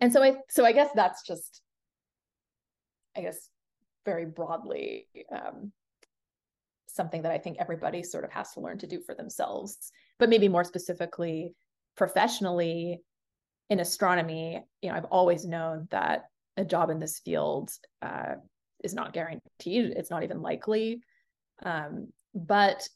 and 0.00 0.12
so 0.12 0.22
i 0.22 0.34
so 0.48 0.64
i 0.64 0.72
guess 0.72 0.90
that's 0.94 1.22
just 1.22 1.60
i 3.16 3.20
guess 3.20 3.48
very 4.04 4.24
broadly 4.24 5.06
um, 5.30 5.72
something 6.88 7.22
that 7.22 7.32
i 7.32 7.38
think 7.38 7.58
everybody 7.60 8.02
sort 8.02 8.24
of 8.24 8.32
has 8.32 8.52
to 8.52 8.60
learn 8.60 8.78
to 8.78 8.86
do 8.86 9.00
for 9.00 9.14
themselves 9.14 9.92
but 10.18 10.28
maybe 10.28 10.48
more 10.48 10.64
specifically 10.64 11.54
professionally 11.96 13.00
in 13.70 13.80
astronomy, 13.80 14.62
you 14.82 14.90
know, 14.90 14.96
I've 14.96 15.04
always 15.06 15.46
known 15.46 15.88
that 15.90 16.24
a 16.56 16.64
job 16.64 16.90
in 16.90 16.98
this 16.98 17.20
field 17.20 17.70
uh, 18.02 18.34
is 18.84 18.92
not 18.92 19.12
guaranteed. 19.12 19.92
It's 19.96 20.10
not 20.10 20.24
even 20.24 20.42
likely. 20.42 21.00
Um, 21.64 22.08
but 22.34 22.86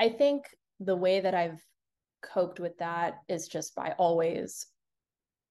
I 0.00 0.08
think 0.08 0.46
the 0.80 0.96
way 0.96 1.20
that 1.20 1.34
I've 1.34 1.62
coped 2.22 2.58
with 2.58 2.78
that 2.78 3.18
is 3.28 3.46
just 3.46 3.74
by 3.74 3.94
always 3.98 4.66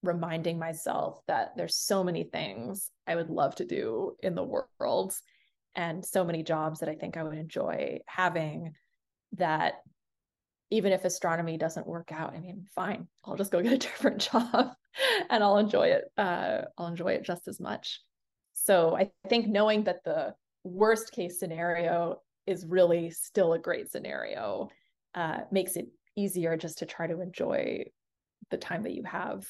reminding 0.02 0.58
myself 0.58 1.22
that 1.28 1.52
there's 1.56 1.76
so 1.76 2.04
many 2.04 2.24
things 2.24 2.89
I 3.06 3.16
would 3.16 3.30
love 3.30 3.56
to 3.56 3.66
do 3.66 4.16
in 4.22 4.36
the 4.36 4.43
world. 4.43 5.14
and 5.76 6.04
so 6.04 6.26
many 6.26 6.41
jobs 6.41 6.80
that 6.80 6.89
I 6.89 6.95
think 6.95 7.16
I 7.16 7.24
would 7.24 7.38
enjoy 7.38 8.00
having 8.08 8.74
that 9.34 9.76
even 10.72 10.91
if 10.91 11.05
astronomy 11.05 11.57
doesn't 11.57 11.88
work 11.88 12.11
out, 12.11 12.34
I 12.34 12.39
mean, 12.39 12.65
fine, 12.74 13.07
I'll 13.26 13.36
just 13.36 13.51
go 13.51 13.61
get 13.61 13.74
a 13.74 13.78
different 13.89 14.20
job 14.20 14.74
and 15.30 15.43
I'll 15.43 15.57
enjoy 15.57 15.88
it. 15.88 16.05
Uh, 16.17 16.61
I'll 16.78 16.88
enjoy 16.88 17.13
it 17.13 17.24
just 17.24 17.47
as 17.47 17.59
much. 17.59 18.01
So 18.53 18.95
I 18.95 19.11
think 19.30 19.47
knowing 19.47 19.84
that 19.86 20.03
the 20.03 20.34
worst 20.63 21.11
case 21.11 21.39
scenario 21.39 22.22
is 22.45 22.65
really 22.65 23.09
still 23.09 23.53
a 23.53 23.59
great 23.59 23.91
scenario 23.91 24.70
uh, 25.15 25.39
makes 25.51 25.76
it 25.76 25.88
easier 26.15 26.57
just 26.57 26.80
to 26.80 26.86
try 26.86 27.07
to 27.07 27.22
enjoy 27.22 27.84
the 28.51 28.57
time 28.57 28.84
that 28.84 28.93
you 28.93 29.03
have 29.03 29.45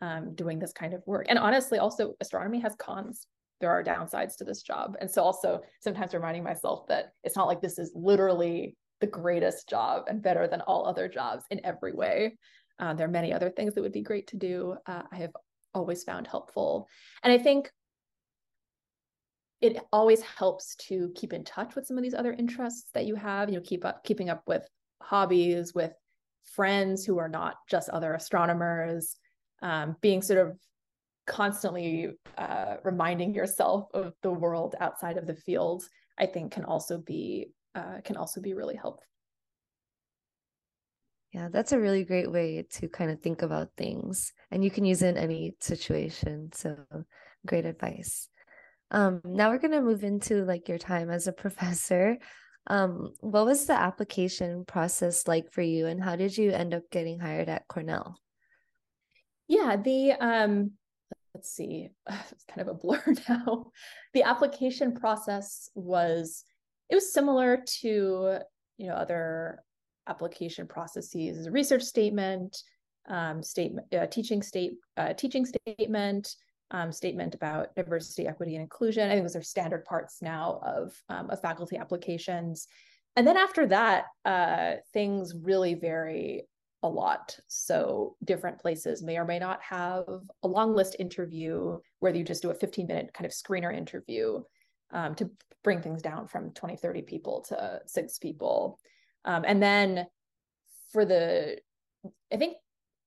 um, 0.00 0.34
doing 0.34 0.58
this 0.58 0.72
kind 0.72 0.94
of 0.94 1.02
work. 1.06 1.26
And 1.28 1.38
honestly, 1.38 1.78
also 1.78 2.14
astronomy 2.20 2.60
has 2.60 2.74
cons. 2.76 3.26
There 3.60 3.70
are 3.70 3.84
downsides 3.84 4.36
to 4.38 4.44
this 4.44 4.62
job. 4.62 4.96
And 5.00 5.10
so 5.10 5.22
also 5.22 5.60
sometimes 5.80 6.12
reminding 6.12 6.42
myself 6.42 6.86
that 6.88 7.12
it's 7.22 7.36
not 7.36 7.46
like 7.46 7.60
this 7.60 7.78
is 7.78 7.92
literally 7.94 8.76
the 9.02 9.06
greatest 9.08 9.68
job 9.68 10.04
and 10.06 10.22
better 10.22 10.46
than 10.46 10.62
all 10.62 10.86
other 10.86 11.08
jobs 11.08 11.44
in 11.50 11.60
every 11.64 11.92
way. 11.92 12.38
Uh, 12.78 12.94
there 12.94 13.06
are 13.06 13.10
many 13.10 13.32
other 13.32 13.50
things 13.50 13.74
that 13.74 13.82
would 13.82 13.92
be 13.92 14.00
great 14.00 14.28
to 14.28 14.36
do. 14.36 14.76
Uh, 14.86 15.02
I 15.12 15.16
have 15.16 15.32
always 15.74 16.04
found 16.04 16.26
helpful. 16.26 16.88
And 17.22 17.32
I 17.32 17.38
think 17.38 17.70
it 19.60 19.76
always 19.92 20.22
helps 20.22 20.76
to 20.76 21.12
keep 21.16 21.32
in 21.32 21.44
touch 21.44 21.74
with 21.74 21.86
some 21.86 21.98
of 21.98 22.02
these 22.04 22.14
other 22.14 22.32
interests 22.32 22.90
that 22.94 23.06
you 23.06 23.16
have, 23.16 23.50
you 23.50 23.56
know, 23.56 23.62
keep 23.62 23.84
up 23.84 24.04
keeping 24.04 24.30
up 24.30 24.44
with 24.46 24.66
hobbies, 25.02 25.74
with 25.74 25.92
friends 26.44 27.04
who 27.04 27.18
are 27.18 27.28
not 27.28 27.56
just 27.68 27.88
other 27.88 28.14
astronomers, 28.14 29.16
um, 29.62 29.96
being 30.00 30.22
sort 30.22 30.46
of 30.46 30.56
constantly 31.26 32.10
uh, 32.38 32.76
reminding 32.84 33.34
yourself 33.34 33.88
of 33.94 34.14
the 34.22 34.30
world 34.30 34.74
outside 34.80 35.16
of 35.16 35.26
the 35.26 35.34
field, 35.34 35.84
I 36.18 36.26
think 36.26 36.52
can 36.52 36.64
also 36.64 36.98
be 36.98 37.52
uh, 37.74 38.00
can 38.04 38.16
also 38.16 38.40
be 38.40 38.54
really 38.54 38.76
helpful. 38.76 39.06
Yeah, 41.32 41.48
that's 41.50 41.72
a 41.72 41.80
really 41.80 42.04
great 42.04 42.30
way 42.30 42.66
to 42.72 42.88
kind 42.88 43.10
of 43.10 43.20
think 43.20 43.40
about 43.40 43.70
things, 43.76 44.32
and 44.50 44.62
you 44.62 44.70
can 44.70 44.84
use 44.84 45.02
it 45.02 45.16
in 45.16 45.16
any 45.16 45.54
situation. 45.60 46.50
So, 46.52 46.76
great 47.46 47.64
advice. 47.64 48.28
Um, 48.90 49.22
now 49.24 49.50
we're 49.50 49.58
gonna 49.58 49.80
move 49.80 50.04
into 50.04 50.44
like 50.44 50.68
your 50.68 50.78
time 50.78 51.10
as 51.10 51.26
a 51.26 51.32
professor. 51.32 52.18
Um, 52.66 53.14
what 53.20 53.46
was 53.46 53.64
the 53.66 53.72
application 53.72 54.64
process 54.66 55.26
like 55.26 55.50
for 55.50 55.62
you, 55.62 55.86
and 55.86 56.02
how 56.02 56.16
did 56.16 56.36
you 56.36 56.50
end 56.52 56.74
up 56.74 56.82
getting 56.90 57.18
hired 57.18 57.48
at 57.48 57.66
Cornell? 57.66 58.18
Yeah, 59.48 59.76
the 59.76 60.12
um, 60.12 60.72
let's 61.34 61.50
see, 61.50 61.88
it's 62.30 62.44
kind 62.44 62.60
of 62.60 62.68
a 62.68 62.74
blur 62.78 63.02
now. 63.28 63.72
The 64.12 64.24
application 64.24 64.94
process 64.94 65.70
was 65.74 66.44
it 66.92 66.94
was 66.94 67.10
similar 67.10 67.56
to 67.80 68.38
you 68.76 68.86
know 68.86 68.92
other 68.92 69.64
application 70.08 70.66
processes 70.66 71.48
research 71.48 71.82
statement, 71.82 72.62
um, 73.08 73.42
statement, 73.42 73.86
uh, 73.94 74.06
teaching 74.06 74.42
state, 74.42 74.74
uh, 74.98 75.14
teaching 75.14 75.46
statement, 75.46 76.36
um, 76.70 76.92
statement 76.92 77.34
about 77.34 77.74
diversity, 77.74 78.26
equity, 78.26 78.56
and 78.56 78.62
inclusion. 78.62 79.08
I 79.08 79.14
think 79.14 79.24
those 79.24 79.36
are 79.36 79.42
standard 79.42 79.86
parts 79.86 80.20
now 80.20 80.60
of, 80.64 80.92
um, 81.08 81.30
of 81.30 81.40
faculty 81.40 81.76
applications. 81.78 82.66
And 83.16 83.26
then 83.26 83.36
after 83.36 83.66
that, 83.68 84.06
uh, 84.24 84.74
things 84.92 85.34
really 85.34 85.74
vary 85.74 86.42
a 86.82 86.88
lot. 86.88 87.38
So 87.46 88.16
different 88.24 88.58
places 88.58 89.02
may 89.02 89.16
or 89.16 89.24
may 89.24 89.38
not 89.38 89.62
have 89.62 90.04
a 90.42 90.48
long 90.48 90.74
list 90.74 90.96
interview 90.98 91.78
where 92.00 92.14
you 92.14 92.24
just 92.24 92.42
do 92.42 92.50
a 92.50 92.54
15 92.54 92.86
minute 92.86 93.14
kind 93.14 93.24
of 93.24 93.32
screener 93.32 93.74
interview 93.74 94.42
um, 94.92 95.14
to 95.16 95.30
bring 95.64 95.80
things 95.80 96.02
down 96.02 96.26
from 96.26 96.50
20, 96.52 96.76
30 96.76 97.02
people 97.02 97.44
to 97.48 97.80
six 97.86 98.18
people. 98.18 98.78
Um, 99.24 99.44
and 99.46 99.62
then 99.62 100.06
for 100.92 101.04
the, 101.04 101.58
I 102.32 102.36
think 102.36 102.56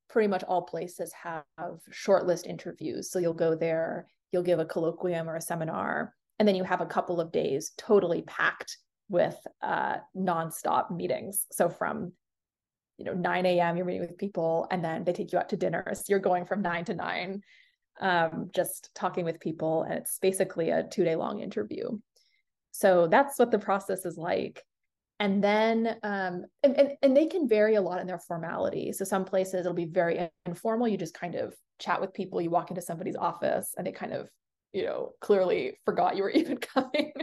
pretty 0.09 0.27
much 0.27 0.43
all 0.43 0.61
places 0.61 1.11
have 1.13 1.43
shortlist 1.91 2.45
interviews. 2.45 3.11
So 3.11 3.19
you'll 3.19 3.33
go 3.33 3.55
there, 3.55 4.07
you'll 4.31 4.43
give 4.43 4.59
a 4.59 4.65
colloquium 4.65 5.27
or 5.27 5.35
a 5.35 5.41
seminar, 5.41 6.13
and 6.39 6.47
then 6.47 6.55
you 6.55 6.63
have 6.63 6.81
a 6.81 6.85
couple 6.85 7.19
of 7.19 7.31
days 7.31 7.71
totally 7.77 8.21
packed 8.23 8.77
with 9.09 9.37
uh, 9.61 9.97
nonstop 10.15 10.91
meetings. 10.91 11.45
So 11.51 11.69
from 11.69 12.13
you 12.97 13.05
know 13.05 13.13
9 13.13 13.45
a.m. 13.45 13.75
you're 13.75 13.85
meeting 13.85 14.01
with 14.01 14.17
people, 14.17 14.67
and 14.71 14.83
then 14.83 15.03
they 15.03 15.13
take 15.13 15.31
you 15.31 15.39
out 15.39 15.49
to 15.49 15.57
dinner. 15.57 15.85
So 15.93 16.03
you're 16.07 16.19
going 16.19 16.45
from 16.45 16.61
nine 16.61 16.85
to 16.85 16.93
nine, 16.93 17.41
um, 18.01 18.49
just 18.53 18.89
talking 18.93 19.25
with 19.25 19.39
people, 19.39 19.83
and 19.83 19.93
it's 19.95 20.19
basically 20.19 20.69
a 20.69 20.83
two 20.83 21.03
day 21.03 21.15
long 21.15 21.39
interview. 21.39 21.97
So 22.71 23.07
that's 23.07 23.39
what 23.39 23.51
the 23.51 23.59
process 23.59 24.05
is 24.05 24.17
like. 24.17 24.61
And 25.19 25.41
then 25.41 25.95
um, 26.03 26.45
and, 26.61 26.77
and 26.77 26.91
and 27.01 27.15
they 27.15 27.27
can 27.27 27.47
vary 27.47 27.75
a 27.75 27.81
lot 27.81 28.01
in 28.01 28.07
their 28.07 28.19
formality. 28.19 28.91
So 28.91 29.05
some 29.05 29.23
places 29.23 29.61
it'll 29.61 29.73
be 29.73 29.85
very 29.85 30.29
informal. 30.45 30.87
You 30.87 30.97
just 30.97 31.13
kind 31.13 31.35
of 31.35 31.55
chat 31.79 32.01
with 32.01 32.13
people. 32.13 32.41
You 32.41 32.49
walk 32.49 32.69
into 32.69 32.81
somebody's 32.81 33.15
office 33.15 33.73
and 33.77 33.87
they 33.87 33.93
kind 33.93 34.11
of 34.11 34.29
you 34.73 34.83
know 34.83 35.13
clearly 35.21 35.79
forgot 35.85 36.17
you 36.17 36.23
were 36.23 36.29
even 36.31 36.57
coming. 36.57 37.13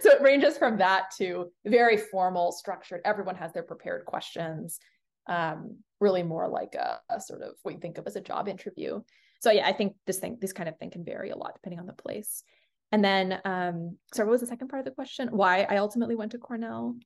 So 0.00 0.10
it 0.10 0.22
ranges 0.22 0.56
from 0.58 0.78
that 0.78 1.10
to 1.18 1.52
very 1.64 1.98
formal 1.98 2.50
structured. 2.52 3.02
Everyone 3.04 3.36
has 3.36 3.52
their 3.52 3.62
prepared 3.62 4.04
questions. 4.06 4.80
Um, 5.28 5.76
really 6.00 6.22
more 6.22 6.48
like 6.48 6.74
a, 6.74 7.00
a 7.10 7.20
sort 7.20 7.42
of 7.42 7.52
what 7.62 7.74
you 7.74 7.80
think 7.80 7.98
of 7.98 8.06
as 8.06 8.16
a 8.16 8.20
job 8.20 8.48
interview 8.48 9.00
so 9.40 9.50
yeah 9.50 9.66
i 9.66 9.72
think 9.72 9.94
this 10.06 10.18
thing 10.18 10.38
this 10.40 10.52
kind 10.52 10.68
of 10.68 10.76
thing 10.78 10.90
can 10.90 11.04
vary 11.04 11.30
a 11.30 11.36
lot 11.36 11.54
depending 11.54 11.80
on 11.80 11.86
the 11.86 11.92
place. 11.92 12.42
And 12.90 13.04
then 13.04 13.40
um 13.44 13.98
sorry 14.14 14.26
what 14.26 14.32
was 14.32 14.40
the 14.40 14.46
second 14.46 14.68
part 14.68 14.80
of 14.80 14.86
the 14.86 14.94
question? 14.94 15.28
Why 15.30 15.66
i 15.68 15.76
ultimately 15.76 16.16
went 16.16 16.32
to 16.32 16.38
cornell? 16.38 16.96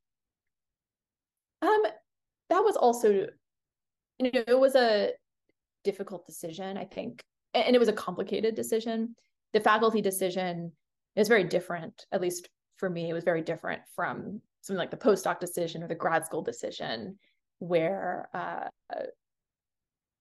Um, 1.62 1.82
that 2.50 2.64
was 2.64 2.76
also, 2.76 3.10
you 4.18 4.30
know, 4.32 4.42
it 4.46 4.58
was 4.58 4.74
a 4.74 5.12
difficult 5.84 6.26
decision, 6.26 6.76
I 6.76 6.84
think, 6.84 7.22
and 7.54 7.74
it 7.74 7.78
was 7.78 7.88
a 7.88 7.92
complicated 7.92 8.54
decision. 8.54 9.14
The 9.52 9.60
faculty 9.60 10.00
decision 10.00 10.72
is 11.16 11.28
very 11.28 11.44
different, 11.44 12.06
at 12.10 12.20
least 12.20 12.48
for 12.76 12.90
me, 12.90 13.08
it 13.08 13.14
was 13.14 13.24
very 13.24 13.42
different 13.42 13.82
from 13.94 14.40
something 14.60 14.78
like 14.78 14.90
the 14.90 14.96
postdoc 14.96 15.38
decision 15.38 15.82
or 15.82 15.88
the 15.88 15.94
grad 15.94 16.26
school 16.26 16.42
decision, 16.42 17.18
where 17.58 18.28
uh, 18.34 18.68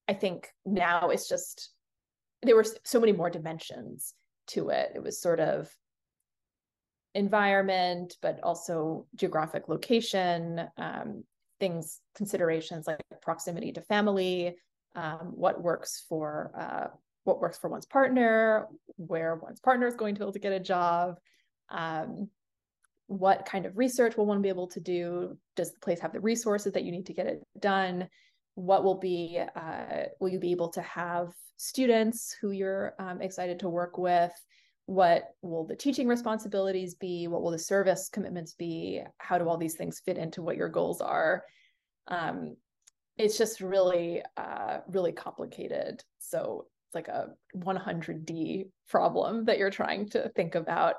I 0.08 0.14
think 0.14 0.48
now 0.64 1.10
it's 1.10 1.28
just 1.28 1.70
there 2.42 2.56
were 2.56 2.66
so 2.84 3.00
many 3.00 3.12
more 3.12 3.30
dimensions 3.30 4.14
to 4.48 4.70
it. 4.70 4.92
It 4.94 5.02
was 5.02 5.20
sort 5.20 5.40
of 5.40 5.70
environment, 7.14 8.16
but 8.22 8.40
also 8.42 9.06
geographic 9.14 9.68
location, 9.68 10.68
um, 10.76 11.24
things, 11.60 12.00
considerations 12.16 12.86
like 12.86 13.00
proximity 13.20 13.72
to 13.72 13.80
family, 13.82 14.56
um, 14.94 15.32
what 15.34 15.62
works 15.62 16.04
for 16.08 16.52
uh, 16.58 16.96
what 17.24 17.40
works 17.40 17.56
for 17.58 17.70
one's 17.70 17.86
partner, 17.86 18.66
where 18.96 19.36
one's 19.36 19.60
partner 19.60 19.86
is 19.86 19.94
going 19.94 20.14
to 20.14 20.18
be 20.18 20.24
able 20.24 20.32
to 20.32 20.38
get 20.38 20.52
a 20.52 20.60
job, 20.60 21.18
um, 21.70 22.28
what 23.06 23.44
kind 23.44 23.66
of 23.66 23.76
research 23.76 24.16
will 24.16 24.26
one 24.26 24.42
be 24.42 24.48
able 24.48 24.68
to 24.68 24.80
do? 24.80 25.36
Does 25.56 25.72
the 25.72 25.80
place 25.80 26.00
have 26.00 26.12
the 26.12 26.20
resources 26.20 26.72
that 26.72 26.84
you 26.84 26.92
need 26.92 27.06
to 27.06 27.12
get 27.12 27.26
it 27.26 27.42
done? 27.58 28.08
What 28.54 28.84
will 28.84 28.98
be, 28.98 29.40
uh, 29.56 30.04
will 30.20 30.28
you 30.28 30.38
be 30.38 30.52
able 30.52 30.68
to 30.70 30.82
have 30.82 31.28
students 31.56 32.36
who 32.40 32.50
you're 32.50 32.94
um, 32.98 33.22
excited 33.22 33.60
to 33.60 33.68
work 33.68 33.98
with? 33.98 34.32
What 34.86 35.30
will 35.42 35.64
the 35.64 35.76
teaching 35.76 36.08
responsibilities 36.08 36.94
be? 36.94 37.28
What 37.28 37.42
will 37.42 37.52
the 37.52 37.58
service 37.58 38.08
commitments 38.08 38.54
be? 38.54 39.02
How 39.18 39.38
do 39.38 39.48
all 39.48 39.56
these 39.56 39.76
things 39.76 40.02
fit 40.04 40.18
into 40.18 40.42
what 40.42 40.56
your 40.56 40.68
goals 40.68 41.00
are? 41.00 41.44
Um, 42.08 42.56
it's 43.16 43.38
just 43.38 43.60
really, 43.60 44.22
uh, 44.36 44.78
really 44.88 45.12
complicated. 45.12 46.02
So 46.18 46.66
it's 46.88 46.94
like 46.94 47.08
a 47.08 47.28
100D 47.56 48.68
problem 48.88 49.44
that 49.44 49.58
you're 49.58 49.70
trying 49.70 50.08
to 50.10 50.30
think 50.30 50.54
about. 50.54 50.96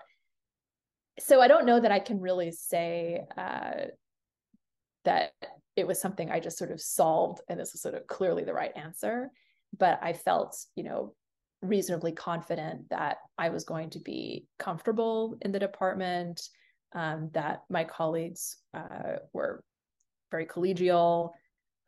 So 1.19 1.41
I 1.41 1.47
don't 1.47 1.65
know 1.65 1.79
that 1.79 1.91
I 1.91 1.99
can 1.99 2.19
really 2.19 2.51
say 2.51 3.21
uh, 3.37 3.85
that 5.05 5.31
it 5.75 5.87
was 5.87 5.99
something 5.99 6.29
I 6.29 6.39
just 6.39 6.57
sort 6.57 6.71
of 6.71 6.81
solved 6.81 7.41
and 7.49 7.59
this 7.59 7.73
was 7.73 7.81
sort 7.81 7.95
of 7.95 8.07
clearly 8.07 8.43
the 8.43 8.53
right 8.53 8.71
answer. 8.75 9.29
But 9.77 9.99
I 10.01 10.13
felt, 10.13 10.55
you 10.75 10.83
know, 10.83 11.15
reasonably 11.61 12.11
confident 12.11 12.89
that 12.89 13.17
I 13.37 13.49
was 13.49 13.63
going 13.63 13.89
to 13.91 13.99
be 13.99 14.45
comfortable 14.59 15.37
in 15.41 15.51
the 15.51 15.59
department, 15.59 16.41
um, 16.93 17.29
that 17.33 17.63
my 17.69 17.83
colleagues 17.83 18.57
uh, 18.73 19.17
were 19.33 19.63
very 20.29 20.45
collegial, 20.45 21.31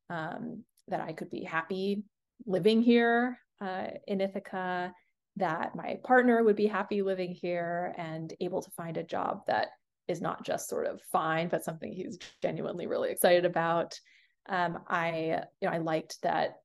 um, 0.09 0.63
that 0.87 1.01
I 1.01 1.13
could 1.13 1.29
be 1.29 1.43
happy 1.43 2.03
living 2.45 2.81
here 2.81 3.37
uh, 3.61 3.87
in 4.07 4.21
Ithaca, 4.21 4.93
that 5.37 5.75
my 5.75 5.99
partner 6.03 6.43
would 6.43 6.55
be 6.55 6.67
happy 6.67 7.01
living 7.01 7.33
here 7.33 7.93
and 7.97 8.33
able 8.39 8.61
to 8.61 8.71
find 8.71 8.97
a 8.97 9.03
job 9.03 9.41
that 9.47 9.67
is 10.07 10.21
not 10.21 10.45
just 10.45 10.69
sort 10.69 10.85
of 10.85 11.01
fine, 11.11 11.47
but 11.47 11.63
something 11.63 11.91
he's 11.91 12.17
genuinely 12.41 12.87
really 12.87 13.11
excited 13.11 13.45
about. 13.45 13.99
Um, 14.47 14.79
I, 14.87 15.41
you 15.61 15.67
know, 15.67 15.73
I 15.73 15.79
liked 15.79 16.21
that 16.21 16.57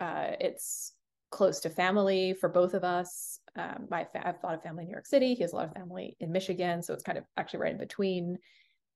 uh, 0.00 0.32
it's 0.40 0.92
close 1.30 1.60
to 1.60 1.70
family 1.70 2.32
for 2.32 2.48
both 2.48 2.74
of 2.74 2.84
us. 2.84 3.40
Um, 3.56 3.86
my 3.90 4.04
fa- 4.04 4.22
I 4.22 4.26
have 4.28 4.36
a 4.42 4.46
lot 4.46 4.54
of 4.54 4.62
family 4.62 4.84
in 4.84 4.88
New 4.88 4.94
York 4.94 5.06
City. 5.06 5.34
He 5.34 5.42
has 5.42 5.52
a 5.52 5.56
lot 5.56 5.66
of 5.66 5.74
family 5.74 6.16
in 6.20 6.32
Michigan, 6.32 6.82
so 6.82 6.94
it's 6.94 7.02
kind 7.02 7.18
of 7.18 7.24
actually 7.36 7.60
right 7.60 7.72
in 7.72 7.78
between. 7.78 8.38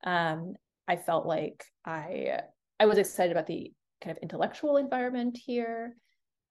Um, 0.05 0.55
I 0.89 0.97
felt 0.97 1.27
like 1.27 1.65
I 1.85 2.41
I 2.79 2.87
was 2.87 2.99
excited 2.99 3.33
about 3.33 3.47
the 3.47 3.73
kind 4.03 4.17
of 4.17 4.23
intellectual 4.23 4.77
environment 4.79 5.37
here. 5.37 5.97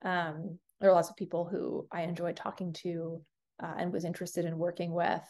Um, 0.04 0.60
there 0.80 0.90
are 0.90 0.94
lots 0.94 1.10
of 1.10 1.16
people 1.16 1.46
who 1.46 1.88
I 1.92 2.04
enjoyed 2.04 2.36
talking 2.36 2.74
to 2.74 3.22
uh, 3.62 3.74
and 3.78 3.92
was 3.92 4.06
interested 4.06 4.46
in 4.46 4.58
working 4.58 4.92
with. 4.94 5.28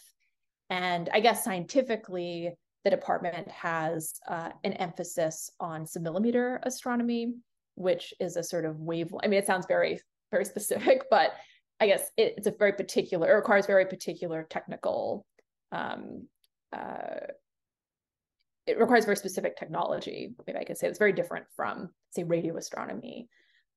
And 0.69 1.09
I 1.13 1.19
guess 1.19 1.43
scientifically, 1.43 2.51
the 2.83 2.89
department 2.89 3.47
has 3.49 4.19
uh, 4.27 4.49
an 4.63 4.73
emphasis 4.73 5.51
on 5.59 5.85
submillimeter 5.85 6.59
astronomy, 6.63 7.33
which 7.75 8.13
is 8.19 8.35
a 8.35 8.43
sort 8.43 8.65
of 8.65 8.79
wave. 8.79 9.13
I 9.23 9.27
mean, 9.27 9.39
it 9.39 9.47
sounds 9.47 9.65
very, 9.65 9.99
very 10.31 10.45
specific, 10.45 11.03
but 11.09 11.33
I 11.79 11.87
guess 11.87 12.11
it, 12.17 12.35
it's 12.37 12.47
a 12.47 12.51
very 12.51 12.73
particular, 12.73 13.29
it 13.29 13.35
requires 13.35 13.65
very 13.65 13.85
particular 13.85 14.45
technical, 14.49 15.25
um, 15.71 16.27
uh, 16.73 17.27
it 18.67 18.79
requires 18.79 19.05
very 19.05 19.17
specific 19.17 19.57
technology. 19.57 20.35
Maybe 20.45 20.59
I 20.59 20.63
could 20.63 20.77
say 20.77 20.87
it's 20.87 20.99
very 20.99 21.13
different 21.13 21.45
from, 21.55 21.89
say, 22.11 22.23
radio 22.23 22.55
astronomy. 22.57 23.27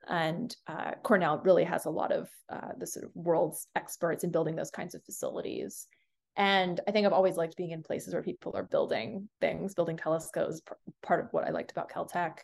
And 0.08 0.54
uh, 0.66 0.92
Cornell 1.02 1.40
really 1.44 1.64
has 1.64 1.86
a 1.86 1.90
lot 1.90 2.12
of 2.12 2.28
uh, 2.50 2.72
the 2.76 2.86
sort 2.86 3.06
of 3.06 3.12
world's 3.14 3.68
experts 3.76 4.24
in 4.24 4.30
building 4.30 4.56
those 4.56 4.70
kinds 4.70 4.94
of 4.94 5.04
facilities. 5.04 5.86
And 6.36 6.80
I 6.88 6.90
think 6.90 7.06
I've 7.06 7.12
always 7.12 7.36
liked 7.36 7.56
being 7.56 7.72
in 7.72 7.82
places 7.82 8.14
where 8.14 8.22
people 8.22 8.52
are 8.56 8.62
building 8.62 9.28
things, 9.40 9.74
building 9.74 9.96
telescopes, 9.96 10.62
part 11.02 11.20
of 11.20 11.32
what 11.32 11.44
I 11.44 11.50
liked 11.50 11.72
about 11.72 11.90
Caltech. 11.90 12.38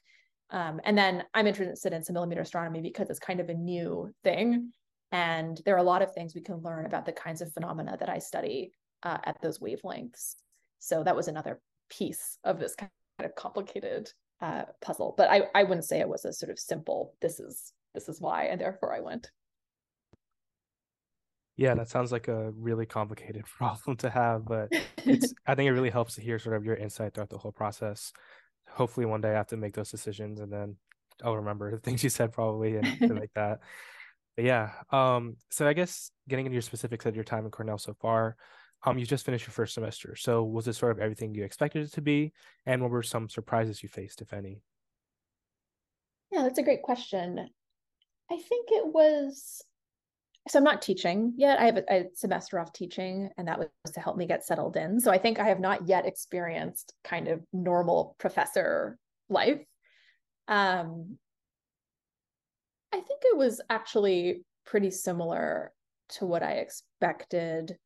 Um, 0.50 0.80
and 0.84 0.96
then 0.96 1.24
I'm 1.34 1.46
interested 1.46 1.92
in 1.92 2.02
submillimeter 2.02 2.40
astronomy 2.40 2.80
because 2.80 3.08
it's 3.10 3.18
kind 3.18 3.40
of 3.40 3.48
a 3.48 3.54
new 3.54 4.10
thing. 4.24 4.72
And 5.10 5.60
there 5.64 5.74
are 5.74 5.78
a 5.78 5.82
lot 5.82 6.02
of 6.02 6.12
things 6.12 6.34
we 6.34 6.42
can 6.42 6.56
learn 6.56 6.84
about 6.84 7.06
the 7.06 7.12
kinds 7.12 7.40
of 7.40 7.52
phenomena 7.52 7.96
that 7.98 8.10
I 8.10 8.18
study 8.18 8.72
uh, 9.02 9.18
at 9.24 9.40
those 9.40 9.58
wavelengths. 9.58 10.34
So 10.78 11.02
that 11.02 11.16
was 11.16 11.28
another 11.28 11.60
piece 11.88 12.38
of 12.44 12.58
this 12.58 12.74
kind 12.74 12.90
of 13.20 13.34
complicated 13.34 14.10
uh, 14.40 14.64
puzzle. 14.82 15.14
But 15.16 15.30
I, 15.30 15.44
I 15.54 15.64
wouldn't 15.64 15.86
say 15.86 16.00
it 16.00 16.08
was 16.08 16.24
a 16.24 16.32
sort 16.32 16.50
of 16.50 16.58
simple, 16.58 17.14
this 17.20 17.40
is 17.40 17.72
this 17.94 18.08
is 18.08 18.20
why, 18.20 18.44
and 18.44 18.60
therefore 18.60 18.94
I 18.94 19.00
went. 19.00 19.30
Yeah, 21.58 21.74
that 21.74 21.88
sounds 21.88 22.12
like 22.12 22.28
a 22.28 22.52
really 22.52 22.86
complicated 22.86 23.44
problem 23.58 23.96
to 23.98 24.08
have, 24.08 24.46
but 24.46 24.72
it's 25.04 25.34
I 25.46 25.56
think 25.56 25.66
it 25.66 25.72
really 25.72 25.90
helps 25.90 26.14
to 26.14 26.20
hear 26.22 26.38
sort 26.38 26.56
of 26.56 26.64
your 26.64 26.76
insight 26.76 27.12
throughout 27.12 27.30
the 27.30 27.36
whole 27.36 27.52
process. 27.52 28.12
Hopefully 28.70 29.06
one 29.06 29.20
day 29.20 29.30
I 29.30 29.34
have 29.34 29.48
to 29.48 29.56
make 29.56 29.74
those 29.74 29.90
decisions 29.90 30.38
and 30.38 30.52
then 30.52 30.76
I'll 31.22 31.36
remember 31.36 31.70
the 31.74 31.78
things 31.78 32.04
you 32.04 32.10
said 32.10 32.32
probably 32.32 32.76
and 32.76 33.10
like 33.10 33.32
that. 33.34 33.58
But 34.36 34.44
yeah. 34.44 34.70
Um, 34.92 35.36
so 35.50 35.66
I 35.66 35.72
guess 35.72 36.12
getting 36.28 36.46
into 36.46 36.54
your 36.54 36.62
specifics 36.62 37.06
of 37.06 37.16
your 37.16 37.24
time 37.24 37.44
in 37.44 37.50
Cornell 37.50 37.78
so 37.78 37.92
far, 38.00 38.36
um, 38.84 38.96
you 38.96 39.04
just 39.04 39.26
finished 39.26 39.44
your 39.44 39.52
first 39.52 39.74
semester. 39.74 40.14
So 40.14 40.44
was 40.44 40.68
it 40.68 40.74
sort 40.74 40.92
of 40.92 41.00
everything 41.00 41.34
you 41.34 41.42
expected 41.42 41.82
it 41.82 41.92
to 41.94 42.00
be? 42.00 42.32
And 42.66 42.80
what 42.82 42.92
were 42.92 43.02
some 43.02 43.28
surprises 43.28 43.82
you 43.82 43.88
faced, 43.88 44.22
if 44.22 44.32
any? 44.32 44.62
Yeah, 46.30 46.42
that's 46.42 46.58
a 46.58 46.62
great 46.62 46.82
question. 46.82 47.50
I 48.30 48.36
think 48.36 48.68
it 48.70 48.86
was 48.86 49.60
so 50.48 50.58
I'm 50.58 50.64
not 50.64 50.82
teaching 50.82 51.34
yet. 51.36 51.58
I 51.58 51.64
have 51.66 51.76
a, 51.76 51.84
a, 51.90 52.04
semester 52.14 52.58
off 52.58 52.72
teaching, 52.72 53.30
and 53.36 53.48
that 53.48 53.58
was 53.58 53.68
to 53.92 54.00
help 54.00 54.16
me 54.16 54.26
get 54.26 54.44
settled 54.44 54.76
in. 54.76 55.00
So 55.00 55.10
I 55.10 55.18
think 55.18 55.38
I 55.38 55.48
have 55.48 55.60
not 55.60 55.86
yet 55.86 56.06
experienced 56.06 56.94
kind 57.04 57.28
of 57.28 57.42
normal 57.52 58.16
professor 58.18 58.98
life. 59.28 59.60
Um, 60.48 61.18
I 62.92 62.96
think 63.00 63.22
it 63.24 63.36
was 63.36 63.60
actually 63.68 64.42
pretty 64.64 64.90
similar 64.90 65.72
to 66.10 66.26
what 66.26 66.42
I 66.42 66.52
expected 66.52 67.76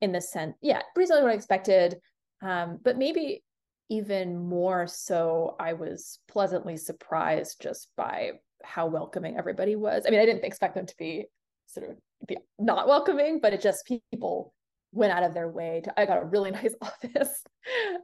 in 0.00 0.12
the 0.12 0.20
sense, 0.20 0.56
yeah, 0.60 0.82
pretty 0.94 1.06
similar 1.06 1.22
to 1.22 1.26
what 1.26 1.32
I 1.32 1.36
expected. 1.36 1.96
Um, 2.42 2.78
but 2.82 2.98
maybe 2.98 3.42
even 3.88 4.36
more 4.36 4.86
so, 4.86 5.56
I 5.60 5.74
was 5.74 6.18
pleasantly 6.28 6.76
surprised 6.76 7.62
just 7.62 7.88
by 7.96 8.32
how 8.62 8.86
welcoming 8.86 9.38
everybody 9.38 9.76
was. 9.76 10.04
I 10.06 10.10
mean, 10.10 10.20
I 10.20 10.26
didn't 10.26 10.44
expect 10.44 10.74
them 10.74 10.86
to 10.86 10.94
be 10.98 11.26
sort 11.66 11.90
of 11.90 12.36
not 12.58 12.88
welcoming, 12.88 13.40
but 13.40 13.52
it 13.52 13.60
just 13.60 13.86
people 14.10 14.54
went 14.92 15.12
out 15.12 15.22
of 15.22 15.34
their 15.34 15.48
way 15.48 15.82
to. 15.84 16.00
I 16.00 16.06
got 16.06 16.22
a 16.22 16.26
really 16.26 16.50
nice 16.62 16.74
office. 16.80 17.42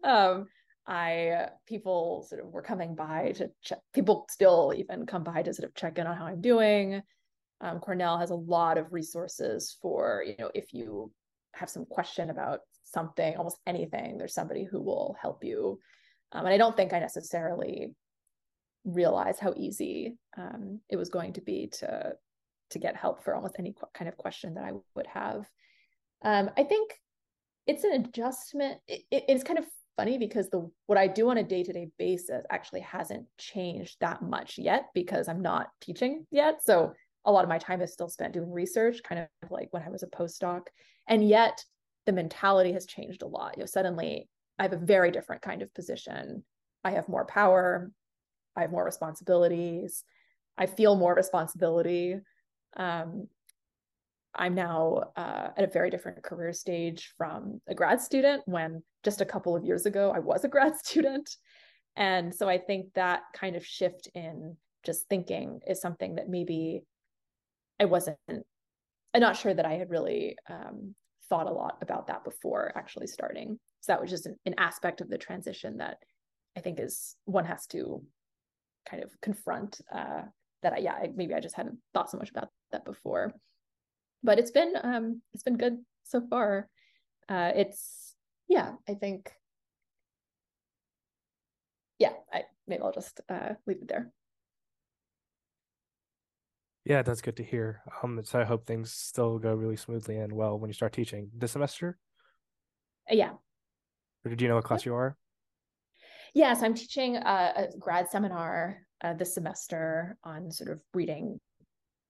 um, 0.04 0.46
I 0.86 1.48
people 1.66 2.26
sort 2.28 2.44
of 2.44 2.52
were 2.52 2.62
coming 2.62 2.94
by 2.94 3.32
to 3.36 3.50
check. 3.62 3.78
People 3.94 4.26
still 4.30 4.72
even 4.76 5.06
come 5.06 5.22
by 5.22 5.42
to 5.42 5.54
sort 5.54 5.68
of 5.68 5.74
check 5.74 5.98
in 5.98 6.06
on 6.06 6.16
how 6.16 6.24
I'm 6.24 6.40
doing. 6.40 7.02
Um, 7.60 7.78
Cornell 7.78 8.18
has 8.18 8.30
a 8.30 8.34
lot 8.34 8.78
of 8.78 8.92
resources 8.92 9.76
for 9.80 10.24
you 10.26 10.34
know 10.38 10.50
if 10.54 10.72
you 10.72 11.12
have 11.54 11.70
some 11.70 11.84
question 11.84 12.30
about 12.30 12.60
something, 12.84 13.36
almost 13.36 13.58
anything, 13.66 14.18
there's 14.18 14.34
somebody 14.34 14.64
who 14.64 14.80
will 14.82 15.16
help 15.20 15.44
you. 15.44 15.78
Um, 16.32 16.46
and 16.46 16.54
I 16.54 16.58
don't 16.58 16.76
think 16.76 16.92
I 16.92 16.98
necessarily 16.98 17.94
realized 18.84 19.38
how 19.38 19.54
easy 19.56 20.16
um, 20.36 20.80
it 20.88 20.96
was 20.96 21.08
going 21.08 21.34
to 21.34 21.40
be 21.40 21.68
to 21.78 22.12
to 22.72 22.78
get 22.78 22.96
help 22.96 23.22
for 23.24 23.34
almost 23.34 23.56
any 23.58 23.74
kind 23.94 24.08
of 24.08 24.16
question 24.16 24.54
that 24.54 24.64
I 24.64 24.72
would 24.94 25.06
have. 25.06 25.48
Um, 26.22 26.50
I 26.56 26.64
think 26.64 26.92
it's 27.66 27.84
an 27.84 27.92
adjustment. 27.92 28.80
It, 28.88 29.02
it, 29.10 29.24
it's 29.28 29.44
kind 29.44 29.58
of 29.58 29.66
funny 29.96 30.18
because 30.18 30.48
the 30.48 30.70
what 30.86 30.98
I 30.98 31.06
do 31.06 31.30
on 31.30 31.38
a 31.38 31.42
day 31.42 31.62
to 31.62 31.72
day 31.72 31.88
basis 31.98 32.44
actually 32.50 32.80
hasn't 32.80 33.26
changed 33.38 33.96
that 34.00 34.22
much 34.22 34.58
yet 34.58 34.86
because 34.94 35.28
I'm 35.28 35.42
not 35.42 35.68
teaching 35.80 36.26
yet. 36.30 36.64
So 36.64 36.92
a 37.24 37.32
lot 37.32 37.44
of 37.44 37.48
my 37.48 37.58
time 37.58 37.80
is 37.82 37.92
still 37.92 38.08
spent 38.08 38.34
doing 38.34 38.50
research, 38.50 39.02
kind 39.02 39.20
of 39.20 39.50
like 39.50 39.68
when 39.70 39.82
I 39.82 39.90
was 39.90 40.02
a 40.02 40.08
postdoc, 40.08 40.62
and 41.08 41.26
yet 41.26 41.64
the 42.06 42.12
mentality 42.12 42.72
has 42.72 42.86
changed 42.86 43.22
a 43.22 43.26
lot. 43.26 43.56
You 43.56 43.62
know, 43.62 43.66
suddenly 43.66 44.28
I 44.58 44.64
have 44.64 44.72
a 44.72 44.78
very 44.78 45.10
different 45.10 45.42
kind 45.42 45.62
of 45.62 45.72
position. 45.74 46.42
I 46.84 46.92
have 46.92 47.08
more 47.08 47.24
power. 47.26 47.90
I 48.56 48.62
have 48.62 48.72
more 48.72 48.84
responsibilities. 48.84 50.04
I 50.58 50.66
feel 50.66 50.96
more 50.96 51.14
responsibility 51.14 52.18
um, 52.76 53.28
I'm 54.34 54.54
now 54.54 55.10
uh, 55.16 55.48
at 55.56 55.64
a 55.64 55.72
very 55.72 55.90
different 55.90 56.22
career 56.22 56.52
stage 56.52 57.12
from 57.18 57.60
a 57.68 57.74
grad 57.74 58.00
student 58.00 58.42
when 58.46 58.82
just 59.04 59.20
a 59.20 59.26
couple 59.26 59.54
of 59.54 59.64
years 59.64 59.84
ago 59.84 60.12
I 60.14 60.20
was 60.20 60.44
a 60.44 60.48
grad 60.48 60.76
student. 60.82 61.28
And 61.96 62.34
so 62.34 62.48
I 62.48 62.58
think 62.58 62.94
that 62.94 63.22
kind 63.34 63.56
of 63.56 63.66
shift 63.66 64.08
in 64.14 64.56
just 64.84 65.06
thinking 65.08 65.60
is 65.66 65.80
something 65.80 66.14
that 66.14 66.28
maybe 66.28 66.82
I 67.78 67.84
wasn't, 67.84 68.16
I'm 68.28 69.20
not 69.20 69.36
sure 69.36 69.52
that 69.52 69.66
I 69.66 69.74
had 69.74 69.90
really 69.90 70.36
um, 70.48 70.94
thought 71.28 71.46
a 71.46 71.52
lot 71.52 71.76
about 71.82 72.06
that 72.06 72.24
before 72.24 72.72
actually 72.74 73.08
starting. 73.08 73.58
So 73.80 73.92
that 73.92 74.00
was 74.00 74.10
just 74.10 74.26
an, 74.26 74.36
an 74.46 74.54
aspect 74.56 75.02
of 75.02 75.10
the 75.10 75.18
transition 75.18 75.76
that 75.78 75.98
I 76.56 76.60
think 76.60 76.80
is 76.80 77.16
one 77.26 77.44
has 77.44 77.66
to 77.68 78.02
kind 78.88 79.02
of 79.02 79.10
confront 79.20 79.80
uh, 79.94 80.22
that 80.62 80.72
I, 80.72 80.78
yeah, 80.78 80.98
maybe 81.14 81.34
I 81.34 81.40
just 81.40 81.54
hadn't 81.54 81.78
thought 81.92 82.10
so 82.10 82.16
much 82.16 82.30
about 82.30 82.48
that 82.72 82.84
before. 82.84 83.32
But 84.22 84.38
it's 84.38 84.50
been 84.50 84.74
um 84.82 85.22
it's 85.34 85.42
been 85.42 85.56
good 85.56 85.78
so 86.04 86.20
far. 86.28 86.68
Uh 87.28 87.52
it's 87.54 88.14
yeah, 88.48 88.72
I 88.88 88.94
think 88.94 89.32
yeah, 91.98 92.12
I 92.32 92.42
maybe 92.66 92.82
I'll 92.82 92.92
just 92.92 93.20
uh 93.28 93.54
leave 93.66 93.82
it 93.82 93.88
there. 93.88 94.12
Yeah, 96.84 97.02
that's 97.02 97.20
good 97.20 97.36
to 97.36 97.44
hear. 97.44 97.80
Um, 98.02 98.20
so 98.24 98.40
I 98.40 98.44
hope 98.44 98.66
things 98.66 98.92
still 98.92 99.38
go 99.38 99.54
really 99.54 99.76
smoothly 99.76 100.16
and 100.16 100.32
well 100.32 100.58
when 100.58 100.68
you 100.68 100.74
start 100.74 100.92
teaching 100.92 101.30
this 101.36 101.52
semester. 101.52 101.96
Uh, 103.10 103.14
yeah. 103.14 103.30
Or 104.24 104.30
did 104.30 104.40
you 104.40 104.48
know 104.48 104.56
what 104.56 104.64
class 104.64 104.84
you 104.84 104.94
are? 104.94 105.16
Yes, 106.34 106.62
I'm 106.62 106.74
teaching 106.74 107.16
a, 107.16 107.52
a 107.56 107.78
grad 107.78 108.10
seminar 108.10 108.86
uh, 109.02 109.14
this 109.14 109.34
semester 109.34 110.16
on 110.24 110.50
sort 110.50 110.70
of 110.70 110.82
reading 110.94 111.38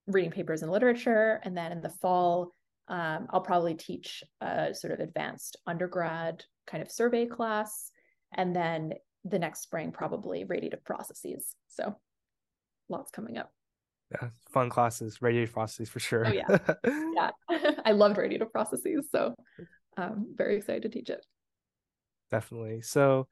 reading 0.06 0.30
papers 0.30 0.62
in 0.62 0.70
literature. 0.70 1.40
And 1.44 1.56
then 1.56 1.72
in 1.72 1.80
the 1.80 1.88
fall, 1.88 2.52
um, 2.88 3.26
I'll 3.30 3.40
probably 3.40 3.74
teach 3.74 4.22
a 4.40 4.74
sort 4.74 4.92
of 4.92 5.00
advanced 5.00 5.56
undergrad 5.66 6.44
kind 6.66 6.82
of 6.82 6.90
survey 6.90 7.26
class. 7.26 7.90
And 8.34 8.54
then 8.54 8.94
the 9.24 9.38
next 9.38 9.62
spring, 9.62 9.92
probably 9.92 10.44
radiative 10.44 10.84
processes. 10.84 11.54
So 11.68 11.96
lots 12.88 13.10
coming 13.10 13.38
up. 13.38 13.52
Yeah, 14.10 14.28
fun 14.50 14.68
classes, 14.68 15.18
radiative 15.18 15.52
processes 15.52 15.88
for 15.88 16.00
sure. 16.00 16.26
Oh, 16.26 16.32
yeah. 16.32 16.58
yeah. 17.14 17.30
I 17.84 17.92
loved 17.92 18.16
radiative 18.16 18.50
processes. 18.50 19.08
So 19.10 19.34
I'm 19.96 20.26
very 20.34 20.56
excited 20.56 20.82
to 20.82 20.88
teach 20.88 21.08
it. 21.08 21.24
Definitely. 22.30 22.82
So 22.82 23.28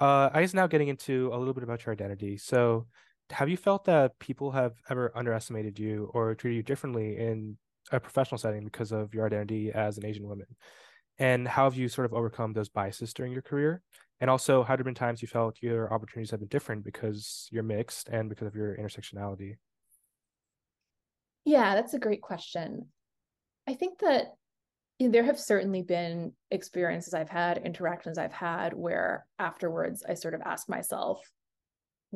uh, 0.00 0.30
I 0.32 0.40
guess 0.40 0.54
now 0.54 0.66
getting 0.66 0.88
into 0.88 1.30
a 1.32 1.38
little 1.38 1.54
bit 1.54 1.64
about 1.64 1.84
your 1.84 1.92
identity. 1.92 2.36
So 2.36 2.86
have 3.30 3.48
you 3.48 3.56
felt 3.56 3.84
that 3.84 4.18
people 4.18 4.52
have 4.52 4.74
ever 4.88 5.12
underestimated 5.14 5.78
you 5.78 6.10
or 6.14 6.34
treated 6.34 6.56
you 6.56 6.62
differently 6.62 7.16
in 7.16 7.56
a 7.92 8.00
professional 8.00 8.38
setting 8.38 8.64
because 8.64 8.92
of 8.92 9.14
your 9.14 9.26
identity 9.26 9.72
as 9.72 9.98
an 9.98 10.06
Asian 10.06 10.26
woman? 10.26 10.46
And 11.18 11.48
how 11.48 11.64
have 11.64 11.76
you 11.76 11.88
sort 11.88 12.04
of 12.04 12.14
overcome 12.14 12.52
those 12.52 12.68
biases 12.68 13.14
during 13.14 13.32
your 13.32 13.42
career? 13.42 13.82
And 14.20 14.30
also, 14.30 14.62
how 14.62 14.68
have 14.68 14.78
there 14.78 14.84
been 14.84 14.94
times 14.94 15.20
you 15.20 15.28
felt 15.28 15.58
your 15.60 15.92
opportunities 15.92 16.30
have 16.30 16.40
been 16.40 16.48
different 16.48 16.84
because 16.84 17.48
you're 17.50 17.62
mixed 17.62 18.08
and 18.08 18.28
because 18.28 18.46
of 18.46 18.54
your 18.54 18.76
intersectionality? 18.76 19.56
Yeah, 21.44 21.74
that's 21.74 21.94
a 21.94 21.98
great 21.98 22.22
question. 22.22 22.86
I 23.68 23.74
think 23.74 24.00
that 24.00 24.34
you 24.98 25.08
know, 25.08 25.12
there 25.12 25.24
have 25.24 25.38
certainly 25.38 25.82
been 25.82 26.32
experiences 26.50 27.12
I've 27.12 27.28
had, 27.28 27.58
interactions 27.58 28.16
I've 28.16 28.32
had 28.32 28.72
where 28.72 29.26
afterwards 29.38 30.02
I 30.08 30.14
sort 30.14 30.34
of 30.34 30.40
ask 30.40 30.68
myself, 30.68 31.20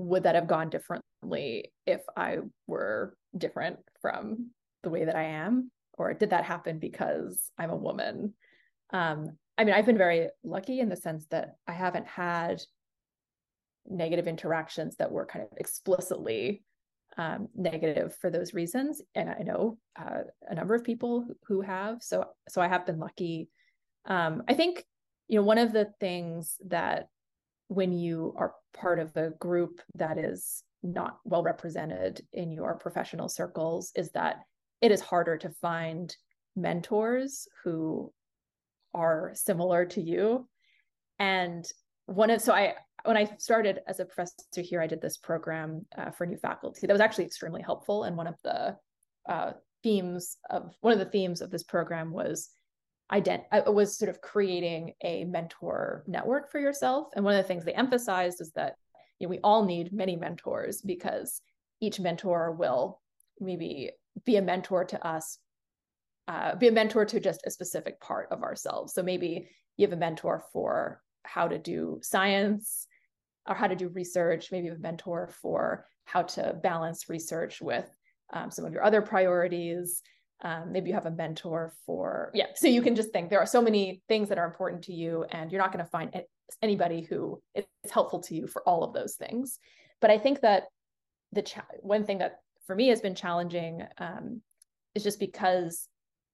would 0.07 0.25
that 0.25 0.35
have 0.35 0.47
gone 0.47 0.71
differently 0.71 1.73
if 1.87 2.03
I 2.17 2.39
were 2.67 3.17
different 3.37 3.79
from 4.01 4.51
the 4.83 4.91
way 4.91 5.05
that 5.05 5.17
I 5.17 5.25
am? 5.25 5.71
Or 5.95 6.15
did 6.15 6.31
that 6.31 6.45
happen 6.45 6.79
because 6.79 7.51
I'm 7.59 7.71
a 7.71 7.77
woman? 7.77 8.35
Um, 8.93 9.37
I 9.59 9.65
mean, 9.65 9.75
I've 9.75 9.87
been 9.87 9.99
very 9.99 10.29
lucky 10.43 10.81
in 10.81 10.89
the 10.89 10.97
sense 10.97 11.27
that 11.27 11.57
I 11.67 11.73
haven't 11.73 12.07
had 12.07 12.63
negative 13.87 14.27
interactions 14.27 14.97
that 14.97 15.13
were 15.13 15.27
kind 15.27 15.45
of 15.45 15.59
explicitly 15.59 16.63
um, 17.19 17.49
negative 17.55 18.17
for 18.21 18.31
those 18.31 18.55
reasons. 18.55 19.03
And 19.15 19.29
I 19.29 19.43
know 19.43 19.79
uh, 19.99 20.23
a 20.49 20.55
number 20.55 20.75
of 20.75 20.85
people 20.85 21.27
who 21.47 21.61
have. 21.61 22.03
So, 22.03 22.25
so 22.49 22.63
I 22.63 22.69
have 22.69 22.87
been 22.87 22.99
lucky. 22.99 23.49
Um, 24.07 24.43
I 24.49 24.55
think, 24.55 24.85
you 25.29 25.37
know, 25.37 25.45
one 25.45 25.59
of 25.59 25.73
the 25.73 25.93
things 26.01 26.57
that 26.69 27.09
when 27.71 27.93
you 27.93 28.35
are 28.37 28.55
part 28.75 28.99
of 28.99 29.17
a 29.17 29.31
group 29.39 29.81
that 29.95 30.19
is 30.19 30.65
not 30.83 31.19
well 31.25 31.45
represented 31.45 32.21
in 32.33 32.51
your 32.51 32.75
professional 32.75 33.29
circles 33.29 33.93
is 33.95 34.11
that 34.11 34.41
it 34.81 34.91
is 34.91 35.01
harder 35.01 35.39
to 35.39 35.49
find 35.51 36.17
mentors 36.57 37.47
who 37.63 38.13
are 38.93 39.31
similar 39.35 39.87
to 39.87 40.03
you. 40.03 40.49
And 41.21 41.65
one 42.07 42.31
of 42.31 42.41
so 42.41 42.53
I 42.53 42.75
when 43.05 43.17
I 43.17 43.31
started 43.39 43.79
as 43.87 44.01
a 44.01 44.05
professor 44.05 44.35
here, 44.57 44.83
I 44.83 44.89
did 44.89 45.01
this 45.01 45.19
program 45.19 45.87
uh, 45.97 46.11
for 46.11 46.27
new 46.27 46.39
faculty 46.39 46.89
that 46.89 46.93
was 46.93 47.01
actually 47.01 47.27
extremely 47.27 47.63
helpful. 47.63 48.03
And 48.03 48.17
one 48.17 48.27
of 48.27 48.35
the 48.43 48.77
uh, 49.29 49.53
themes 49.85 50.39
of 50.51 50.75
one 50.81 50.93
of 50.93 50.99
the 50.99 51.05
themes 51.05 51.41
of 51.41 51.53
this 51.53 51.63
program 51.63 52.11
was 52.11 52.51
ident- 53.13 53.73
was 53.73 53.97
sort 53.97 54.09
of 54.09 54.21
creating 54.21 54.95
a 55.03 55.25
mentor 55.25 56.05
network 56.07 56.51
for 56.51 56.61
yourself. 56.61 57.09
And 57.15 57.25
one 57.25 57.35
of 57.35 57.43
the 57.43 57.49
things 57.49 57.65
they 57.65 57.75
emphasized 57.75 58.41
is 58.41 58.53
that 58.53 58.77
you 59.19 59.27
know, 59.27 59.31
we 59.31 59.41
all 59.41 59.65
need 59.65 59.93
many 59.93 60.17
mentors 60.17 60.81
because 60.81 61.41
each 61.81 62.01
mentor 62.01 62.53
will 62.53 63.01
maybe 63.41 63.91
be 64.25 64.37
a 64.37 64.43
mentor 64.43 64.85
to 64.85 65.07
us, 65.07 65.39
uh, 66.29 66.55
be 66.55 66.69
a 66.69 66.73
mentor 66.73 67.05
to 67.05 67.21
just 67.21 67.47
a 67.47 67.51
specific 67.51 68.01
part 68.01 68.29
of 68.31 68.43
ourselves. 68.43 68.95
So 68.95 69.03
maybe 69.03 69.49
you 69.77 69.87
have 69.87 69.93
a 69.93 70.01
mentor 70.01 70.45
for 70.53 71.03
how 71.25 71.49
to 71.49 71.59
do 71.59 71.99
science 72.03 72.87
or 73.49 73.55
how 73.55 73.67
to 73.67 73.77
do 73.77 73.89
research, 73.89 74.53
maybe 74.53 74.67
you 74.67 74.73
have 74.73 74.81
a 74.81 74.83
mentor 74.83 75.29
for 75.43 75.87
how 76.05 76.23
to 76.23 76.59
balance 76.63 77.09
research 77.09 77.61
with 77.61 77.89
um, 78.33 78.51
some 78.51 78.65
of 78.65 78.73
your 78.73 78.85
other 78.85 79.03
priorities. 79.03 80.03
Um, 80.43 80.73
maybe 80.73 80.89
you 80.89 80.95
have 80.95 81.07
a 81.07 81.11
mentor 81.11 81.75
for, 81.85 82.31
yeah. 82.35 82.47
So 82.55 82.67
you 82.67 82.81
can 82.83 82.95
just 82.97 83.13
think 83.13 83.29
there 83.29 83.41
are 83.41 83.47
so 83.47 83.61
many 83.61 84.03
things 84.09 84.29
that 84.31 84.39
are 84.39 84.47
important 84.47 84.85
to 84.85 84.93
you, 84.93 85.25
and 85.31 85.53
you're 85.53 85.61
not 85.61 85.73
going 85.73 85.85
to 85.85 85.91
find 85.91 86.23
anybody 86.63 87.03
who 87.03 87.43
is 87.55 87.65
helpful 87.91 88.21
to 88.21 88.35
you 88.35 88.47
for 88.47 88.63
all 88.67 88.83
of 88.83 88.95
those 88.95 89.17
things. 89.17 89.59
But 90.01 90.11
I 90.11 90.19
think 90.19 90.41
that 90.41 90.65
the 91.33 91.43
cha- 91.43 91.67
one 91.81 92.05
thing 92.05 92.19
that 92.19 92.41
for 92.67 92.75
me 92.75 92.89
has 92.89 93.01
been 93.01 93.15
challenging 93.15 93.83
um, 93.99 94.41
is 94.95 95.03
just 95.03 95.21
because 95.21 95.89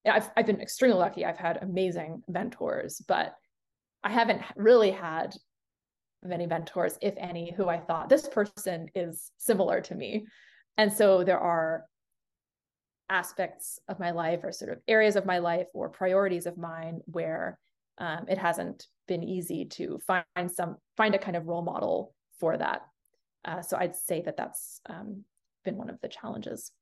I've, 0.06 0.30
I've 0.36 0.46
been 0.46 0.60
extremely 0.60 0.98
lucky. 0.98 1.24
I've 1.24 1.36
had 1.36 1.58
amazing 1.62 2.22
mentors, 2.28 3.02
but 3.08 3.34
I 4.04 4.10
haven't 4.10 4.42
really 4.54 4.92
had 4.92 5.34
many 6.22 6.46
mentors, 6.46 6.96
if 7.02 7.14
any, 7.16 7.52
who 7.52 7.68
I 7.68 7.78
thought 7.78 8.08
this 8.08 8.28
person 8.28 8.88
is 8.94 9.32
similar 9.36 9.80
to 9.82 9.94
me. 9.94 10.26
And 10.78 10.92
so 10.92 11.24
there 11.24 11.40
are 11.40 11.84
aspects 13.08 13.78
of 13.88 13.98
my 14.00 14.10
life 14.10 14.40
or 14.42 14.52
sort 14.52 14.72
of 14.72 14.78
areas 14.88 15.16
of 15.16 15.26
my 15.26 15.38
life 15.38 15.66
or 15.74 15.88
priorities 15.88 16.46
of 16.46 16.58
mine 16.58 17.00
where 17.06 17.58
um, 17.98 18.26
it 18.28 18.38
hasn't 18.38 18.86
been 19.08 19.22
easy 19.22 19.64
to 19.64 19.98
find 20.06 20.50
some 20.52 20.76
find 20.96 21.14
a 21.14 21.18
kind 21.18 21.36
of 21.36 21.46
role 21.46 21.62
model 21.62 22.14
for 22.40 22.56
that. 22.56 22.82
Uh, 23.44 23.62
so 23.62 23.76
I'd 23.76 23.96
say 23.96 24.22
that 24.22 24.36
that's 24.36 24.80
um, 24.88 25.24
been 25.64 25.76
one 25.76 25.88
of 25.88 26.00
the 26.00 26.08
challenges. 26.08 26.72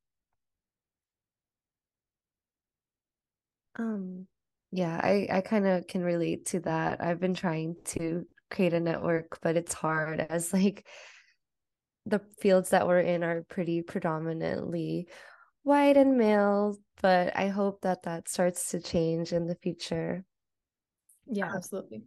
Um, 3.77 4.27
yeah, 4.73 4.99
I 5.03 5.29
I 5.31 5.41
kind 5.41 5.67
of 5.67 5.87
can 5.87 6.03
relate 6.03 6.47
to 6.47 6.61
that. 6.61 7.03
I've 7.03 7.21
been 7.21 7.35
trying 7.35 7.77
to 7.87 8.27
create 8.51 8.73
a 8.73 8.81
network, 8.81 9.39
but 9.43 9.57
it's 9.57 9.75
hard 9.75 10.21
as 10.21 10.53
like 10.53 10.87
the 12.07 12.21
fields 12.41 12.71
that 12.71 12.87
we're 12.87 13.01
in 13.01 13.25
are 13.25 13.45
pretty 13.49 13.83
predominantly 13.83 15.09
white 15.65 15.97
and 15.97 16.17
male, 16.17 16.77
but 17.03 17.37
I 17.37 17.49
hope 17.49 17.81
that 17.81 18.05
that 18.05 18.29
starts 18.29 18.71
to 18.71 18.81
change 18.81 19.33
in 19.33 19.47
the 19.47 19.57
future. 19.57 20.25
Yeah, 21.27 21.51
absolutely. 21.55 22.05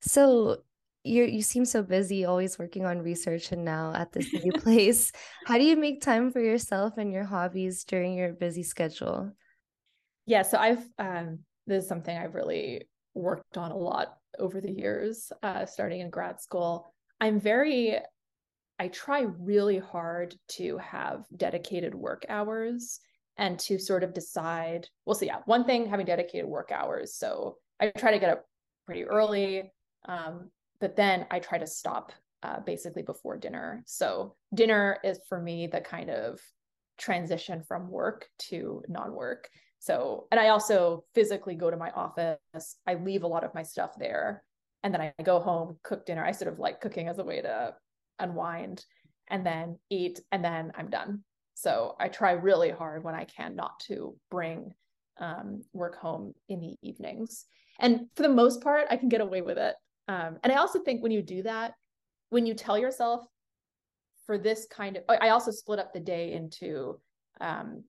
So 0.00 0.62
you 1.04 1.24
you 1.24 1.42
seem 1.42 1.64
so 1.64 1.82
busy 1.82 2.24
always 2.24 2.58
working 2.58 2.84
on 2.84 3.02
research 3.02 3.50
and 3.52 3.64
now 3.64 3.92
at 3.94 4.12
this 4.12 4.26
new 4.34 4.52
place. 4.60 5.12
How 5.44 5.56
do 5.56 5.64
you 5.64 5.76
make 5.76 6.02
time 6.02 6.30
for 6.30 6.40
yourself 6.40 6.98
and 6.98 7.12
your 7.12 7.24
hobbies 7.24 7.84
during 7.84 8.14
your 8.14 8.32
busy 8.32 8.62
schedule? 8.62 9.32
Yeah, 10.26 10.42
so 10.42 10.58
I've 10.58 10.84
um 10.98 11.40
this 11.66 11.84
is 11.84 11.88
something 11.88 12.16
I've 12.16 12.34
really 12.34 12.88
worked 13.14 13.56
on 13.56 13.70
a 13.70 13.76
lot 13.76 14.16
over 14.38 14.60
the 14.60 14.70
years, 14.70 15.30
uh, 15.42 15.66
starting 15.66 16.00
in 16.00 16.10
grad 16.10 16.40
school. 16.40 16.92
I'm 17.20 17.38
very, 17.38 17.98
I 18.82 18.88
try 18.88 19.20
really 19.38 19.78
hard 19.78 20.34
to 20.58 20.76
have 20.78 21.24
dedicated 21.36 21.94
work 21.94 22.26
hours 22.28 22.98
and 23.36 23.56
to 23.60 23.78
sort 23.78 24.02
of 24.02 24.12
decide. 24.12 24.88
Well, 25.06 25.14
so 25.14 25.24
yeah, 25.24 25.38
one 25.44 25.62
thing 25.62 25.86
having 25.86 26.04
dedicated 26.04 26.46
work 26.46 26.72
hours. 26.72 27.14
So 27.14 27.58
I 27.78 27.90
try 27.90 28.10
to 28.10 28.18
get 28.18 28.30
up 28.30 28.44
pretty 28.84 29.04
early, 29.04 29.70
um, 30.08 30.50
but 30.80 30.96
then 30.96 31.26
I 31.30 31.38
try 31.38 31.58
to 31.58 31.66
stop 31.66 32.10
uh, 32.42 32.58
basically 32.58 33.02
before 33.02 33.36
dinner. 33.36 33.84
So 33.86 34.34
dinner 34.52 34.98
is 35.04 35.20
for 35.28 35.40
me 35.40 35.68
the 35.68 35.80
kind 35.80 36.10
of 36.10 36.40
transition 36.98 37.62
from 37.62 37.88
work 37.88 38.26
to 38.50 38.82
non-work. 38.88 39.48
So, 39.78 40.26
and 40.32 40.40
I 40.40 40.48
also 40.48 41.04
physically 41.14 41.54
go 41.54 41.70
to 41.70 41.76
my 41.76 41.90
office. 41.90 42.40
I 42.84 42.94
leave 42.94 43.22
a 43.22 43.28
lot 43.28 43.44
of 43.44 43.54
my 43.54 43.62
stuff 43.62 43.92
there. 43.96 44.42
And 44.82 44.92
then 44.92 45.00
I 45.00 45.22
go 45.22 45.38
home, 45.38 45.78
cook 45.84 46.04
dinner. 46.04 46.24
I 46.24 46.32
sort 46.32 46.52
of 46.52 46.58
like 46.58 46.80
cooking 46.80 47.06
as 47.06 47.20
a 47.20 47.24
way 47.24 47.40
to 47.42 47.76
unwind 48.18 48.84
and 49.28 49.46
then 49.46 49.78
eat, 49.90 50.20
and 50.30 50.44
then 50.44 50.72
I'm 50.74 50.90
done. 50.90 51.24
So 51.54 51.96
I 51.98 52.08
try 52.08 52.32
really 52.32 52.70
hard 52.70 53.04
when 53.04 53.14
I 53.14 53.24
can 53.24 53.54
not 53.54 53.80
to 53.86 54.16
bring 54.30 54.72
um, 55.18 55.62
work 55.72 55.96
home 55.96 56.34
in 56.48 56.60
the 56.60 56.76
evenings. 56.82 57.46
And 57.78 58.08
for 58.16 58.22
the 58.22 58.28
most 58.28 58.62
part, 58.62 58.86
I 58.90 58.96
can 58.96 59.08
get 59.08 59.20
away 59.20 59.42
with 59.42 59.58
it. 59.58 59.74
Um, 60.08 60.38
and 60.42 60.52
I 60.52 60.56
also 60.56 60.80
think 60.80 61.02
when 61.02 61.12
you 61.12 61.22
do 61.22 61.42
that, 61.44 61.74
when 62.30 62.46
you 62.46 62.54
tell 62.54 62.78
yourself 62.78 63.24
for 64.26 64.38
this 64.38 64.66
kind 64.70 64.96
of, 64.96 65.04
I 65.08 65.30
also 65.30 65.50
split 65.50 65.78
up 65.78 65.92
the 65.92 66.00
day 66.00 66.32
into 66.32 66.98
um, 67.40 67.84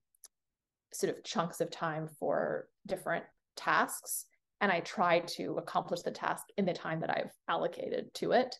sort 0.92 1.16
of 1.16 1.24
chunks 1.24 1.60
of 1.60 1.70
time 1.70 2.08
for 2.18 2.68
different 2.86 3.24
tasks 3.56 4.26
and 4.60 4.72
I 4.72 4.80
try 4.80 5.20
to 5.20 5.58
accomplish 5.58 6.02
the 6.02 6.10
task 6.10 6.46
in 6.56 6.64
the 6.64 6.72
time 6.72 7.00
that 7.00 7.10
I've 7.10 7.32
allocated 7.48 8.12
to 8.14 8.32
it. 8.32 8.54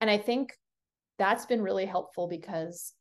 And 0.00 0.10
I 0.10 0.18
think 0.18 0.52
that's 1.18 1.46
been 1.46 1.62
really 1.62 1.86
helpful 1.86 2.28
because 2.28 2.92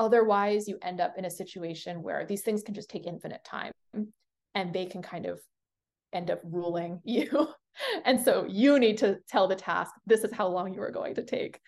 otherwise 0.00 0.66
you 0.66 0.78
end 0.82 1.00
up 1.00 1.14
in 1.16 1.24
a 1.24 1.30
situation 1.30 2.02
where 2.02 2.26
these 2.26 2.42
things 2.42 2.62
can 2.62 2.74
just 2.74 2.90
take 2.90 3.06
infinite 3.06 3.44
time 3.44 3.72
and 4.54 4.72
they 4.72 4.86
can 4.86 5.02
kind 5.02 5.26
of 5.26 5.40
end 6.12 6.30
up 6.30 6.40
ruling 6.44 7.00
you. 7.04 7.48
and 8.04 8.20
so 8.20 8.46
you 8.48 8.78
need 8.78 8.98
to 8.98 9.18
tell 9.28 9.48
the 9.48 9.56
task, 9.56 9.92
this 10.06 10.24
is 10.24 10.32
how 10.32 10.48
long 10.48 10.74
you 10.74 10.82
are 10.82 10.90
going 10.90 11.14
to 11.14 11.22
take. 11.22 11.60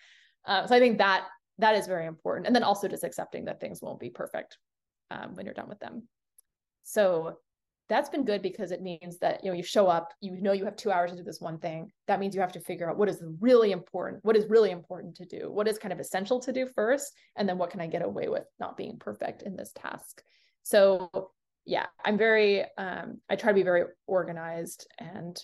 Uh, 0.45 0.67
so 0.67 0.75
I 0.75 0.79
think 0.79 0.97
that 0.99 1.25
that 1.57 1.75
is 1.75 1.87
very 1.87 2.05
important. 2.05 2.47
And 2.47 2.55
then 2.55 2.63
also 2.63 2.87
just 2.87 3.03
accepting 3.03 3.45
that 3.45 3.59
things 3.59 3.81
won't 3.81 3.99
be 3.99 4.09
perfect 4.09 4.57
um, 5.09 5.35
when 5.35 5.45
you're 5.45 5.53
done 5.53 5.69
with 5.69 5.79
them. 5.79 6.07
So 6.83 7.37
that's 7.87 8.09
been 8.09 8.25
good 8.25 8.41
because 8.41 8.71
it 8.71 8.81
means 8.81 9.19
that 9.19 9.43
you 9.43 9.51
know 9.51 9.57
you 9.57 9.63
show 9.63 9.87
up, 9.87 10.11
you 10.19 10.39
know 10.41 10.53
you 10.53 10.65
have 10.65 10.75
two 10.75 10.91
hours 10.91 11.11
to 11.11 11.17
do 11.17 11.23
this 11.23 11.41
one 11.41 11.59
thing. 11.59 11.91
That 12.07 12.19
means 12.19 12.33
you 12.33 12.41
have 12.41 12.51
to 12.53 12.59
figure 12.59 12.89
out 12.89 12.97
what 12.97 13.09
is 13.09 13.23
really 13.39 13.71
important, 13.71 14.23
what 14.23 14.35
is 14.35 14.49
really 14.49 14.71
important 14.71 15.15
to 15.17 15.25
do, 15.25 15.51
what 15.51 15.67
is 15.67 15.77
kind 15.77 15.93
of 15.93 15.99
essential 15.99 16.39
to 16.41 16.51
do 16.51 16.67
first, 16.75 17.13
and 17.35 17.47
then 17.47 17.57
what 17.57 17.69
can 17.69 17.81
I 17.81 17.87
get 17.87 18.01
away 18.01 18.27
with 18.27 18.45
not 18.59 18.77
being 18.77 18.97
perfect 18.97 19.43
in 19.43 19.55
this 19.55 19.71
task. 19.75 20.23
So 20.63 21.31
yeah, 21.65 21.85
I'm 22.03 22.17
very 22.17 22.65
um, 22.77 23.19
I 23.29 23.35
try 23.35 23.51
to 23.51 23.55
be 23.55 23.63
very 23.63 23.83
organized 24.07 24.87
and 24.99 25.37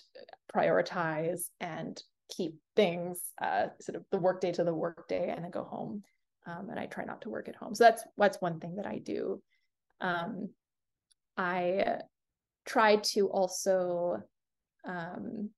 prioritize 0.54 1.42
and 1.60 2.00
keep 2.28 2.56
things 2.76 3.20
uh, 3.40 3.66
sort 3.80 3.96
of 3.96 4.04
the 4.10 4.18
workday 4.18 4.52
to 4.52 4.64
the 4.64 4.74
workday 4.74 5.30
and 5.30 5.44
then 5.44 5.50
go 5.50 5.64
home. 5.64 6.02
Um, 6.44 6.70
and 6.70 6.80
I 6.80 6.86
try 6.86 7.04
not 7.04 7.22
to 7.22 7.30
work 7.30 7.48
at 7.48 7.54
home. 7.54 7.74
So 7.74 7.84
that's 7.84 8.02
that's 8.18 8.40
one 8.40 8.58
thing 8.58 8.76
that 8.76 8.86
I 8.86 8.98
do. 8.98 9.40
Um, 10.00 10.48
I 11.36 12.00
try 12.66 12.96
to 12.96 13.28
also, 13.28 14.22
um, 14.86 15.50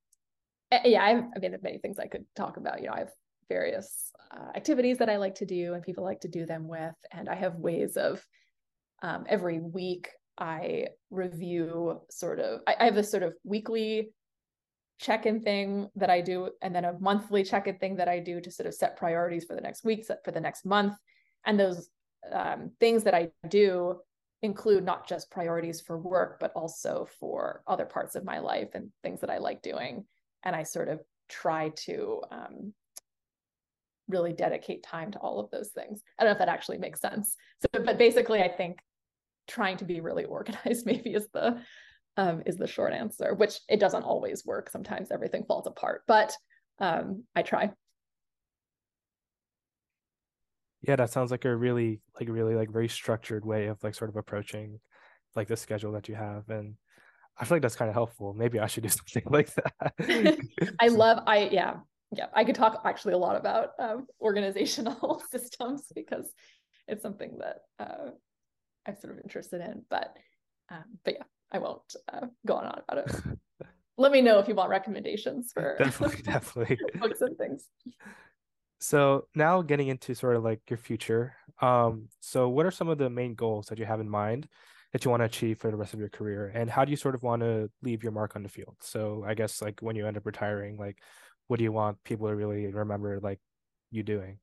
yeah, 0.85 1.05
I've, 1.05 1.25
I 1.37 1.39
mean, 1.41 1.57
many 1.63 1.79
things 1.79 1.99
I 1.99 2.07
could 2.07 2.25
talk 2.35 2.57
about. 2.57 2.81
You 2.81 2.89
know, 2.89 2.95
I've 2.95 3.13
various 3.49 4.11
uh, 4.35 4.57
activities 4.57 4.99
that 4.99 5.09
I 5.09 5.17
like 5.17 5.37
to 5.37 5.47
do 5.47 5.75
and 5.75 5.83
people 5.83 6.05
like 6.05 6.21
to 6.21 6.29
do 6.29 6.47
them 6.47 6.67
with. 6.67 6.95
And 7.13 7.29
I 7.29 7.35
have 7.35 7.57
ways 7.57 7.97
of 7.97 8.25
um, 9.03 9.25
every 9.29 9.61
week 9.61 10.09
I 10.39 10.89
review 11.11 12.01
sort 12.11 12.41
of, 12.41 12.61
I, 12.67 12.75
I 12.81 12.85
have 12.87 12.95
this 12.95 13.11
sort 13.11 13.23
of 13.23 13.35
weekly 13.45 14.11
check-in 15.01 15.43
thing 15.43 15.89
that 15.97 16.09
I 16.09 16.21
do, 16.21 16.51
and 16.63 16.75
then 16.75 16.85
a 16.85 16.99
monthly 16.99 17.45
check-in 17.45 17.79
thing 17.79 17.97
that 17.97 18.09
I 18.09 18.21
do 18.21 18.41
to 18.41 18.51
sort 18.51 18.67
of 18.67 18.75
set 18.75 18.97
priorities 18.97 19.45
for 19.45 19.55
the 19.55 19.61
next 19.61 19.85
week, 19.85 20.05
set 20.05 20.25
for 20.25 20.31
the 20.31 20.41
next 20.41 20.65
month. 20.65 20.95
And 21.45 21.61
those 21.61 21.89
um, 22.33 22.71
things 22.81 23.05
that 23.05 23.15
I 23.15 23.29
do 23.49 24.01
include 24.45 24.85
not 24.85 25.09
just 25.09 25.31
priorities 25.31 25.81
for 25.81 25.99
work, 25.99 26.39
but 26.39 26.53
also 26.55 27.09
for 27.19 27.63
other 27.67 27.87
parts 27.87 28.15
of 28.15 28.25
my 28.25 28.39
life 28.39 28.69
and 28.75 28.91
things 29.03 29.21
that 29.23 29.31
I 29.31 29.39
like 29.39 29.63
doing. 29.63 30.05
And 30.45 30.55
I 30.55 30.63
sort 30.63 30.89
of 30.89 31.01
try 31.31 31.71
to 31.87 32.23
um, 32.31 32.75
really 34.07 34.35
dedicate 34.35 34.83
time 34.83 35.11
to 35.13 35.19
all 35.19 35.41
of 35.41 35.51
those 35.51 35.71
things. 35.71 36.03
I 36.19 36.23
don't 36.23 36.29
know 36.29 36.33
if 36.33 36.39
that 36.39 36.51
actually 36.51 36.77
makes 36.77 37.01
sense. 37.01 37.37
So, 37.61 37.83
but 37.83 37.97
basically, 37.97 38.43
I 38.43 38.49
think 38.49 38.79
trying 39.49 39.79
to 39.79 39.87
be 39.87 40.01
really 40.01 40.25
organized 40.25 40.85
maybe 40.87 41.15
is 41.15 41.29
the 41.33 41.61
um, 42.17 42.43
is 42.45 42.57
the 42.57 42.67
short 42.67 42.93
answer. 42.93 43.35
Which 43.35 43.61
it 43.69 43.81
doesn't 43.81 44.03
always 44.03 44.45
work. 44.45 44.69
Sometimes 44.69 45.11
everything 45.11 45.45
falls 45.49 45.67
apart, 45.67 46.03
but 46.07 46.37
um, 46.81 47.25
I 47.35 47.41
try. 47.43 47.71
Yeah, 50.87 50.97
that 50.97 51.11
sounds 51.11 51.31
like 51.31 51.45
a 51.45 51.57
really 51.57 52.01
like 52.21 52.29
really 52.29 52.55
like 52.55 52.71
very 52.71 52.89
structured 52.89 53.45
way 53.45 53.67
of 53.67 53.83
like 53.83 53.95
sort 53.95 54.11
of 54.11 54.17
approaching 54.17 54.81
like 55.35 55.49
the 55.49 55.57
schedule 55.57 55.93
that 55.93 56.09
you 56.09 56.15
have 56.15 56.49
and 56.49 56.77
I 57.37 57.45
feel 57.45 57.57
like 57.57 57.63
that's 57.63 57.75
kind 57.75 57.89
of 57.89 57.95
helpful. 57.95 58.33
Maybe 58.33 58.61
I 58.61 58.67
should 58.67 58.85
do 58.85 58.89
something 58.91 59.25
like 59.27 59.53
that. 59.55 60.39
I 60.81 60.89
love 60.89 61.23
I 61.27 61.49
yeah. 61.51 61.77
Yeah, 62.13 62.27
I 62.33 62.45
could 62.45 62.55
talk 62.55 62.83
actually 62.85 63.15
a 63.15 63.19
lot 63.19 63.35
about 63.35 63.71
um, 63.81 64.07
organizational 64.21 65.21
systems 65.33 65.87
because 65.97 66.33
it's 66.87 67.03
something 67.03 67.39
that 67.39 67.63
uh, 67.81 68.11
I'm 68.87 68.97
sort 69.01 69.15
of 69.15 69.21
interested 69.25 69.61
in. 69.61 69.83
But 69.91 70.15
um, 70.71 70.85
but 71.05 71.15
yeah, 71.15 71.25
I 71.51 71.59
won't 71.59 71.97
uh, 72.13 72.27
go 72.47 72.55
on 72.55 72.67
about 72.67 73.09
it. 73.09 73.37
Let 73.97 74.13
me 74.13 74.21
know 74.21 74.39
if 74.39 74.47
you 74.47 74.55
want 74.55 74.71
recommendations 74.71 75.51
for 75.53 75.77
definitely, 75.79 76.23
definitely 76.23 76.79
books 77.01 77.21
and 77.21 77.37
things. 77.37 77.69
So 78.85 79.29
now 79.35 79.63
getting 79.63 79.89
into 79.89 80.15
sort 80.15 80.37
of 80.37 80.45
like 80.45 80.61
your 80.69 80.77
future. 80.77 81.35
Um, 81.63 82.11
so 82.21 82.51
what 82.51 82.67
are 82.67 82.71
some 82.71 82.89
of 82.89 82.99
the 82.99 83.09
main 83.09 83.35
goals 83.35 83.69
that 83.69 83.79
you 83.79 83.87
have 83.87 83.99
in 83.99 84.11
mind 84.11 84.47
that 84.93 85.07
you 85.07 85.11
want 85.11 85.23
to 85.23 85.25
achieve 85.25 85.59
for 85.59 85.71
the 85.71 85.77
rest 85.79 85.95
of 85.95 86.01
your 86.01 86.11
career? 86.11 86.53
And 86.55 86.69
how 86.69 86.85
do 86.85 86.91
you 86.91 86.97
sort 86.99 87.15
of 87.15 87.23
want 87.23 87.41
to 87.41 87.71
leave 87.81 88.03
your 88.03 88.13
mark 88.13 88.37
on 88.37 88.43
the 88.43 88.49
field? 88.51 88.77
So 88.83 89.25
I 89.27 89.33
guess 89.33 89.63
like 89.63 89.81
when 89.81 89.97
you 89.97 90.07
end 90.07 90.19
up 90.19 90.27
retiring, 90.27 90.77
like 90.77 90.99
what 91.47 91.57
do 91.57 91.65
you 91.65 91.73
want 91.73 91.97
people 92.05 92.29
to 92.29 92.35
really 92.37 92.67
remember 92.67 93.21
like 93.21 93.41
you 93.91 94.03
doing? 94.03 94.39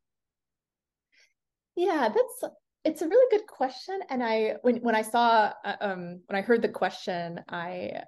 Yeah, 1.76 2.10
that's 2.10 2.56
it's 2.84 3.04
a 3.04 3.08
really 3.08 3.38
good 3.38 3.46
question. 3.46 4.00
And 4.10 4.24
I 4.24 4.56
when 4.64 4.78
when 4.78 4.96
I 4.96 5.04
saw 5.04 5.54
uh, 5.64 5.76
um 5.82 6.22
when 6.26 6.36
I 6.36 6.42
heard 6.42 6.64
the 6.64 6.70
question, 6.70 7.42
I 7.48 8.06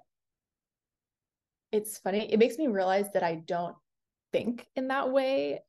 it's 1.70 1.96
funny, 1.98 2.32
it 2.32 2.40
makes 2.40 2.58
me 2.58 2.66
realize 2.66 3.12
that 3.12 3.22
I 3.22 3.36
don't 3.36 3.76
think 4.32 4.66
in 4.74 4.88
that 4.88 5.12
way 5.12 5.60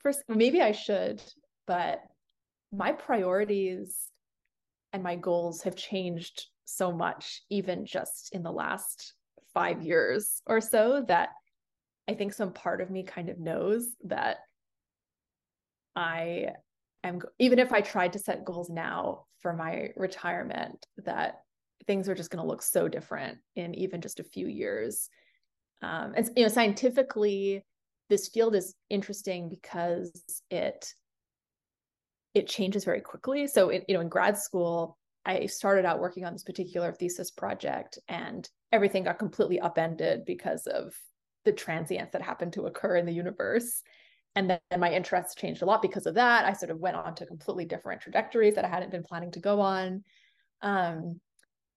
first 0.00 0.22
maybe 0.28 0.60
I 0.60 0.72
should, 0.72 1.22
but 1.66 2.00
my 2.72 2.92
priorities 2.92 3.96
and 4.92 5.02
my 5.02 5.16
goals 5.16 5.62
have 5.62 5.76
changed 5.76 6.46
so 6.64 6.92
much, 6.92 7.42
even 7.50 7.86
just 7.86 8.30
in 8.32 8.42
the 8.42 8.52
last 8.52 9.14
five 9.54 9.82
years 9.82 10.42
or 10.46 10.60
so, 10.60 11.04
that 11.08 11.30
I 12.08 12.14
think 12.14 12.32
some 12.32 12.52
part 12.52 12.80
of 12.80 12.90
me 12.90 13.02
kind 13.02 13.28
of 13.28 13.38
knows 13.38 13.88
that 14.04 14.38
I 15.96 16.48
am, 17.04 17.20
even 17.38 17.58
if 17.58 17.72
I 17.72 17.80
tried 17.80 18.14
to 18.14 18.18
set 18.18 18.44
goals 18.44 18.70
now 18.70 19.24
for 19.40 19.52
my 19.52 19.90
retirement, 19.96 20.86
that 21.04 21.40
things 21.86 22.08
are 22.08 22.14
just 22.14 22.30
going 22.30 22.42
to 22.42 22.48
look 22.48 22.62
so 22.62 22.88
different 22.88 23.38
in 23.56 23.74
even 23.74 24.00
just 24.00 24.20
a 24.20 24.24
few 24.24 24.46
years. 24.46 25.08
Um, 25.82 26.12
and 26.16 26.30
you 26.36 26.42
know, 26.42 26.48
scientifically, 26.48 27.64
this 28.08 28.28
field 28.28 28.54
is 28.54 28.74
interesting 28.90 29.48
because 29.48 30.42
it 30.50 30.92
it 32.34 32.46
changes 32.46 32.84
very 32.84 33.00
quickly. 33.00 33.46
So, 33.46 33.70
you 33.70 33.82
know, 33.88 34.00
in 34.00 34.08
grad 34.08 34.36
school, 34.36 34.96
I 35.24 35.46
started 35.46 35.84
out 35.84 35.98
working 35.98 36.24
on 36.24 36.32
this 36.32 36.44
particular 36.44 36.92
thesis 36.92 37.30
project, 37.30 37.98
and 38.08 38.48
everything 38.70 39.04
got 39.04 39.18
completely 39.18 39.60
upended 39.60 40.24
because 40.24 40.66
of 40.66 40.94
the 41.44 41.52
transients 41.52 42.12
that 42.12 42.22
happened 42.22 42.52
to 42.54 42.66
occur 42.66 42.96
in 42.96 43.06
the 43.06 43.12
universe. 43.12 43.82
And 44.36 44.50
then 44.50 44.60
my 44.78 44.92
interests 44.92 45.34
changed 45.34 45.62
a 45.62 45.64
lot 45.64 45.82
because 45.82 46.06
of 46.06 46.14
that. 46.14 46.44
I 46.44 46.52
sort 46.52 46.70
of 46.70 46.78
went 46.78 46.96
on 46.96 47.14
to 47.16 47.26
completely 47.26 47.64
different 47.64 48.02
trajectories 48.02 48.54
that 48.54 48.64
I 48.64 48.68
hadn't 48.68 48.92
been 48.92 49.02
planning 49.02 49.32
to 49.32 49.40
go 49.40 49.60
on. 49.60 50.04
Um, 50.62 51.20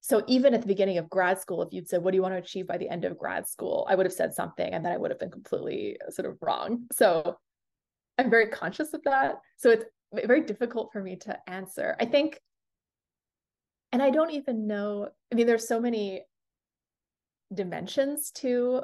so 0.01 0.23
even 0.27 0.53
at 0.53 0.61
the 0.61 0.67
beginning 0.67 0.97
of 0.97 1.09
grad 1.09 1.39
school 1.39 1.61
if 1.61 1.71
you'd 1.71 1.87
said 1.87 2.03
what 2.03 2.11
do 2.11 2.15
you 2.17 2.21
want 2.21 2.33
to 2.33 2.39
achieve 2.39 2.67
by 2.67 2.77
the 2.77 2.89
end 2.89 3.05
of 3.05 3.17
grad 3.17 3.47
school? 3.47 3.87
I 3.89 3.95
would 3.95 4.05
have 4.05 4.13
said 4.13 4.33
something 4.33 4.73
and 4.73 4.83
then 4.83 4.91
i 4.91 4.97
would 4.97 5.11
have 5.11 5.19
been 5.19 5.31
completely 5.31 5.97
uh, 6.05 6.11
sort 6.11 6.27
of 6.27 6.37
wrong. 6.41 6.87
So 6.91 7.37
i'm 8.17 8.29
very 8.29 8.47
conscious 8.47 8.93
of 8.93 9.03
that. 9.03 9.35
So 9.57 9.69
it's 9.69 9.85
very 10.25 10.41
difficult 10.41 10.91
for 10.91 11.01
me 11.01 11.15
to 11.17 11.37
answer. 11.49 11.95
I 11.99 12.05
think 12.05 12.39
and 13.91 14.01
i 14.01 14.09
don't 14.09 14.31
even 14.31 14.67
know 14.67 15.09
i 15.31 15.35
mean 15.35 15.47
there's 15.47 15.67
so 15.67 15.79
many 15.79 16.21
dimensions 17.53 18.31
to 18.31 18.81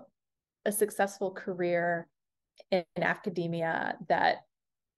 a 0.65 0.71
successful 0.71 1.31
career 1.31 2.07
in, 2.71 2.83
in 2.95 3.03
academia 3.03 3.95
that 4.09 4.37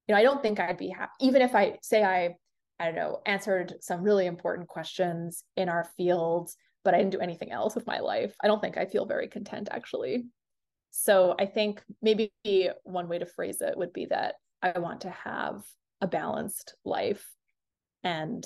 you 0.07 0.13
know 0.13 0.19
i 0.19 0.23
don't 0.23 0.41
think 0.41 0.59
i'd 0.59 0.77
be 0.77 0.89
happy 0.89 1.11
even 1.21 1.41
if 1.41 1.55
i 1.55 1.77
say 1.81 2.03
i 2.03 2.35
I 2.79 2.85
don't 2.85 2.95
know, 2.95 3.21
answered 3.25 3.75
some 3.81 4.03
really 4.03 4.25
important 4.25 4.67
questions 4.67 5.43
in 5.57 5.69
our 5.69 5.85
field, 5.97 6.49
but 6.83 6.93
I 6.93 6.97
didn't 6.97 7.11
do 7.11 7.19
anything 7.19 7.51
else 7.51 7.75
with 7.75 7.85
my 7.85 7.99
life. 7.99 8.33
I 8.41 8.47
don't 8.47 8.61
think 8.61 8.77
I 8.77 8.85
feel 8.85 9.05
very 9.05 9.27
content 9.27 9.67
actually. 9.71 10.25
So 10.91 11.35
I 11.37 11.45
think 11.45 11.83
maybe 12.01 12.31
one 12.83 13.07
way 13.07 13.19
to 13.19 13.25
phrase 13.25 13.61
it 13.61 13.77
would 13.77 13.93
be 13.93 14.05
that 14.05 14.35
I 14.61 14.79
want 14.79 15.01
to 15.01 15.09
have 15.09 15.63
a 16.01 16.07
balanced 16.07 16.75
life. 16.83 17.25
And 18.03 18.45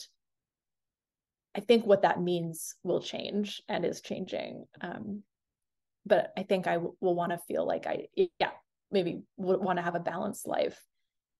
I 1.56 1.60
think 1.60 1.86
what 1.86 2.02
that 2.02 2.22
means 2.22 2.76
will 2.84 3.02
change 3.02 3.62
and 3.70 3.86
is 3.86 4.02
changing. 4.02 4.66
Um, 4.82 5.24
but 6.06 6.34
I 6.36 6.44
think 6.44 6.68
I 6.68 6.74
w- 6.74 6.96
will 7.00 7.16
want 7.16 7.32
to 7.32 7.38
feel 7.38 7.66
like 7.66 7.86
I, 7.86 8.08
yeah, 8.16 8.52
maybe 8.92 9.22
would 9.38 9.62
want 9.62 9.78
to 9.78 9.84
have 9.84 9.96
a 9.96 10.00
balanced 10.00 10.48
life 10.48 10.82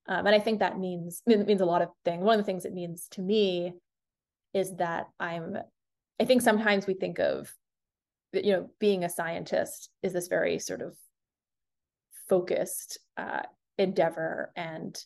um, 0.08 0.26
and 0.28 0.36
I 0.36 0.40
think 0.40 0.60
that 0.60 0.80
means 0.80 1.22
means 1.26 1.62
a 1.62 1.66
lot 1.66 1.82
of 1.82 1.90
things. 2.06 2.24
One 2.24 2.40
of 2.40 2.46
the 2.46 2.50
things 2.50 2.66
it 2.66 2.74
means 2.74 3.08
to 3.12 3.22
me 3.22 3.74
is 4.54 4.76
that 4.78 5.08
I'm. 5.20 5.58
I 6.20 6.26
think 6.26 6.42
sometimes 6.42 6.86
we 6.86 6.94
think 6.94 7.20
of, 7.20 7.52
you 8.34 8.54
know, 8.54 8.70
being 8.80 9.04
a 9.04 9.10
scientist 9.10 9.90
is 10.04 10.14
this 10.14 10.28
very 10.28 10.60
sort 10.60 10.82
of 10.82 10.96
focused 12.30 13.00
uh, 13.18 13.42
endeavor, 13.78 14.52
and 14.56 14.98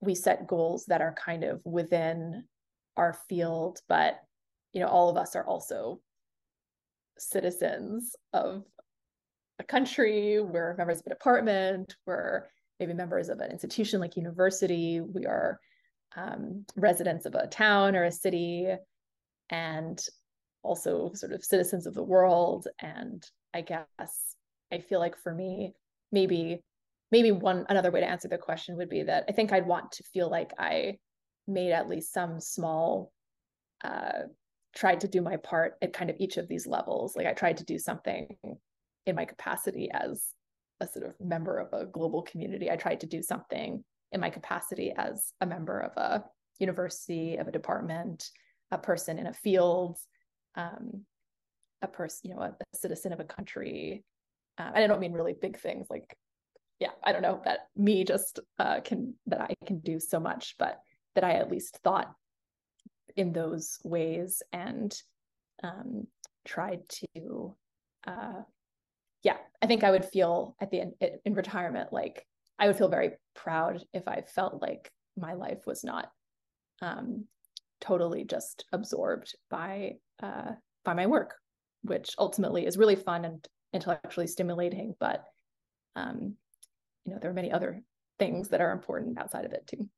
we 0.00 0.14
set 0.14 0.46
goals 0.46 0.84
that 0.86 1.00
are 1.00 1.14
kind 1.14 1.44
of 1.44 1.60
within 1.64 2.44
our 2.96 3.16
field, 3.28 3.80
but 3.88 4.20
you 4.72 4.80
know, 4.80 4.88
all 4.88 5.08
of 5.08 5.16
us 5.16 5.36
are 5.36 5.46
also 5.46 6.00
citizens 7.18 8.16
of 8.32 8.64
a 9.58 9.64
country. 9.64 10.40
We're 10.40 10.74
members 10.76 11.00
of 11.00 11.06
a 11.06 11.10
department. 11.10 11.94
We're 12.06 12.44
maybe 12.82 12.94
members 12.94 13.28
of 13.28 13.38
an 13.38 13.52
institution 13.52 14.00
like 14.00 14.16
university. 14.16 15.00
We 15.00 15.24
are 15.24 15.60
um, 16.16 16.64
residents 16.74 17.26
of 17.26 17.34
a 17.36 17.46
town 17.46 17.94
or 17.94 18.04
a 18.04 18.10
city, 18.10 18.66
and 19.50 20.04
also 20.64 21.12
sort 21.14 21.32
of 21.32 21.44
citizens 21.44 21.86
of 21.86 21.94
the 21.94 22.02
world. 22.02 22.66
And 22.80 23.24
I 23.54 23.60
guess 23.60 24.34
I 24.72 24.78
feel 24.78 24.98
like 24.98 25.16
for 25.16 25.32
me, 25.32 25.74
maybe 26.10 26.60
maybe 27.12 27.30
one 27.30 27.66
another 27.68 27.92
way 27.92 28.00
to 28.00 28.08
answer 28.08 28.26
the 28.26 28.38
question 28.38 28.76
would 28.76 28.88
be 28.88 29.04
that 29.04 29.26
I 29.28 29.32
think 29.32 29.52
I'd 29.52 29.66
want 29.66 29.92
to 29.92 30.02
feel 30.02 30.28
like 30.28 30.52
I 30.58 30.98
made 31.46 31.72
at 31.72 31.88
least 31.88 32.12
some 32.12 32.40
small 32.40 33.12
uh, 33.84 34.22
tried 34.74 35.00
to 35.00 35.08
do 35.08 35.20
my 35.20 35.36
part 35.36 35.74
at 35.82 35.92
kind 35.92 36.10
of 36.10 36.16
each 36.18 36.36
of 36.36 36.48
these 36.48 36.66
levels. 36.66 37.14
Like 37.14 37.26
I 37.26 37.32
tried 37.32 37.58
to 37.58 37.64
do 37.64 37.78
something 37.78 38.26
in 39.06 39.14
my 39.14 39.24
capacity 39.24 39.88
as 39.92 40.24
a 40.82 40.88
sort 40.88 41.06
of 41.06 41.14
member 41.20 41.58
of 41.58 41.72
a 41.72 41.86
global 41.86 42.22
community. 42.22 42.70
I 42.70 42.76
tried 42.76 43.00
to 43.00 43.06
do 43.06 43.22
something 43.22 43.82
in 44.10 44.20
my 44.20 44.28
capacity 44.28 44.92
as 44.96 45.32
a 45.40 45.46
member 45.46 45.78
of 45.80 45.96
a 45.96 46.24
university, 46.58 47.36
of 47.36 47.48
a 47.48 47.52
department, 47.52 48.28
a 48.70 48.78
person 48.78 49.18
in 49.18 49.28
a 49.28 49.32
field, 49.32 49.96
um, 50.56 51.04
a 51.80 51.88
person, 51.88 52.30
you 52.30 52.36
know, 52.36 52.42
a, 52.42 52.48
a, 52.48 52.76
citizen 52.76 53.12
of 53.12 53.20
a 53.20 53.24
country. 53.24 54.04
Uh, 54.58 54.72
and 54.74 54.84
I 54.84 54.86
don't 54.86 55.00
mean 55.00 55.12
really 55.12 55.34
big 55.40 55.58
things 55.58 55.86
like, 55.88 56.16
yeah, 56.80 56.90
I 57.04 57.12
don't 57.12 57.22
know 57.22 57.40
that 57.44 57.68
me 57.76 58.04
just 58.04 58.40
uh, 58.58 58.80
can, 58.80 59.14
that 59.26 59.40
I 59.40 59.54
can 59.64 59.78
do 59.78 60.00
so 60.00 60.18
much, 60.18 60.56
but 60.58 60.80
that 61.14 61.24
I 61.24 61.34
at 61.34 61.50
least 61.50 61.78
thought 61.84 62.12
in 63.16 63.32
those 63.32 63.78
ways 63.84 64.42
and 64.52 64.94
um, 65.62 66.06
tried 66.44 66.80
to 66.88 67.54
uh, 68.06 68.42
yeah, 69.22 69.36
I 69.60 69.66
think 69.66 69.84
I 69.84 69.90
would 69.90 70.04
feel 70.04 70.56
at 70.60 70.70
the 70.70 70.80
end 70.80 70.94
in 71.24 71.34
retirement 71.34 71.92
like 71.92 72.26
I 72.58 72.66
would 72.66 72.76
feel 72.76 72.88
very 72.88 73.12
proud 73.34 73.82
if 73.92 74.06
I 74.08 74.22
felt 74.22 74.60
like 74.60 74.90
my 75.16 75.34
life 75.34 75.66
was 75.66 75.84
not 75.84 76.10
um, 76.80 77.26
totally 77.80 78.24
just 78.24 78.64
absorbed 78.72 79.34
by 79.50 79.94
uh, 80.22 80.52
by 80.84 80.94
my 80.94 81.06
work, 81.06 81.34
which 81.82 82.14
ultimately 82.18 82.66
is 82.66 82.78
really 82.78 82.96
fun 82.96 83.24
and 83.24 83.46
intellectually 83.72 84.26
stimulating. 84.26 84.94
But 84.98 85.24
um, 85.96 86.36
you 87.04 87.12
know, 87.12 87.18
there 87.20 87.30
are 87.30 87.34
many 87.34 87.52
other 87.52 87.82
things 88.18 88.48
that 88.48 88.60
are 88.60 88.72
important 88.72 89.18
outside 89.18 89.44
of 89.44 89.52
it 89.52 89.66
too. 89.66 89.88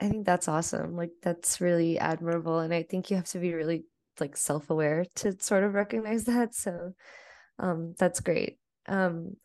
I 0.00 0.08
think 0.08 0.26
that's 0.26 0.48
awesome. 0.48 0.96
Like 0.96 1.10
that's 1.22 1.60
really 1.60 1.98
admirable. 1.98 2.60
And 2.60 2.72
I 2.72 2.84
think 2.84 3.10
you 3.10 3.16
have 3.16 3.28
to 3.30 3.38
be 3.38 3.54
really 3.54 3.84
like 4.20 4.36
self-aware 4.36 5.04
to 5.16 5.36
sort 5.40 5.64
of 5.64 5.74
recognize 5.74 6.24
that. 6.32 6.54
So 6.54 6.92
um 7.58 7.94
that's 7.98 8.20
great. 8.20 8.58
Um 8.86 9.36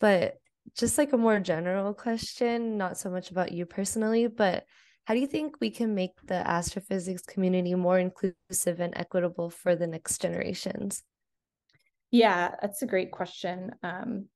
but 0.00 0.36
just 0.76 0.98
like 0.98 1.12
a 1.12 1.18
more 1.18 1.40
general 1.40 1.92
question, 1.94 2.76
not 2.76 2.96
so 2.96 3.10
much 3.10 3.30
about 3.30 3.52
you 3.52 3.66
personally, 3.66 4.26
but 4.28 4.64
how 5.04 5.14
do 5.14 5.20
you 5.20 5.26
think 5.26 5.56
we 5.60 5.70
can 5.70 5.94
make 5.94 6.12
the 6.24 6.46
astrophysics 6.48 7.22
community 7.22 7.74
more 7.74 7.98
inclusive 7.98 8.80
and 8.80 8.96
equitable 8.96 9.50
for 9.50 9.74
the 9.74 9.86
next 9.86 10.22
generations? 10.22 11.02
Yeah, 12.12 12.54
that's 12.60 12.82
a 12.82 12.86
great 12.86 13.10
question. 13.10 13.72
Um, 13.82 14.26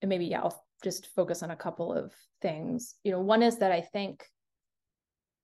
and 0.00 0.08
maybe, 0.08 0.26
yeah, 0.26 0.40
I'll 0.40 0.64
just 0.82 1.08
focus 1.14 1.42
on 1.42 1.50
a 1.50 1.56
couple 1.56 1.92
of 1.92 2.14
things. 2.40 2.94
You 3.04 3.12
know, 3.12 3.20
one 3.20 3.42
is 3.42 3.58
that 3.58 3.72
I 3.72 3.82
think 3.82 4.26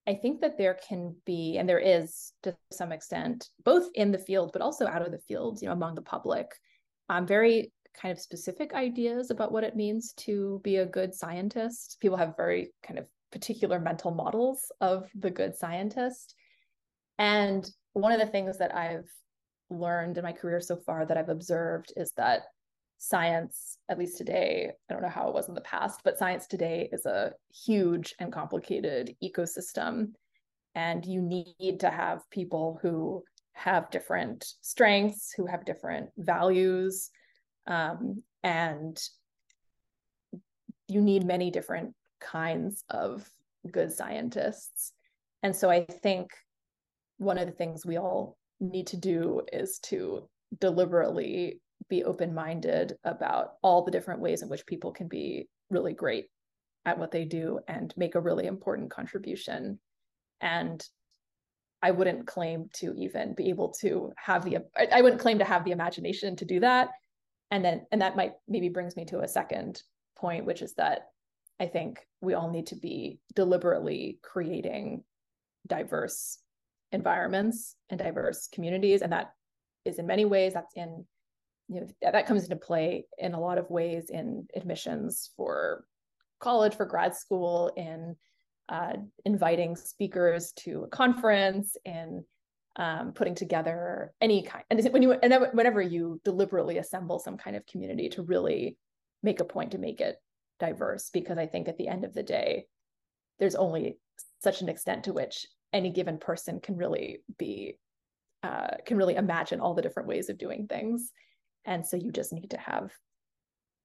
I 0.06 0.14
think 0.14 0.40
that 0.40 0.56
there 0.58 0.78
can 0.88 1.14
be, 1.26 1.58
and 1.58 1.68
there 1.68 1.78
is 1.78 2.32
to 2.42 2.56
some 2.72 2.90
extent, 2.90 3.48
both 3.64 3.88
in 3.94 4.10
the 4.10 4.18
field, 4.18 4.50
but 4.52 4.62
also 4.62 4.86
out 4.86 5.02
of 5.02 5.12
the 5.12 5.18
field, 5.18 5.60
you 5.60 5.68
know, 5.68 5.72
among 5.72 5.94
the 5.94 6.02
public, 6.02 6.46
um, 7.08 7.26
very 7.26 7.72
kind 8.00 8.12
of 8.12 8.20
specific 8.20 8.72
ideas 8.72 9.30
about 9.30 9.52
what 9.52 9.64
it 9.64 9.76
means 9.76 10.12
to 10.14 10.60
be 10.64 10.76
a 10.76 10.86
good 10.86 11.14
scientist. 11.14 11.98
People 12.00 12.16
have 12.16 12.36
very 12.36 12.72
kind 12.82 12.98
of 12.98 13.06
particular 13.30 13.78
mental 13.78 14.10
models 14.10 14.72
of 14.80 15.08
the 15.14 15.30
good 15.30 15.56
scientist. 15.56 16.34
And 17.18 17.68
one 17.92 18.12
of 18.12 18.20
the 18.20 18.26
things 18.26 18.58
that 18.58 18.74
I've 18.74 19.08
learned 19.68 20.18
in 20.18 20.24
my 20.24 20.32
career 20.32 20.60
so 20.60 20.76
far 20.76 21.06
that 21.06 21.16
I've 21.16 21.28
observed 21.28 21.92
is 21.96 22.12
that 22.16 22.42
science, 23.02 23.78
at 23.88 23.98
least 23.98 24.18
today, 24.18 24.70
I 24.88 24.92
don't 24.92 25.02
know 25.02 25.08
how 25.08 25.28
it 25.28 25.34
was 25.34 25.48
in 25.48 25.54
the 25.54 25.62
past, 25.62 26.00
but 26.04 26.18
science 26.18 26.46
today 26.46 26.86
is 26.92 27.06
a 27.06 27.32
huge 27.50 28.14
and 28.18 28.30
complicated 28.30 29.16
ecosystem. 29.24 30.12
And 30.74 31.04
you 31.04 31.22
need 31.22 31.80
to 31.80 31.90
have 31.90 32.28
people 32.30 32.78
who 32.82 33.24
have 33.54 33.90
different 33.90 34.44
strengths, 34.60 35.32
who 35.34 35.46
have 35.46 35.64
different 35.64 36.10
values. 36.18 37.10
Um, 37.66 38.22
and 38.42 39.02
you 40.86 41.00
need 41.00 41.24
many 41.26 41.50
different 41.50 41.94
kinds 42.20 42.84
of 42.90 43.26
good 43.72 43.90
scientists. 43.90 44.92
And 45.42 45.56
so 45.56 45.70
I 45.70 45.86
think 45.86 46.32
one 47.16 47.38
of 47.38 47.46
the 47.46 47.52
things 47.52 47.86
we 47.86 47.96
all 47.96 48.36
need 48.60 48.88
to 48.88 48.98
do 48.98 49.40
is 49.52 49.78
to 49.84 50.28
deliberately 50.58 51.60
be 51.90 52.04
open 52.04 52.34
minded 52.34 52.96
about 53.04 53.54
all 53.62 53.84
the 53.84 53.90
different 53.90 54.20
ways 54.20 54.40
in 54.40 54.48
which 54.48 54.64
people 54.64 54.92
can 54.92 55.08
be 55.08 55.48
really 55.68 55.92
great 55.92 56.28
at 56.86 56.98
what 56.98 57.10
they 57.10 57.24
do 57.24 57.60
and 57.68 57.92
make 57.96 58.14
a 58.14 58.20
really 58.20 58.46
important 58.46 58.90
contribution. 58.90 59.78
And 60.40 60.82
I 61.82 61.90
wouldn't 61.90 62.26
claim 62.26 62.70
to 62.74 62.94
even 62.94 63.34
be 63.34 63.50
able 63.50 63.72
to 63.80 64.12
have 64.16 64.44
the 64.44 64.58
I 64.92 65.02
wouldn't 65.02 65.20
claim 65.20 65.38
to 65.38 65.44
have 65.44 65.64
the 65.64 65.72
imagination 65.72 66.36
to 66.36 66.44
do 66.44 66.60
that. 66.60 66.90
And 67.50 67.64
then 67.64 67.86
and 67.92 68.00
that 68.00 68.16
might 68.16 68.32
maybe 68.48 68.68
brings 68.68 68.96
me 68.96 69.04
to 69.06 69.20
a 69.20 69.28
second 69.28 69.82
point, 70.16 70.46
which 70.46 70.62
is 70.62 70.74
that 70.74 71.08
I 71.58 71.66
think 71.66 72.06
we 72.20 72.34
all 72.34 72.50
need 72.50 72.68
to 72.68 72.76
be 72.76 73.18
deliberately 73.34 74.18
creating 74.22 75.04
diverse 75.66 76.38
environments 76.92 77.76
and 77.88 77.98
diverse 77.98 78.48
communities. 78.52 79.02
And 79.02 79.12
that 79.12 79.32
is 79.84 79.98
in 79.98 80.06
many 80.06 80.24
ways, 80.24 80.54
that's 80.54 80.74
in 80.74 81.04
you 81.70 81.80
know 81.80 81.86
that 82.02 82.26
comes 82.26 82.42
into 82.42 82.56
play 82.56 83.06
in 83.18 83.32
a 83.32 83.40
lot 83.40 83.58
of 83.58 83.70
ways 83.70 84.10
in 84.10 84.46
admissions 84.56 85.30
for 85.36 85.84
college 86.40 86.74
for 86.74 86.84
grad 86.84 87.14
school 87.14 87.72
in 87.76 88.16
uh, 88.68 88.94
inviting 89.24 89.76
speakers 89.76 90.52
to 90.52 90.84
a 90.84 90.88
conference 90.88 91.76
and 91.84 92.22
um, 92.76 93.12
putting 93.12 93.34
together 93.34 94.12
any 94.20 94.42
kind 94.42 94.64
and 94.70 94.84
when 94.92 95.02
you 95.02 95.12
and 95.12 95.34
whenever 95.52 95.80
you 95.80 96.20
deliberately 96.24 96.78
assemble 96.78 97.18
some 97.18 97.36
kind 97.36 97.56
of 97.56 97.66
community 97.66 98.08
to 98.08 98.22
really 98.22 98.76
make 99.22 99.40
a 99.40 99.44
point 99.44 99.72
to 99.72 99.78
make 99.78 100.00
it 100.00 100.16
diverse 100.58 101.10
because 101.12 101.38
i 101.38 101.46
think 101.46 101.68
at 101.68 101.78
the 101.78 101.88
end 101.88 102.04
of 102.04 102.14
the 102.14 102.22
day 102.22 102.66
there's 103.38 103.54
only 103.54 103.98
such 104.42 104.60
an 104.60 104.68
extent 104.68 105.04
to 105.04 105.12
which 105.12 105.46
any 105.72 105.90
given 105.90 106.18
person 106.18 106.60
can 106.60 106.76
really 106.76 107.22
be 107.38 107.76
uh, 108.42 108.68
can 108.86 108.96
really 108.96 109.16
imagine 109.16 109.60
all 109.60 109.74
the 109.74 109.82
different 109.82 110.08
ways 110.08 110.30
of 110.30 110.38
doing 110.38 110.66
things 110.66 111.12
and 111.64 111.84
so 111.84 111.96
you 111.96 112.10
just 112.12 112.32
need 112.32 112.50
to 112.50 112.58
have 112.58 112.92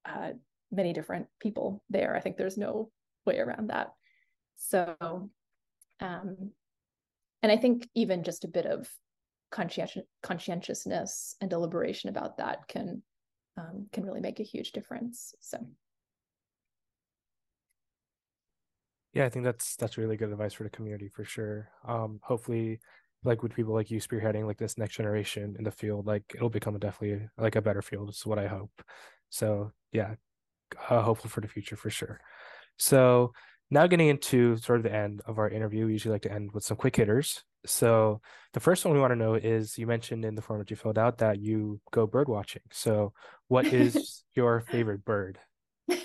uh, 0.04 0.30
many 0.70 0.92
different 0.92 1.26
people 1.40 1.82
there. 1.90 2.16
I 2.16 2.20
think 2.20 2.36
there's 2.36 2.58
no 2.58 2.90
way 3.24 3.38
around 3.38 3.70
that. 3.70 3.92
So 4.56 5.30
um, 6.00 6.50
and 7.42 7.52
i 7.52 7.56
think 7.56 7.88
even 7.94 8.22
just 8.22 8.44
a 8.44 8.48
bit 8.48 8.66
of 8.66 8.88
conscientious 9.50 10.04
conscientiousness 10.22 11.36
and 11.40 11.48
deliberation 11.48 12.10
about 12.10 12.38
that 12.38 12.66
can 12.68 13.02
um, 13.58 13.86
can 13.92 14.04
really 14.04 14.20
make 14.20 14.38
a 14.38 14.42
huge 14.42 14.72
difference. 14.72 15.34
So. 15.40 15.58
Yeah 19.14 19.24
i 19.24 19.30
think 19.30 19.46
that's 19.46 19.76
that's 19.76 19.96
really 19.96 20.16
good 20.18 20.30
advice 20.30 20.52
for 20.52 20.64
the 20.64 20.70
community 20.70 21.08
for 21.08 21.24
sure. 21.24 21.70
Um 21.86 22.20
hopefully 22.22 22.80
like 23.26 23.42
with 23.42 23.54
people 23.54 23.74
like 23.74 23.90
you 23.90 24.00
spearheading 24.00 24.46
like 24.46 24.58
this 24.58 24.78
next 24.78 24.96
generation 24.96 25.56
in 25.58 25.64
the 25.64 25.70
field 25.70 26.06
like 26.06 26.22
it'll 26.34 26.48
become 26.48 26.76
a 26.76 26.78
definitely 26.78 27.26
like 27.38 27.56
a 27.56 27.62
better 27.62 27.82
field 27.82 28.10
is 28.10 28.26
what 28.26 28.38
i 28.38 28.46
hope. 28.46 28.82
So 29.30 29.72
yeah 29.92 30.14
uh, 30.88 31.02
hopeful 31.02 31.30
for 31.30 31.40
the 31.40 31.48
future 31.48 31.76
for 31.76 31.90
sure. 31.90 32.20
So 32.78 33.32
now 33.70 33.86
getting 33.86 34.08
into 34.08 34.56
sort 34.58 34.78
of 34.78 34.84
the 34.84 34.94
end 34.94 35.22
of 35.26 35.38
our 35.38 35.48
interview 35.48 35.86
we 35.86 35.92
usually 35.92 36.12
like 36.12 36.22
to 36.22 36.32
end 36.32 36.50
with 36.52 36.64
some 36.64 36.76
quick 36.76 36.96
hitters. 36.96 37.42
So 37.64 38.20
the 38.52 38.60
first 38.60 38.84
one 38.84 38.94
we 38.94 39.00
want 39.00 39.10
to 39.12 39.16
know 39.16 39.34
is 39.34 39.76
you 39.76 39.86
mentioned 39.86 40.24
in 40.24 40.34
the 40.34 40.42
form 40.42 40.60
that 40.60 40.70
you 40.70 40.76
filled 40.76 40.98
out 40.98 41.18
that 41.18 41.40
you 41.40 41.80
go 41.90 42.06
bird 42.06 42.28
watching. 42.28 42.62
So 42.70 43.12
what 43.48 43.66
is 43.72 44.24
your 44.34 44.60
favorite 44.60 45.04
bird? 45.04 45.38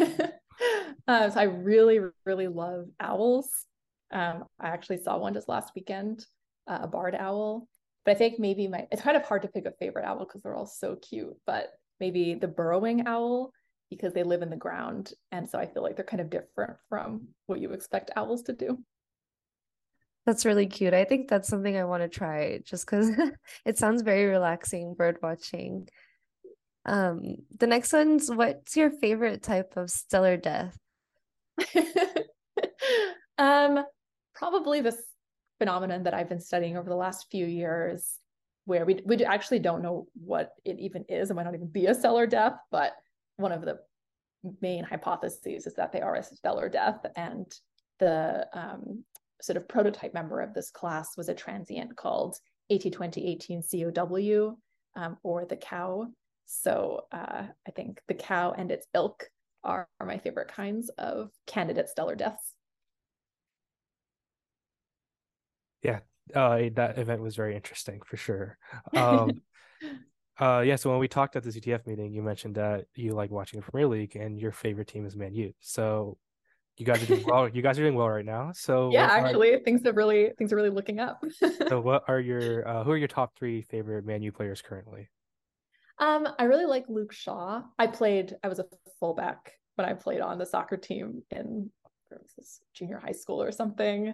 Uh, 1.08 1.30
so 1.30 1.40
i 1.40 1.44
really 1.44 2.00
really 2.26 2.48
love 2.48 2.86
owls. 3.00 3.66
Um, 4.12 4.46
i 4.60 4.68
actually 4.68 5.00
saw 5.00 5.18
one 5.18 5.34
just 5.34 5.50
last 5.50 5.72
weekend 5.76 6.24
uh, 6.68 6.80
a 6.82 6.88
barred 6.88 7.16
owl. 7.16 7.68
But 8.06 8.12
I 8.12 8.16
think 8.16 8.40
maybe 8.40 8.68
my 8.68 8.88
it's 8.92 9.02
kind 9.02 9.18
of 9.18 9.24
hard 9.24 9.44
to 9.44 9.48
pick 9.48 9.66
a 9.66 9.72
favorite 9.72 10.06
owl 10.06 10.20
because 10.20 10.42
they're 10.42 10.56
all 10.56 10.66
so 10.66 10.96
cute. 10.96 11.36
But 11.46 11.70
maybe 12.00 12.34
the 12.34 12.48
burrowing 12.48 13.08
owl 13.08 13.52
because 13.90 14.14
they 14.14 14.24
live 14.24 14.42
in 14.42 14.50
the 14.50 14.56
ground, 14.56 15.14
and 15.32 15.50
so 15.50 15.60
I 15.60 15.68
feel 15.68 15.84
like 15.84 15.96
they're 15.96 16.06
kind 16.06 16.22
of 16.22 16.30
different 16.30 16.78
from 16.90 17.28
what 17.46 17.60
you 17.60 17.72
expect 17.72 18.12
owls 18.16 18.44
to 18.44 18.54
do. 18.54 18.78
That's 20.26 20.46
really 20.46 20.68
cute. 20.68 20.94
I 20.94 21.04
think 21.04 21.28
that's 21.28 21.48
something 21.48 21.76
I 21.76 21.84
want 21.84 22.04
to 22.04 22.10
try 22.10 22.60
just 22.64 22.86
because 22.86 23.10
it 23.66 23.78
sounds 23.78 24.02
very 24.04 24.26
relaxing 24.26 24.94
bird 24.94 25.18
watching. 25.22 25.88
Um, 26.86 27.38
the 27.58 27.68
next 27.68 27.94
one's 27.94 28.30
what's 28.30 28.76
your 28.76 28.92
favorite 28.92 29.44
type 29.44 29.74
of 29.78 29.90
stellar 29.90 30.38
death? 30.38 30.78
um, 33.38 33.84
probably 34.34 34.82
the 34.82 34.98
phenomenon 35.62 36.02
that 36.02 36.16
I've 36.16 36.28
been 36.28 36.40
studying 36.40 36.76
over 36.76 36.90
the 36.90 36.96
last 36.96 37.28
few 37.30 37.46
years, 37.46 38.18
where 38.66 38.84
we 38.84 39.00
we 39.06 39.24
actually 39.24 39.60
don't 39.60 39.84
know 39.84 40.08
what 40.16 40.54
it 40.66 40.80
even 40.80 41.06
is. 41.08 41.30
It 41.30 41.36
might 41.36 41.44
not 41.44 41.54
even 41.54 41.68
be 41.68 41.86
a 41.86 41.94
stellar 41.94 42.26
death, 42.26 42.58
but 42.72 42.94
one 43.38 43.52
of 43.52 43.62
the 43.62 43.78
main 44.60 44.84
hypotheses 44.84 45.68
is 45.68 45.76
that 45.76 45.92
they 45.92 46.02
are 46.02 46.16
a 46.16 46.24
stellar 46.24 46.68
death, 46.68 47.06
and 47.16 47.46
the 48.00 48.48
um, 48.54 49.04
sort 49.40 49.58
of 49.58 49.68
prototype 49.68 50.16
member 50.16 50.42
of 50.42 50.56
this 50.56 50.72
class 50.72 51.16
was 51.16 51.30
a 51.30 51.36
transient 51.36 51.96
called 51.96 52.38
AT2018 52.72 53.62
COW, 53.70 54.58
um, 54.96 55.18
or 55.22 55.46
the 55.46 55.58
cow. 55.58 56.08
So 56.48 57.06
uh, 57.12 57.44
I 57.68 57.72
think 57.76 58.02
the 58.08 58.16
cow 58.16 58.56
and 58.58 58.72
its 58.72 58.88
ilk 58.96 59.26
are, 59.64 59.88
are 60.00 60.08
my 60.08 60.18
favorite 60.18 60.48
kinds 60.48 60.90
of 60.98 61.30
candidate 61.46 61.88
stellar 61.88 62.16
deaths. 62.16 62.51
Yeah 65.84 66.00
uh, 66.36 66.62
that 66.76 66.98
event 66.98 67.22
was 67.22 67.36
very 67.36 67.56
interesting 67.56 68.02
for 68.06 68.18
sure. 68.18 68.58
Um 68.96 69.42
uh 70.40 70.64
yeah 70.66 70.78
so 70.78 70.90
when 70.90 70.98
we 70.98 71.10
talked 71.10 71.36
at 71.36 71.44
the 71.44 71.50
ctf 71.50 71.86
meeting 71.86 72.14
you 72.14 72.22
mentioned 72.22 72.56
that 72.56 72.86
you 72.96 73.12
like 73.12 73.30
watching 73.30 73.60
the 73.60 73.70
Premier 73.70 73.88
League 73.88 74.16
and 74.16 74.40
your 74.40 74.52
favorite 74.52 74.88
team 74.88 75.06
is 75.06 75.16
Man 75.16 75.34
U. 75.34 75.54
So 75.60 76.18
you 76.78 76.86
guys 76.86 77.04
are 77.04 77.06
doing 77.06 77.26
well 77.26 77.50
you 77.50 77.62
guys 77.62 77.78
are 77.78 77.82
doing 77.82 77.96
well 77.96 78.10
right 78.10 78.26
now. 78.26 78.52
So 78.54 78.92
yeah 78.92 79.06
actually 79.06 79.54
are, 79.54 79.60
things 79.60 79.86
are 79.86 79.94
really 79.94 80.32
things 80.38 80.54
are 80.54 80.56
really 80.56 80.70
looking 80.70 81.00
up. 81.00 81.24
So 81.68 81.82
what 81.88 82.04
are 82.08 82.20
your 82.20 82.68
uh, 82.68 82.84
who 82.84 82.92
are 82.92 82.98
your 82.98 83.10
top 83.10 83.36
three 83.38 83.62
favorite 83.62 84.06
Man 84.06 84.22
U 84.22 84.32
players 84.32 84.62
currently? 84.62 85.10
Um 86.00 86.28
I 86.40 86.46
really 86.46 86.66
like 86.66 86.86
Luke 86.88 87.12
Shaw. 87.12 87.64
I 87.78 87.88
played 87.88 88.36
I 88.44 88.48
was 88.48 88.60
a 88.60 88.66
fullback 89.00 89.54
when 89.76 89.88
I 89.88 89.94
played 89.94 90.22
on 90.22 90.38
the 90.38 90.46
soccer 90.46 90.78
team 90.78 91.24
in 91.32 91.70
junior 92.74 93.00
high 93.00 93.12
school 93.12 93.42
or 93.42 93.52
something. 93.52 94.14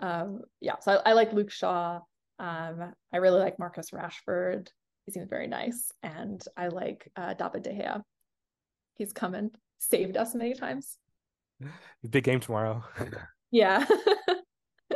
Um, 0.00 0.42
yeah, 0.60 0.78
so 0.80 0.92
I, 1.04 1.10
I, 1.10 1.12
like 1.14 1.32
Luke 1.32 1.50
Shaw. 1.50 2.00
Um, 2.38 2.94
I 3.12 3.16
really 3.16 3.40
like 3.40 3.58
Marcus 3.58 3.90
Rashford. 3.90 4.68
He 5.04 5.12
seems 5.12 5.28
very 5.28 5.46
nice, 5.46 5.90
and 6.02 6.42
I 6.56 6.68
like 6.68 7.10
uh, 7.16 7.34
David 7.34 7.62
De 7.64 7.70
Gea. 7.70 8.02
He's 8.94 9.12
come 9.12 9.34
and 9.34 9.50
saved 9.78 10.16
us 10.16 10.34
many 10.34 10.54
times. 10.54 10.98
Big 12.10 12.24
game 12.24 12.40
tomorrow. 12.40 12.84
yeah. 13.50 13.84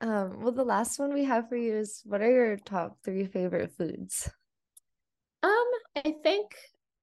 um. 0.00 0.42
Well, 0.42 0.52
the 0.52 0.64
last 0.64 0.98
one 0.98 1.14
we 1.14 1.24
have 1.24 1.48
for 1.48 1.56
you 1.56 1.76
is: 1.76 2.02
what 2.04 2.20
are 2.20 2.30
your 2.30 2.56
top 2.56 2.98
three 3.04 3.24
favorite 3.24 3.72
foods? 3.72 4.30
Um, 5.42 5.66
I 5.96 6.14
think 6.22 6.54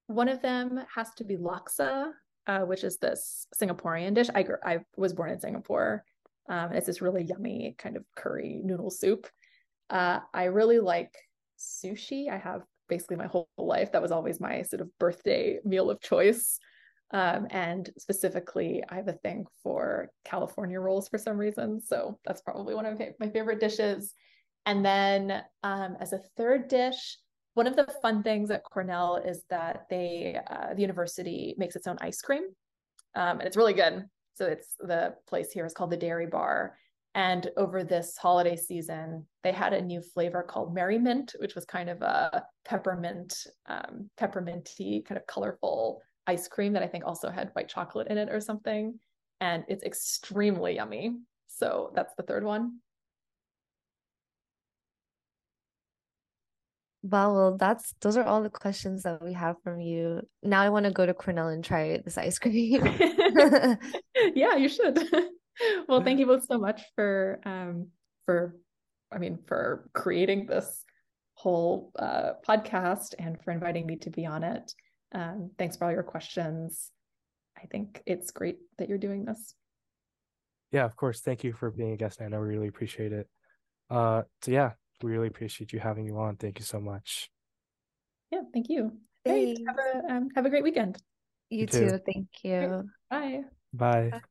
one 0.08 0.30
of 0.30 0.42
them 0.42 0.84
has 0.94 1.14
to 1.16 1.24
be 1.24 1.38
laksa, 1.38 2.12
uh, 2.48 2.62
which 2.62 2.84
is 2.84 2.98
this 2.98 3.48
Singaporean 3.60 4.14
dish. 4.14 4.30
I 4.34 4.44
grew, 4.44 4.58
I 4.64 4.80
was 4.98 5.14
born 5.14 5.32
in 5.32 5.40
Singapore. 5.40 6.04
Um, 6.50 6.74
it's 6.74 6.88
this 6.88 7.02
really 7.02 7.24
yummy 7.24 7.76
kind 7.78 7.98
of 7.98 8.06
curry 8.16 8.62
noodle 8.64 8.92
soup. 8.92 9.28
Uh, 9.90 10.20
I 10.34 10.46
really 10.46 10.80
like 10.80 11.14
sushi. 11.60 12.30
I 12.30 12.38
have 12.38 12.62
basically 12.88 13.18
my 13.18 13.28
whole 13.28 13.50
life. 13.58 13.92
That 13.92 14.02
was 14.02 14.12
always 14.12 14.40
my 14.40 14.62
sort 14.64 14.82
of 14.82 14.90
birthday 15.00 15.60
meal 15.64 15.90
of 15.90 16.02
choice. 16.02 16.60
Um, 17.12 17.48
and 17.52 17.90
specifically, 17.98 18.84
I 18.90 18.96
have 18.96 19.08
a 19.08 19.14
thing 19.14 19.46
for 19.64 20.10
California 20.24 20.80
rolls 20.80 21.08
for 21.08 21.18
some 21.18 21.38
reason. 21.38 21.82
So 21.82 22.20
that's 22.26 22.42
probably 22.42 22.76
one 22.76 22.86
of 22.86 23.00
my 23.20 23.30
favorite 23.30 23.60
dishes. 23.60 24.14
And 24.66 24.84
then 24.84 25.44
um, 25.64 25.98
as 26.00 26.14
a 26.14 26.22
third 26.36 26.68
dish, 26.68 27.18
one 27.56 27.68
of 27.68 27.76
the 27.76 27.88
fun 28.02 28.22
things 28.22 28.52
at 28.52 28.64
Cornell 28.64 29.16
is 29.18 29.44
that 29.50 29.86
they, 29.90 30.40
uh, 30.50 30.74
the 30.74 30.82
university 30.82 31.56
makes 31.58 31.76
its 31.76 31.88
own 31.88 31.98
ice 32.02 32.22
cream, 32.22 32.44
um, 33.16 33.40
and 33.40 33.44
it's 33.48 33.58
really 33.58 33.74
good. 33.74 34.06
So 34.36 34.46
it's 34.46 34.76
the 34.80 35.16
place 35.28 35.52
here 35.52 35.66
is 35.66 35.74
called 35.74 35.92
the 35.92 35.98
Dairy 35.98 36.28
Bar. 36.28 36.78
And 37.16 37.50
over 37.56 37.86
this 37.86 38.18
holiday 38.18 38.58
season, 38.58 39.26
they 39.42 39.54
had 39.54 39.72
a 39.72 39.82
new 39.82 40.02
flavor 40.02 40.44
called 40.44 40.76
Merry 40.76 41.00
Mint, 41.00 41.34
which 41.40 41.56
was 41.56 41.64
kind 41.64 41.90
of 41.90 42.02
a 42.02 42.44
peppermint, 42.66 43.48
um, 43.68 44.10
pepperminty, 44.20 45.06
kind 45.06 45.18
of 45.18 45.26
colorful 45.26 46.02
ice 46.28 46.50
cream 46.50 46.74
that 46.74 46.84
I 46.84 46.88
think 46.88 47.06
also 47.06 47.30
had 47.30 47.52
white 47.54 47.70
chocolate 47.70 48.08
in 48.10 48.18
it 48.18 48.28
or 48.30 48.42
something. 48.42 49.00
And 49.40 49.64
it's 49.70 49.84
extremely 49.84 50.76
yummy. 50.76 51.14
So 51.48 51.94
that's 51.96 52.14
the 52.16 52.24
third 52.24 52.44
one. 52.44 52.80
Well, 57.08 57.56
that's 57.58 57.94
those 58.02 58.18
are 58.18 58.24
all 58.24 58.42
the 58.42 58.50
questions 58.50 59.04
that 59.04 59.24
we 59.24 59.34
have 59.34 59.58
from 59.64 59.80
you. 59.80 60.22
Now 60.42 60.62
I 60.62 60.70
want 60.70 60.86
to 60.86 60.92
go 60.92 61.06
to 61.06 61.14
Cornell 61.14 61.50
and 61.50 61.64
try 61.64 62.00
this 62.04 62.18
ice 62.18 62.40
cream. 62.40 62.84
yeah, 64.36 64.56
you 64.56 64.68
should. 64.68 64.98
well, 65.88 66.02
thank 66.02 66.20
you 66.20 66.26
both 66.26 66.46
so 66.46 66.58
much 66.58 66.82
for 66.96 67.40
um 67.46 67.90
for 68.26 68.56
I 69.12 69.20
mean 69.20 69.38
for 69.48 69.88
creating 69.94 70.48
this 70.48 70.84
whole 71.36 71.92
uh, 72.00 72.32
podcast 72.48 73.14
and 73.20 73.40
for 73.44 73.52
inviting 73.52 73.86
me 73.86 73.98
to 73.98 74.10
be 74.10 74.26
on 74.26 74.44
it. 74.44 74.74
Um, 75.14 75.52
thanks 75.60 75.78
for 75.78 75.86
all 75.86 75.92
your 75.92 76.04
questions. 76.04 76.92
I 77.62 77.68
think 77.68 78.02
it's 78.06 78.32
great 78.32 78.58
that 78.80 78.90
you're 78.90 78.98
doing 78.98 79.26
this. 79.26 79.54
Yeah, 80.72 80.86
of 80.86 80.96
course. 80.96 81.22
Thank 81.22 81.44
you 81.44 81.54
for 81.54 81.70
being 81.70 81.92
a 81.92 81.98
guest, 81.98 82.20
Anna. 82.20 82.40
We 82.40 82.48
really 82.48 82.68
appreciate 82.68 83.12
it. 83.12 83.28
Uh, 83.90 84.24
so 84.42 84.52
yeah, 84.52 84.72
we 85.04 85.12
really 85.12 85.28
appreciate 85.28 85.74
you 85.74 85.80
having 85.80 86.06
you 86.06 86.18
on. 86.18 86.38
Thank 86.38 86.60
you 86.60 86.66
so 86.66 86.80
much. 86.80 87.30
Yeah, 88.32 88.42
thank 88.54 88.70
you. 88.70 88.92
Hey, 89.24 89.56
have 89.68 89.78
a 89.78 90.14
um, 90.14 90.30
have 90.36 90.46
a 90.46 90.50
great 90.50 90.64
weekend. 90.64 91.02
You, 91.50 91.62
you 91.62 91.68
too. 91.68 91.92
too. 91.92 92.00
Thank 92.06 92.28
you. 92.44 92.90
Bye. 93.10 93.42
Bye. 93.74 94.10
Bye. 94.12 94.22